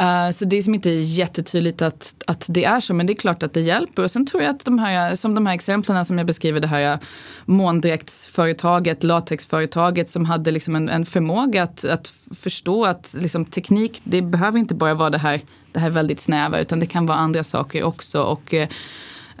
Uh, 0.00 0.30
så 0.36 0.44
det 0.44 0.56
är 0.56 0.62
som 0.62 0.74
inte 0.74 0.90
jättetydligt 0.90 1.82
att, 1.82 2.14
att 2.26 2.44
det 2.48 2.64
är 2.64 2.80
så, 2.80 2.94
men 2.94 3.06
det 3.06 3.12
är 3.12 3.14
klart 3.14 3.42
att 3.42 3.52
det 3.52 3.60
hjälper. 3.60 4.04
Och 4.04 4.10
sen 4.10 4.26
tror 4.26 4.42
jag 4.42 4.50
att 4.50 4.64
de 4.64 4.78
här, 4.78 5.16
som 5.16 5.34
de 5.34 5.46
här 5.46 5.54
exemplen 5.54 6.04
som 6.04 6.18
jag 6.18 6.26
beskriver, 6.26 6.60
det 6.60 6.68
här 6.68 6.92
eh, 6.92 6.98
måndräktsföretaget, 7.44 9.02
latexföretaget 9.02 10.08
som 10.08 10.24
hade 10.24 10.50
liksom 10.50 10.76
en, 10.76 10.88
en 10.88 11.06
förmåga 11.06 11.62
att, 11.62 11.84
att 11.84 12.12
förstå 12.34 12.84
att 12.84 13.14
liksom, 13.18 13.44
teknik, 13.44 14.00
det 14.04 14.22
behöver 14.22 14.58
inte 14.58 14.74
bara 14.74 14.94
vara 14.94 15.10
det 15.10 15.18
här, 15.18 15.40
det 15.72 15.80
här 15.80 15.90
väldigt 15.90 16.20
snäva, 16.20 16.58
utan 16.58 16.80
det 16.80 16.86
kan 16.86 17.06
vara 17.06 17.18
andra 17.18 17.44
saker 17.44 17.82
också. 17.82 18.22
Och, 18.22 18.54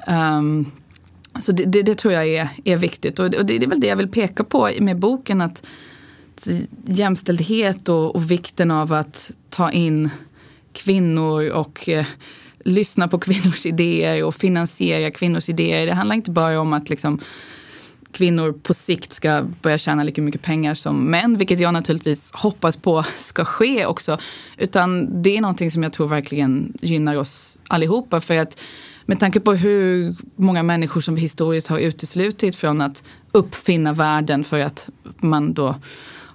Um, 0.06 0.72
så 1.40 1.52
det, 1.52 1.64
det, 1.64 1.82
det, 1.82 1.94
tror 1.94 2.14
jag 2.14 2.28
är, 2.28 2.48
är 2.64 2.76
viktigt 2.76 3.18
och, 3.18 3.24
och 3.24 3.46
det, 3.46 3.58
det, 3.58 3.64
är 3.64 3.68
väl 3.68 3.80
det 3.80 3.86
jag 3.86 3.96
vill 3.96 4.08
peka 4.08 4.44
på 4.44 4.70
med 4.80 4.98
boken. 4.98 5.40
att 5.40 5.66
Jämställdhet 6.86 7.88
och, 7.88 8.14
och 8.16 8.30
vikten 8.30 8.70
av 8.70 8.92
att 8.92 9.30
ta 9.50 9.70
in 9.70 10.10
kvinnor 10.72 11.48
och 11.48 11.88
eh, 11.88 12.06
lyssna 12.64 13.08
på 13.08 13.18
kvinnors 13.26 13.66
idéer 13.66 14.24
och 14.24 14.34
finansiera 14.34 15.10
kvinnors 15.10 15.48
idéer. 15.48 15.86
Det 15.86 15.92
handlar 15.92 16.16
inte 16.16 16.30
bara 16.30 16.60
om 16.60 16.72
att 16.72 16.90
liksom, 16.90 17.20
kvinnor 18.12 18.52
på 18.52 18.74
sikt 18.74 19.12
ska 19.12 19.46
börja 19.62 19.78
tjäna 19.78 20.02
lika 20.02 20.22
mycket 20.22 20.42
pengar 20.42 20.74
som 20.74 21.10
män, 21.10 21.38
vilket 21.38 21.60
jag 21.60 21.72
naturligtvis 21.72 22.30
hoppas 22.32 22.76
på 22.76 23.02
ska 23.16 23.44
ske 23.44 23.86
också. 23.86 24.18
Utan 24.58 25.22
det 25.22 25.36
är 25.36 25.40
någonting 25.40 25.70
som 25.70 25.82
jag 25.82 25.92
tror 25.92 26.08
verkligen 26.08 26.72
gynnar 26.80 27.16
oss 27.16 27.58
allihopa. 27.68 28.20
För 28.20 28.38
att 28.38 28.60
med 29.06 29.20
tanke 29.20 29.40
på 29.40 29.52
hur 29.54 30.16
många 30.36 30.62
människor 30.62 31.00
som 31.00 31.14
vi 31.14 31.20
historiskt 31.20 31.68
har 31.68 31.78
uteslutit 31.78 32.56
från 32.56 32.80
att 32.80 33.02
uppfinna 33.32 33.92
världen 33.92 34.44
för 34.44 34.58
att 34.58 34.88
man 35.18 35.52
då 35.52 35.74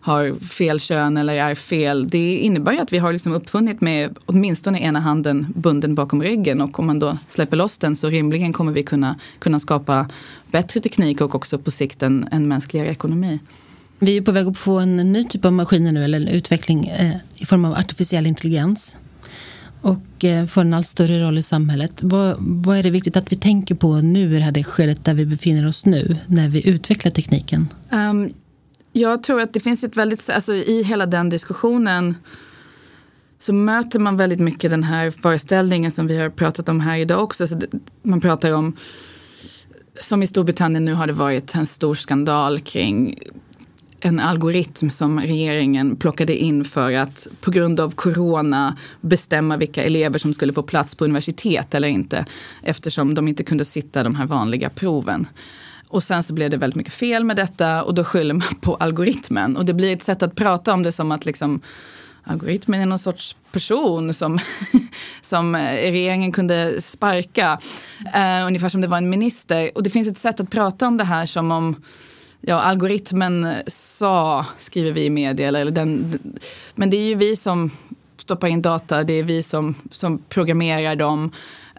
har 0.06 0.34
fel 0.34 0.80
kön 0.80 1.18
eller 1.18 1.34
är 1.34 1.56
fel. 1.56 2.08
Det 2.10 2.38
innebär 2.38 2.72
ju 2.72 2.80
att 2.80 2.94
vi 2.94 2.98
har 2.98 3.14
liksom 3.14 3.34
uppfunnit 3.34 3.82
med 3.82 4.18
åtminstone 4.26 4.82
ena 4.82 5.00
handen 5.00 5.54
bunden 5.56 5.96
bakom 5.96 6.24
ryggen 6.24 6.62
och 6.62 6.80
om 6.80 6.88
man 6.88 7.00
då 7.00 7.18
släpper 7.28 7.58
loss 7.58 7.78
den 7.78 7.96
så 7.96 8.10
rimligen 8.10 8.54
kommer 8.54 8.72
vi 8.72 8.84
kunna, 8.84 9.20
kunna 9.40 9.60
skapa 9.60 10.10
bättre 10.52 10.80
teknik 10.80 11.22
och 11.22 11.36
också 11.36 11.58
på 11.58 11.72
sikt 11.72 12.04
en, 12.04 12.28
en 12.32 12.48
mänskligare 12.48 12.88
ekonomi. 12.88 13.40
Vi 14.00 14.18
är 14.18 14.22
på 14.22 14.32
väg 14.32 14.48
att 14.48 14.58
få 14.58 14.80
en 14.80 14.98
ny 14.98 15.24
typ 15.24 15.46
av 15.46 15.54
maskiner 15.54 15.92
nu, 15.92 16.04
eller 16.04 16.18
en 16.18 16.28
utveckling 16.28 16.88
eh, 16.88 17.16
i 17.36 17.46
form 17.46 17.66
av 17.66 17.74
artificiell 17.74 18.28
intelligens. 18.28 18.98
Och 19.82 20.26
eh, 20.26 20.46
får 20.46 20.62
en 20.62 20.74
allt 20.74 20.88
större 20.88 21.24
roll 21.24 21.38
i 21.38 21.44
samhället. 21.44 22.04
Vad, 22.04 22.36
vad 22.40 22.78
är 22.78 22.84
det 22.84 22.90
viktigt 22.90 23.18
att 23.18 23.32
vi 23.32 23.36
tänker 23.36 23.76
på 23.76 23.96
nu 23.96 24.36
i 24.36 24.40
det 24.40 24.44
här 24.44 24.64
skedet 24.64 25.06
där 25.06 25.14
vi 25.14 25.26
befinner 25.26 25.68
oss 25.68 25.86
nu, 25.86 26.18
när 26.28 26.50
vi 26.50 26.70
utvecklar 26.70 27.12
tekniken? 27.12 27.68
Um, 27.92 28.34
jag 29.00 29.24
tror 29.24 29.42
att 29.42 29.54
det 29.54 29.60
finns 29.60 29.84
ett 29.84 29.98
väldigt, 29.98 30.30
alltså 30.30 30.54
i 30.54 30.84
hela 30.84 31.06
den 31.06 31.30
diskussionen 31.30 32.16
så 33.40 33.54
möter 33.54 34.00
man 34.00 34.18
väldigt 34.18 34.40
mycket 34.40 34.72
den 34.72 34.84
här 34.84 35.12
föreställningen 35.12 35.92
som 35.92 36.08
vi 36.08 36.18
har 36.18 36.30
pratat 36.30 36.70
om 36.70 36.80
här 36.80 36.98
idag 36.98 37.24
också. 37.24 37.48
Så 37.48 37.62
man 38.02 38.22
pratar 38.22 38.52
om, 38.52 38.76
som 40.02 40.24
i 40.24 40.28
Storbritannien 40.28 40.86
nu 40.86 40.94
har 40.94 41.08
det 41.08 41.14
varit 41.14 41.56
en 41.56 41.66
stor 41.66 41.96
skandal 41.96 42.60
kring 42.60 43.20
en 44.00 44.20
algoritm 44.20 44.90
som 44.90 45.20
regeringen 45.20 45.96
plockade 45.96 46.38
in 46.38 46.66
för 46.66 46.92
att 46.92 47.28
på 47.42 47.52
grund 47.52 47.80
av 47.80 47.92
corona 47.96 48.78
bestämma 49.02 49.58
vilka 49.58 49.84
elever 49.84 50.18
som 50.18 50.34
skulle 50.34 50.54
få 50.54 50.64
plats 50.64 50.96
på 50.96 51.06
universitet 51.06 51.76
eller 51.76 51.88
inte. 51.88 52.26
Eftersom 52.64 53.14
de 53.14 53.28
inte 53.28 53.44
kunde 53.44 53.66
sitta 53.66 54.04
de 54.04 54.16
här 54.16 54.26
vanliga 54.26 54.70
proven. 54.70 55.28
Och 55.96 56.04
sen 56.04 56.24
så 56.24 56.34
blev 56.34 56.50
det 56.50 56.58
väldigt 56.58 56.76
mycket 56.76 56.94
fel 56.94 57.24
med 57.24 57.36
detta 57.36 57.84
och 57.84 57.94
då 57.94 58.04
skyller 58.04 58.34
man 58.34 58.56
på 58.62 58.76
algoritmen. 58.76 59.58
Och 59.58 59.66
det 59.66 59.74
blir 59.74 59.94
ett 59.94 60.04
sätt 60.04 60.24
att 60.24 60.36
prata 60.36 60.74
om 60.74 60.84
det 60.84 60.92
som 60.92 61.12
att 61.12 61.26
liksom 61.26 61.62
algoritmen 62.24 62.82
är 62.82 62.86
någon 62.86 63.00
sorts 63.00 63.36
person 63.52 64.14
som, 64.14 64.40
som 65.22 65.56
regeringen 65.56 66.32
kunde 66.32 66.82
sparka. 66.82 67.60
Uh, 68.16 68.48
ungefär 68.48 68.70
som 68.70 68.82
det 68.82 68.88
var 68.88 68.98
en 68.98 69.10
minister. 69.10 69.70
Och 69.76 69.84
det 69.84 69.90
finns 69.90 70.08
ett 70.08 70.18
sätt 70.18 70.40
att 70.40 70.52
prata 70.52 70.88
om 70.88 70.98
det 70.98 71.04
här 71.04 71.26
som 71.26 71.52
om 71.52 71.76
ja, 72.42 72.62
algoritmen 72.62 73.54
sa, 73.68 74.46
skriver 74.58 74.92
vi 74.92 75.06
i 75.06 75.10
media. 75.10 75.48
Eller 75.48 75.72
den, 75.72 76.20
men 76.76 76.90
det 76.90 76.98
är 76.98 77.06
ju 77.06 77.16
vi 77.16 77.36
som 77.36 77.72
stoppar 78.18 78.48
in 78.48 78.62
data, 78.62 79.04
det 79.04 79.14
är 79.14 79.24
vi 79.24 79.44
som, 79.44 79.76
som 79.92 80.18
programmerar 80.18 80.96
dem. 80.96 81.32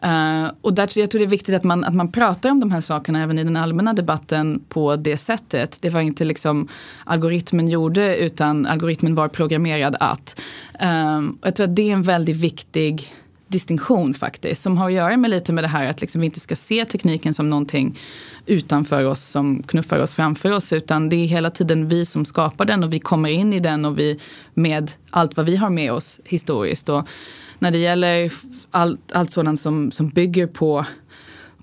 Uh, 0.05 0.51
och 0.61 0.75
där, 0.75 0.99
jag 0.99 1.11
tror 1.11 1.19
det 1.19 1.25
är 1.25 1.29
viktigt 1.29 1.55
att 1.55 1.65
man, 1.65 1.85
att 1.85 1.95
man 1.95 2.13
pratar 2.13 2.51
om 2.51 2.61
de 2.61 2.71
här 2.71 2.81
sakerna 2.81 3.23
även 3.23 3.39
i 3.39 3.45
den 3.45 3.57
allmänna 3.57 3.93
debatten 3.93 4.65
på 4.69 4.97
det 4.97 5.17
sättet. 5.17 5.77
Det 5.81 5.91
var 5.91 6.01
inte 6.01 6.25
liksom 6.25 6.69
algoritmen 7.05 7.69
gjorde 7.69 8.17
utan 8.17 8.67
algoritmen 8.67 9.15
var 9.15 9.29
programmerad 9.29 9.97
att. 10.01 10.41
Uh, 10.83 11.31
jag 11.43 11.57
tror 11.57 11.65
att 11.65 11.77
det 11.77 11.91
är 11.91 11.93
en 11.93 12.03
väldigt 12.03 12.37
viktig 12.37 13.13
distinktion 13.49 14.15
faktiskt. 14.15 14.63
Som 14.63 14.79
har 14.79 14.87
att 14.87 14.93
göra 14.93 15.17
med 15.17 15.31
lite 15.31 15.53
med 15.53 15.65
det 15.65 15.69
här 15.69 15.91
att 15.91 16.01
liksom 16.01 16.21
vi 16.21 16.25
inte 16.25 16.41
ska 16.41 16.57
se 16.57 16.85
tekniken 16.85 17.35
som 17.35 17.51
någonting 17.51 17.99
utanför 18.47 19.05
oss 19.05 19.25
som 19.25 19.63
knuffar 19.63 19.99
oss 19.99 20.15
framför 20.15 20.53
oss. 20.53 20.73
Utan 20.73 21.09
det 21.09 21.17
är 21.17 21.27
hela 21.27 21.51
tiden 21.51 21.89
vi 21.89 22.07
som 22.07 22.25
skapar 22.25 22.65
den 22.65 22.85
och 22.85 22.93
vi 22.93 22.99
kommer 22.99 23.29
in 23.29 23.53
i 23.53 23.61
den 23.61 23.85
och 23.85 23.99
vi 23.99 24.19
med 24.55 24.91
allt 25.11 25.37
vad 25.37 25.47
vi 25.47 25.57
har 25.57 25.71
med 25.71 25.93
oss 25.93 26.21
historiskt. 26.25 26.89
Och 26.89 27.09
när 27.59 27.71
det 27.71 27.79
gäller 27.79 28.33
allt, 28.71 29.13
allt 29.13 29.33
sådant 29.33 29.61
som, 29.61 29.91
som 29.91 30.09
bygger 30.09 30.47
på, 30.47 30.85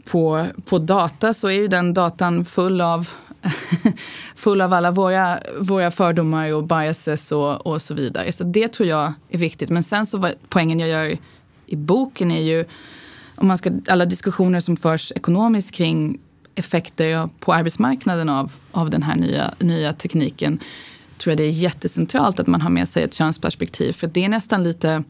på, 0.05 0.47
på 0.65 0.79
data 0.79 1.34
så 1.34 1.47
är 1.47 1.53
ju 1.53 1.67
den 1.67 1.93
datan 1.93 2.45
full 2.45 2.81
av 2.81 3.09
full 4.36 4.61
av 4.61 4.73
alla 4.73 4.91
våra, 4.91 5.39
våra 5.59 5.91
fördomar 5.91 6.53
och 6.53 6.63
biases 6.63 7.31
och, 7.31 7.67
och 7.67 7.81
så 7.81 7.93
vidare. 7.93 8.31
Så 8.31 8.43
det 8.43 8.67
tror 8.67 8.89
jag 8.89 9.13
är 9.29 9.38
viktigt. 9.38 9.69
Men 9.69 9.84
sen 9.84 10.05
så 10.05 10.17
var, 10.17 10.34
poängen 10.49 10.79
jag 10.79 10.89
gör 10.89 11.17
i 11.66 11.76
boken 11.76 12.32
är 12.32 12.41
ju 12.41 12.66
om 13.36 13.47
man 13.47 13.57
ska, 13.57 13.72
alla 13.88 14.05
diskussioner 14.05 14.59
som 14.59 14.78
förs 14.78 15.11
ekonomiskt 15.16 15.72
kring 15.72 16.20
effekter 16.55 17.30
på 17.39 17.53
arbetsmarknaden 17.53 18.30
av, 18.30 18.53
av 18.72 18.89
den 18.89 19.03
här 19.03 19.16
nya, 19.16 19.53
nya 19.59 19.93
tekniken 19.93 20.59
tror 21.18 21.32
jag 21.32 21.38
det 21.38 21.43
är 21.43 21.49
jättecentralt 21.49 22.39
att 22.39 22.47
man 22.47 22.61
har 22.61 22.70
med 22.70 22.89
sig 22.89 23.03
ett 23.03 23.14
könsperspektiv. 23.14 23.93
För 23.93 24.07
det 24.07 24.26
är 24.26 24.30
nästan 24.30 24.64
lite 24.64 25.03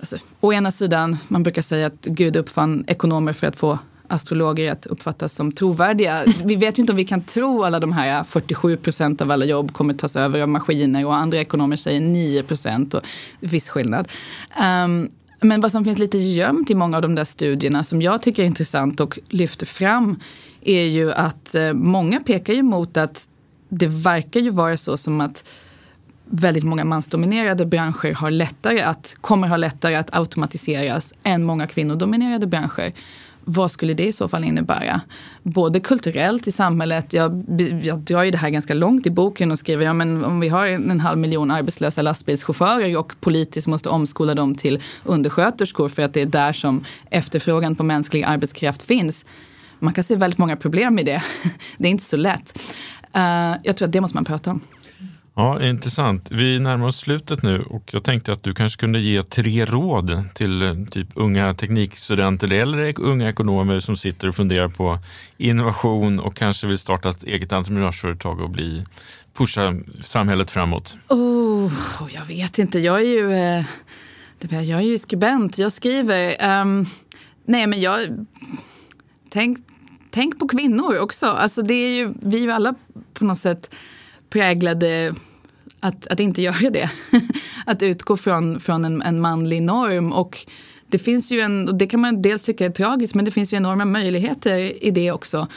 alltså, 0.00 0.16
å 0.40 0.52
ena 0.52 0.70
sidan, 0.70 1.16
man 1.28 1.42
brukar 1.42 1.62
säga 1.62 1.86
att 1.86 2.04
Gud 2.04 2.36
uppfann 2.36 2.84
ekonomer 2.86 3.32
för 3.32 3.46
att 3.46 3.56
få 3.56 3.78
astrologer 4.08 4.72
att 4.72 4.86
uppfattas 4.86 5.34
som 5.34 5.52
trovärdiga. 5.52 6.24
Vi 6.44 6.56
vet 6.56 6.78
ju 6.78 6.80
inte 6.80 6.92
om 6.92 6.96
vi 6.96 7.04
kan 7.04 7.22
tro 7.22 7.64
alla 7.64 7.80
de 7.80 7.92
här 7.92 8.24
47 8.24 8.76
procent 8.76 9.20
av 9.20 9.30
alla 9.30 9.44
jobb 9.44 9.72
kommer 9.72 9.94
tas 9.94 10.16
över 10.16 10.40
av 10.40 10.48
maskiner 10.48 11.06
och 11.06 11.14
andra 11.14 11.38
ekonomer 11.38 11.76
säger 11.76 12.00
9 12.00 12.42
procent 12.42 12.94
och 12.94 13.02
viss 13.40 13.68
skillnad. 13.68 14.08
Um, 14.84 15.10
men 15.44 15.60
vad 15.60 15.72
som 15.72 15.84
finns 15.84 15.98
lite 15.98 16.18
gömt 16.18 16.70
i 16.70 16.74
många 16.74 16.96
av 16.96 17.02
de 17.02 17.14
där 17.14 17.24
studierna 17.24 17.84
som 17.84 18.02
jag 18.02 18.22
tycker 18.22 18.42
är 18.42 18.46
intressant 18.46 19.00
och 19.00 19.18
lyfter 19.28 19.66
fram 19.66 20.20
är 20.60 20.84
ju 20.84 21.12
att 21.12 21.54
eh, 21.54 21.72
många 21.72 22.20
pekar 22.20 22.54
ju 22.54 22.62
mot 22.62 22.96
att 22.96 23.28
det 23.68 23.86
verkar 23.86 24.40
ju 24.40 24.50
vara 24.50 24.76
så 24.76 24.96
som 24.96 25.20
att 25.20 25.44
väldigt 26.24 26.64
många 26.64 26.84
mansdominerade 26.84 27.66
branscher 27.66 28.14
har 28.14 28.30
lättare 28.30 28.80
att, 28.80 29.16
kommer 29.20 29.48
ha 29.48 29.56
lättare 29.56 29.94
att 29.94 30.14
automatiseras 30.14 31.14
än 31.22 31.44
många 31.44 31.66
kvinnodominerade 31.66 32.46
branscher. 32.46 32.92
Vad 33.44 33.70
skulle 33.70 33.94
det 33.94 34.06
i 34.06 34.12
så 34.12 34.28
fall 34.28 34.44
innebära? 34.44 35.00
Både 35.42 35.80
kulturellt 35.80 36.46
i 36.46 36.52
samhället, 36.52 37.12
jag, 37.12 37.44
jag 37.82 37.98
drar 37.98 38.22
ju 38.22 38.30
det 38.30 38.38
här 38.38 38.50
ganska 38.50 38.74
långt 38.74 39.06
i 39.06 39.10
boken 39.10 39.50
och 39.50 39.58
skriver, 39.58 39.84
ja 39.84 39.92
men 39.92 40.24
om 40.24 40.40
vi 40.40 40.48
har 40.48 40.66
en 40.66 41.00
halv 41.00 41.18
miljon 41.18 41.50
arbetslösa 41.50 42.02
lastbilschaufförer 42.02 42.96
och 42.96 43.12
politiskt 43.20 43.66
måste 43.66 43.88
omskola 43.88 44.34
dem 44.34 44.54
till 44.54 44.82
undersköterskor 45.04 45.88
för 45.88 46.02
att 46.02 46.12
det 46.12 46.20
är 46.20 46.26
där 46.26 46.52
som 46.52 46.84
efterfrågan 47.10 47.76
på 47.76 47.82
mänsklig 47.82 48.22
arbetskraft 48.22 48.82
finns. 48.82 49.24
Man 49.78 49.92
kan 49.92 50.04
se 50.04 50.16
väldigt 50.16 50.38
många 50.38 50.56
problem 50.56 50.98
i 50.98 51.02
det. 51.02 51.22
Det 51.78 51.88
är 51.88 51.90
inte 51.90 52.04
så 52.04 52.16
lätt. 52.16 52.58
Uh, 53.16 53.56
jag 53.62 53.76
tror 53.76 53.86
att 53.88 53.92
det 53.92 54.00
måste 54.00 54.16
man 54.16 54.24
prata 54.24 54.50
om. 54.50 54.60
Ja, 55.36 55.62
intressant. 55.62 56.30
Vi 56.30 56.58
närmar 56.58 56.86
oss 56.86 56.98
slutet 56.98 57.42
nu 57.42 57.62
och 57.62 57.90
jag 57.92 58.04
tänkte 58.04 58.32
att 58.32 58.42
du 58.42 58.54
kanske 58.54 58.80
kunde 58.80 59.00
ge 59.00 59.22
tre 59.22 59.64
råd 59.64 60.24
till 60.34 60.62
eh, 60.62 60.74
typ 60.90 61.08
unga 61.14 61.54
teknikstudenter 61.54 62.52
eller 62.52 63.00
unga 63.00 63.28
ekonomer 63.28 63.80
som 63.80 63.96
sitter 63.96 64.28
och 64.28 64.34
funderar 64.34 64.68
på 64.68 64.98
innovation 65.36 66.20
och 66.20 66.36
kanske 66.36 66.66
vill 66.66 66.78
starta 66.78 67.08
ett 67.08 67.24
eget 67.24 67.52
entreprenörsföretag 67.52 68.40
och 68.40 68.50
bli, 68.50 68.84
pusha 69.32 69.74
samhället 70.02 70.50
framåt. 70.50 70.96
Oh, 71.08 71.66
oh 72.02 72.14
jag 72.14 72.24
vet 72.24 72.58
inte, 72.58 72.78
jag 72.78 73.00
är 73.00 73.04
ju, 73.04 73.32
eh, 73.32 73.64
jag 74.50 74.80
är 74.80 74.86
ju 74.86 74.98
skribent, 74.98 75.58
jag 75.58 75.72
skriver. 75.72 76.60
Um, 76.60 76.86
nej 77.44 77.66
men 77.66 77.80
jag, 77.80 78.26
tänk, 79.28 79.58
tänk 80.10 80.38
på 80.38 80.48
kvinnor 80.48 80.98
också. 80.98 81.26
Alltså 81.26 81.62
det 81.62 81.74
är 81.74 81.96
ju, 81.96 82.10
vi 82.22 82.36
är 82.36 82.42
ju 82.42 82.50
alla 82.50 82.74
på 83.14 83.24
något 83.24 83.38
sätt 83.38 83.70
präglade 84.34 85.06
eh, 85.06 85.14
att, 85.80 86.06
att 86.06 86.20
inte 86.20 86.42
göra 86.42 86.70
det. 86.70 86.90
att 87.66 87.82
utgå 87.82 88.16
från, 88.16 88.60
från 88.60 88.84
en, 88.84 89.02
en 89.02 89.20
manlig 89.20 89.62
norm. 89.62 90.12
Och 90.12 90.46
det 90.86 90.98
finns 90.98 91.32
ju 91.32 91.40
en, 91.40 91.68
och 91.68 91.74
det 91.74 91.86
kan 91.86 92.00
man 92.00 92.22
dels 92.22 92.42
tycka 92.42 92.66
är 92.66 92.70
tragiskt, 92.70 93.14
men 93.14 93.24
det 93.24 93.30
finns 93.30 93.52
ju 93.52 93.56
enorma 93.56 93.84
möjligheter 93.84 94.84
i 94.84 94.90
det 94.90 95.12
också. 95.12 95.48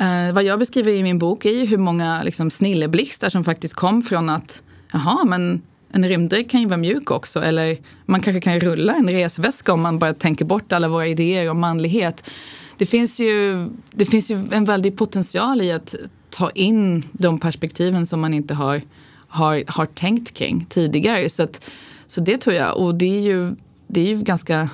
Uh, 0.00 0.32
vad 0.32 0.44
jag 0.44 0.58
beskriver 0.58 0.92
i 0.92 1.02
min 1.02 1.18
bok 1.18 1.44
är 1.44 1.50
ju 1.50 1.66
hur 1.66 1.78
många 1.78 2.22
liksom, 2.22 2.50
snilleblixtar 2.50 3.30
som 3.30 3.44
faktiskt 3.44 3.74
kom 3.74 4.02
från 4.02 4.28
att 4.28 4.62
jaha, 4.92 5.24
men 5.24 5.62
en 5.92 6.08
rymddräkt 6.08 6.50
kan 6.50 6.60
ju 6.60 6.66
vara 6.66 6.76
mjuk 6.76 7.10
också. 7.10 7.42
Eller 7.42 7.78
man 8.06 8.20
kanske 8.20 8.40
kan 8.40 8.60
rulla 8.60 8.94
en 8.94 9.10
resväska 9.10 9.72
om 9.72 9.80
man 9.80 9.98
bara 9.98 10.14
tänker 10.14 10.44
bort 10.44 10.72
alla 10.72 10.88
våra 10.88 11.06
idéer 11.06 11.50
om 11.50 11.60
manlighet. 11.60 12.30
Det 12.76 12.86
finns 12.86 13.20
ju, 13.20 13.66
det 13.90 14.04
finns 14.04 14.30
ju 14.30 14.48
en 14.52 14.64
väldig 14.64 14.96
potential 14.96 15.62
i 15.62 15.72
att 15.72 15.94
ta 16.30 16.50
in 16.50 17.04
de 17.12 17.38
perspektiven 17.38 18.06
som 18.06 18.20
man 18.20 18.34
inte 18.34 18.54
har, 18.54 18.82
har, 19.28 19.64
har 19.66 19.86
tänkt 19.86 20.34
kring 20.34 20.64
tidigare. 20.64 21.30
Så, 21.30 21.42
att, 21.42 21.70
så 22.06 22.20
det 22.20 22.38
tror 22.38 22.56
jag. 22.56 22.76
Och 22.76 22.94
det 22.94 23.16
är 23.16 23.20
ju, 23.20 23.50
det 23.86 24.00
är 24.00 24.06
ju 24.06 24.22
ganska 24.22 24.68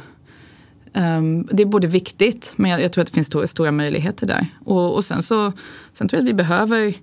Um, 1.18 1.48
det 1.52 1.62
är 1.62 1.66
både 1.66 1.86
viktigt, 1.86 2.52
men 2.57 2.70
jag, 2.70 2.82
jag, 2.82 2.92
tror 2.92 3.02
att 3.02 3.09
det 3.09 3.14
finns 3.14 3.26
stora, 3.26 3.46
stora 3.46 3.72
möjligheter 3.72 4.26
där. 4.26 4.46
Och, 4.64 4.94
och 4.94 5.04
sen 5.04 5.22
så 5.22 5.52
sen 5.92 6.09
tror 6.09 6.18
jag 6.18 6.24
att 6.24 6.28
vi 6.28 6.34
behöver 6.34 6.94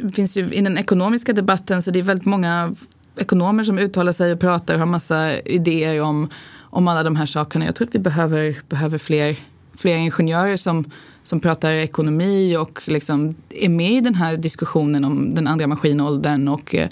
det 0.00 0.12
finns 0.12 0.36
ju 0.36 0.52
i 0.52 0.60
den 0.60 0.78
ekonomiska 0.78 1.32
debatten 1.32 1.82
så 1.82 1.90
det 1.90 1.98
är 1.98 2.02
väldigt 2.02 2.26
många 2.26 2.74
ekonomer 3.16 3.64
som 3.64 3.78
uttalar 3.78 4.12
sig 4.12 4.32
och 4.32 4.40
pratar 4.40 4.74
och 4.74 4.80
har 4.80 4.86
massa 4.86 5.40
idéer 5.40 6.02
om, 6.02 6.28
om 6.60 6.88
alla 6.88 7.02
de 7.02 7.16
här 7.16 7.26
sakerna. 7.26 7.64
Jag 7.64 7.74
tror 7.74 7.88
att 7.88 7.94
vi 7.94 7.98
behöver, 7.98 8.56
behöver 8.68 8.98
fler, 8.98 9.36
fler 9.76 9.96
ingenjörer 9.96 10.56
som, 10.56 10.90
som 11.22 11.40
pratar 11.40 11.70
ekonomi 11.70 12.56
och 12.56 12.82
liksom 12.86 13.34
är 13.50 13.68
med 13.68 13.92
i 13.92 14.00
den 14.00 14.14
här 14.14 14.36
diskussionen 14.36 15.04
om 15.04 15.34
den 15.34 15.46
andra 15.46 15.66
maskinåldern 15.66 16.48
och 16.48 16.74
eh, 16.74 16.88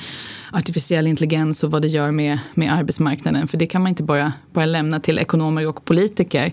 artificiell 0.53 1.07
intelligens 1.07 1.65
och 1.65 1.71
vad 1.71 1.83
det 1.83 1.89
gör 1.89 2.11
med, 2.11 2.39
med 2.55 2.73
arbetsmarknaden. 2.73 3.49
För 3.49 3.59
det 3.59 3.67
kan 3.67 3.83
man 3.83 3.89
inte 3.89 4.03
bara, 4.03 4.33
bara 4.53 4.67
lämna 4.67 5.01
till 5.01 5.19
ekonomer 5.19 5.67
och 5.67 5.85
politiker. 5.85 6.53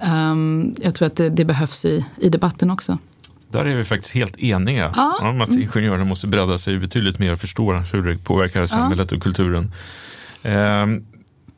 Um, 0.00 0.76
jag 0.80 0.94
tror 0.94 1.06
att 1.06 1.16
det, 1.16 1.30
det 1.30 1.44
behövs 1.44 1.84
i, 1.84 2.06
i 2.20 2.28
debatten 2.28 2.70
också. 2.70 2.98
Där 3.48 3.64
är 3.64 3.74
vi 3.74 3.84
faktiskt 3.84 4.14
helt 4.14 4.38
eniga 4.38 4.92
ja. 4.96 5.28
om 5.30 5.40
att 5.40 5.50
ingenjörerna 5.50 6.04
måste 6.04 6.26
bredda 6.26 6.58
sig 6.58 6.78
betydligt 6.78 7.18
mer 7.18 7.32
och 7.32 7.38
förstå 7.38 7.72
hur 7.72 8.02
det 8.02 8.24
påverkar 8.24 8.66
samhället 8.66 9.12
och 9.12 9.22
kulturen. 9.22 9.72
Ehm, 10.42 11.06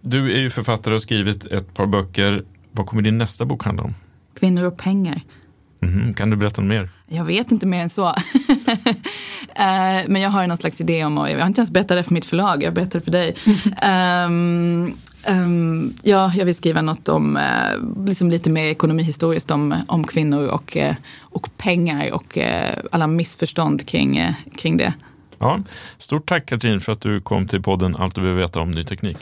du 0.00 0.32
är 0.32 0.40
ju 0.40 0.50
författare 0.50 0.94
och 0.94 0.96
har 0.96 1.00
skrivit 1.00 1.44
ett 1.44 1.74
par 1.74 1.86
böcker. 1.86 2.44
Vad 2.72 2.86
kommer 2.86 3.02
din 3.02 3.18
nästa 3.18 3.44
bok 3.44 3.64
handla 3.64 3.82
om? 3.82 3.94
Kvinnor 4.38 4.64
och 4.64 4.78
pengar. 4.78 5.20
Mm, 5.80 6.14
kan 6.14 6.30
du 6.30 6.36
berätta 6.36 6.62
mer? 6.62 6.88
Jag 7.06 7.24
vet 7.24 7.52
inte 7.52 7.66
mer 7.66 7.82
än 7.82 7.90
så. 7.90 8.14
Eh, 9.54 10.04
men 10.08 10.22
jag 10.22 10.30
har 10.30 10.46
någon 10.46 10.56
slags 10.56 10.80
idé 10.80 11.04
om, 11.04 11.18
och 11.18 11.30
jag 11.30 11.38
har 11.38 11.46
inte 11.46 11.60
ens 11.60 11.70
berättat 11.70 11.96
det 11.96 12.02
för 12.02 12.14
mitt 12.14 12.24
förlag, 12.24 12.62
jag 12.62 12.74
berättar 12.74 12.98
det 12.98 13.04
för 13.04 13.10
dig. 13.10 13.34
um, 14.26 14.96
Um, 15.28 15.94
ja, 16.02 16.32
jag 16.36 16.44
vill 16.44 16.54
skriva 16.54 16.82
något 16.82 17.08
om, 17.08 17.36
uh, 17.36 18.06
liksom 18.06 18.30
lite 18.30 18.50
mer 18.50 18.64
ekonomihistoriskt 18.64 19.50
om, 19.50 19.74
om 19.88 20.04
kvinnor 20.04 20.46
och, 20.46 20.76
uh, 20.76 20.94
och 21.20 21.48
pengar 21.56 22.12
och 22.12 22.36
uh, 22.36 22.78
alla 22.92 23.06
missförstånd 23.06 23.88
kring, 23.88 24.34
kring 24.56 24.76
det. 24.76 24.92
Ja, 25.38 25.60
stort 25.98 26.28
tack 26.28 26.46
Katrin 26.46 26.80
för 26.80 26.92
att 26.92 27.00
du 27.00 27.20
kom 27.20 27.48
till 27.48 27.62
podden 27.62 27.96
Allt 27.96 28.14
du 28.14 28.20
behöver 28.20 28.40
veta 28.40 28.60
om 28.60 28.70
ny 28.70 28.84
teknik. 28.84 29.16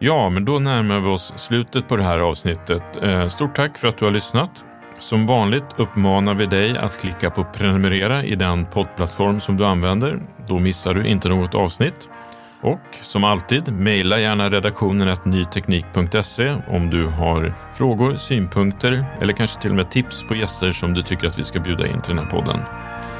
Ja, 0.00 0.30
men 0.30 0.44
då 0.44 0.58
närmar 0.58 1.00
vi 1.00 1.08
oss 1.08 1.32
slutet 1.36 1.88
på 1.88 1.96
det 1.96 2.02
här 2.02 2.18
avsnittet. 2.18 2.82
Eh, 3.02 3.28
stort 3.28 3.56
tack 3.56 3.78
för 3.78 3.88
att 3.88 3.98
du 3.98 4.04
har 4.04 4.12
lyssnat. 4.12 4.64
Som 4.98 5.26
vanligt 5.26 5.64
uppmanar 5.76 6.34
vi 6.34 6.46
dig 6.46 6.78
att 6.78 6.98
klicka 7.00 7.30
på 7.30 7.44
prenumerera 7.44 8.24
i 8.24 8.34
den 8.34 8.66
poddplattform 8.66 9.40
som 9.40 9.56
du 9.56 9.64
använder. 9.64 10.20
Då 10.46 10.58
missar 10.58 10.94
du 10.94 11.04
inte 11.04 11.28
något 11.28 11.54
avsnitt. 11.54 12.08
Och 12.60 12.80
som 13.02 13.24
alltid, 13.24 13.72
mejla 13.72 14.20
gärna 14.20 14.50
redaktionen 14.50 15.16
nyteknik.se 15.24 16.56
om 16.68 16.90
du 16.90 17.06
har 17.06 17.54
frågor, 17.74 18.16
synpunkter 18.16 19.04
eller 19.20 19.32
kanske 19.32 19.60
till 19.60 19.70
och 19.70 19.76
med 19.76 19.90
tips 19.90 20.22
på 20.22 20.34
gäster 20.34 20.72
som 20.72 20.94
du 20.94 21.02
tycker 21.02 21.26
att 21.26 21.38
vi 21.38 21.44
ska 21.44 21.60
bjuda 21.60 21.86
in 21.86 22.00
till 22.00 22.16
den 22.16 22.24
här 22.24 22.30
podden. 22.30 22.60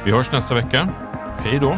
Vi 0.05 0.11
hörs 0.11 0.31
nästa 0.31 0.55
vecka. 0.55 0.89
Hej 1.43 1.59
då! 1.59 1.77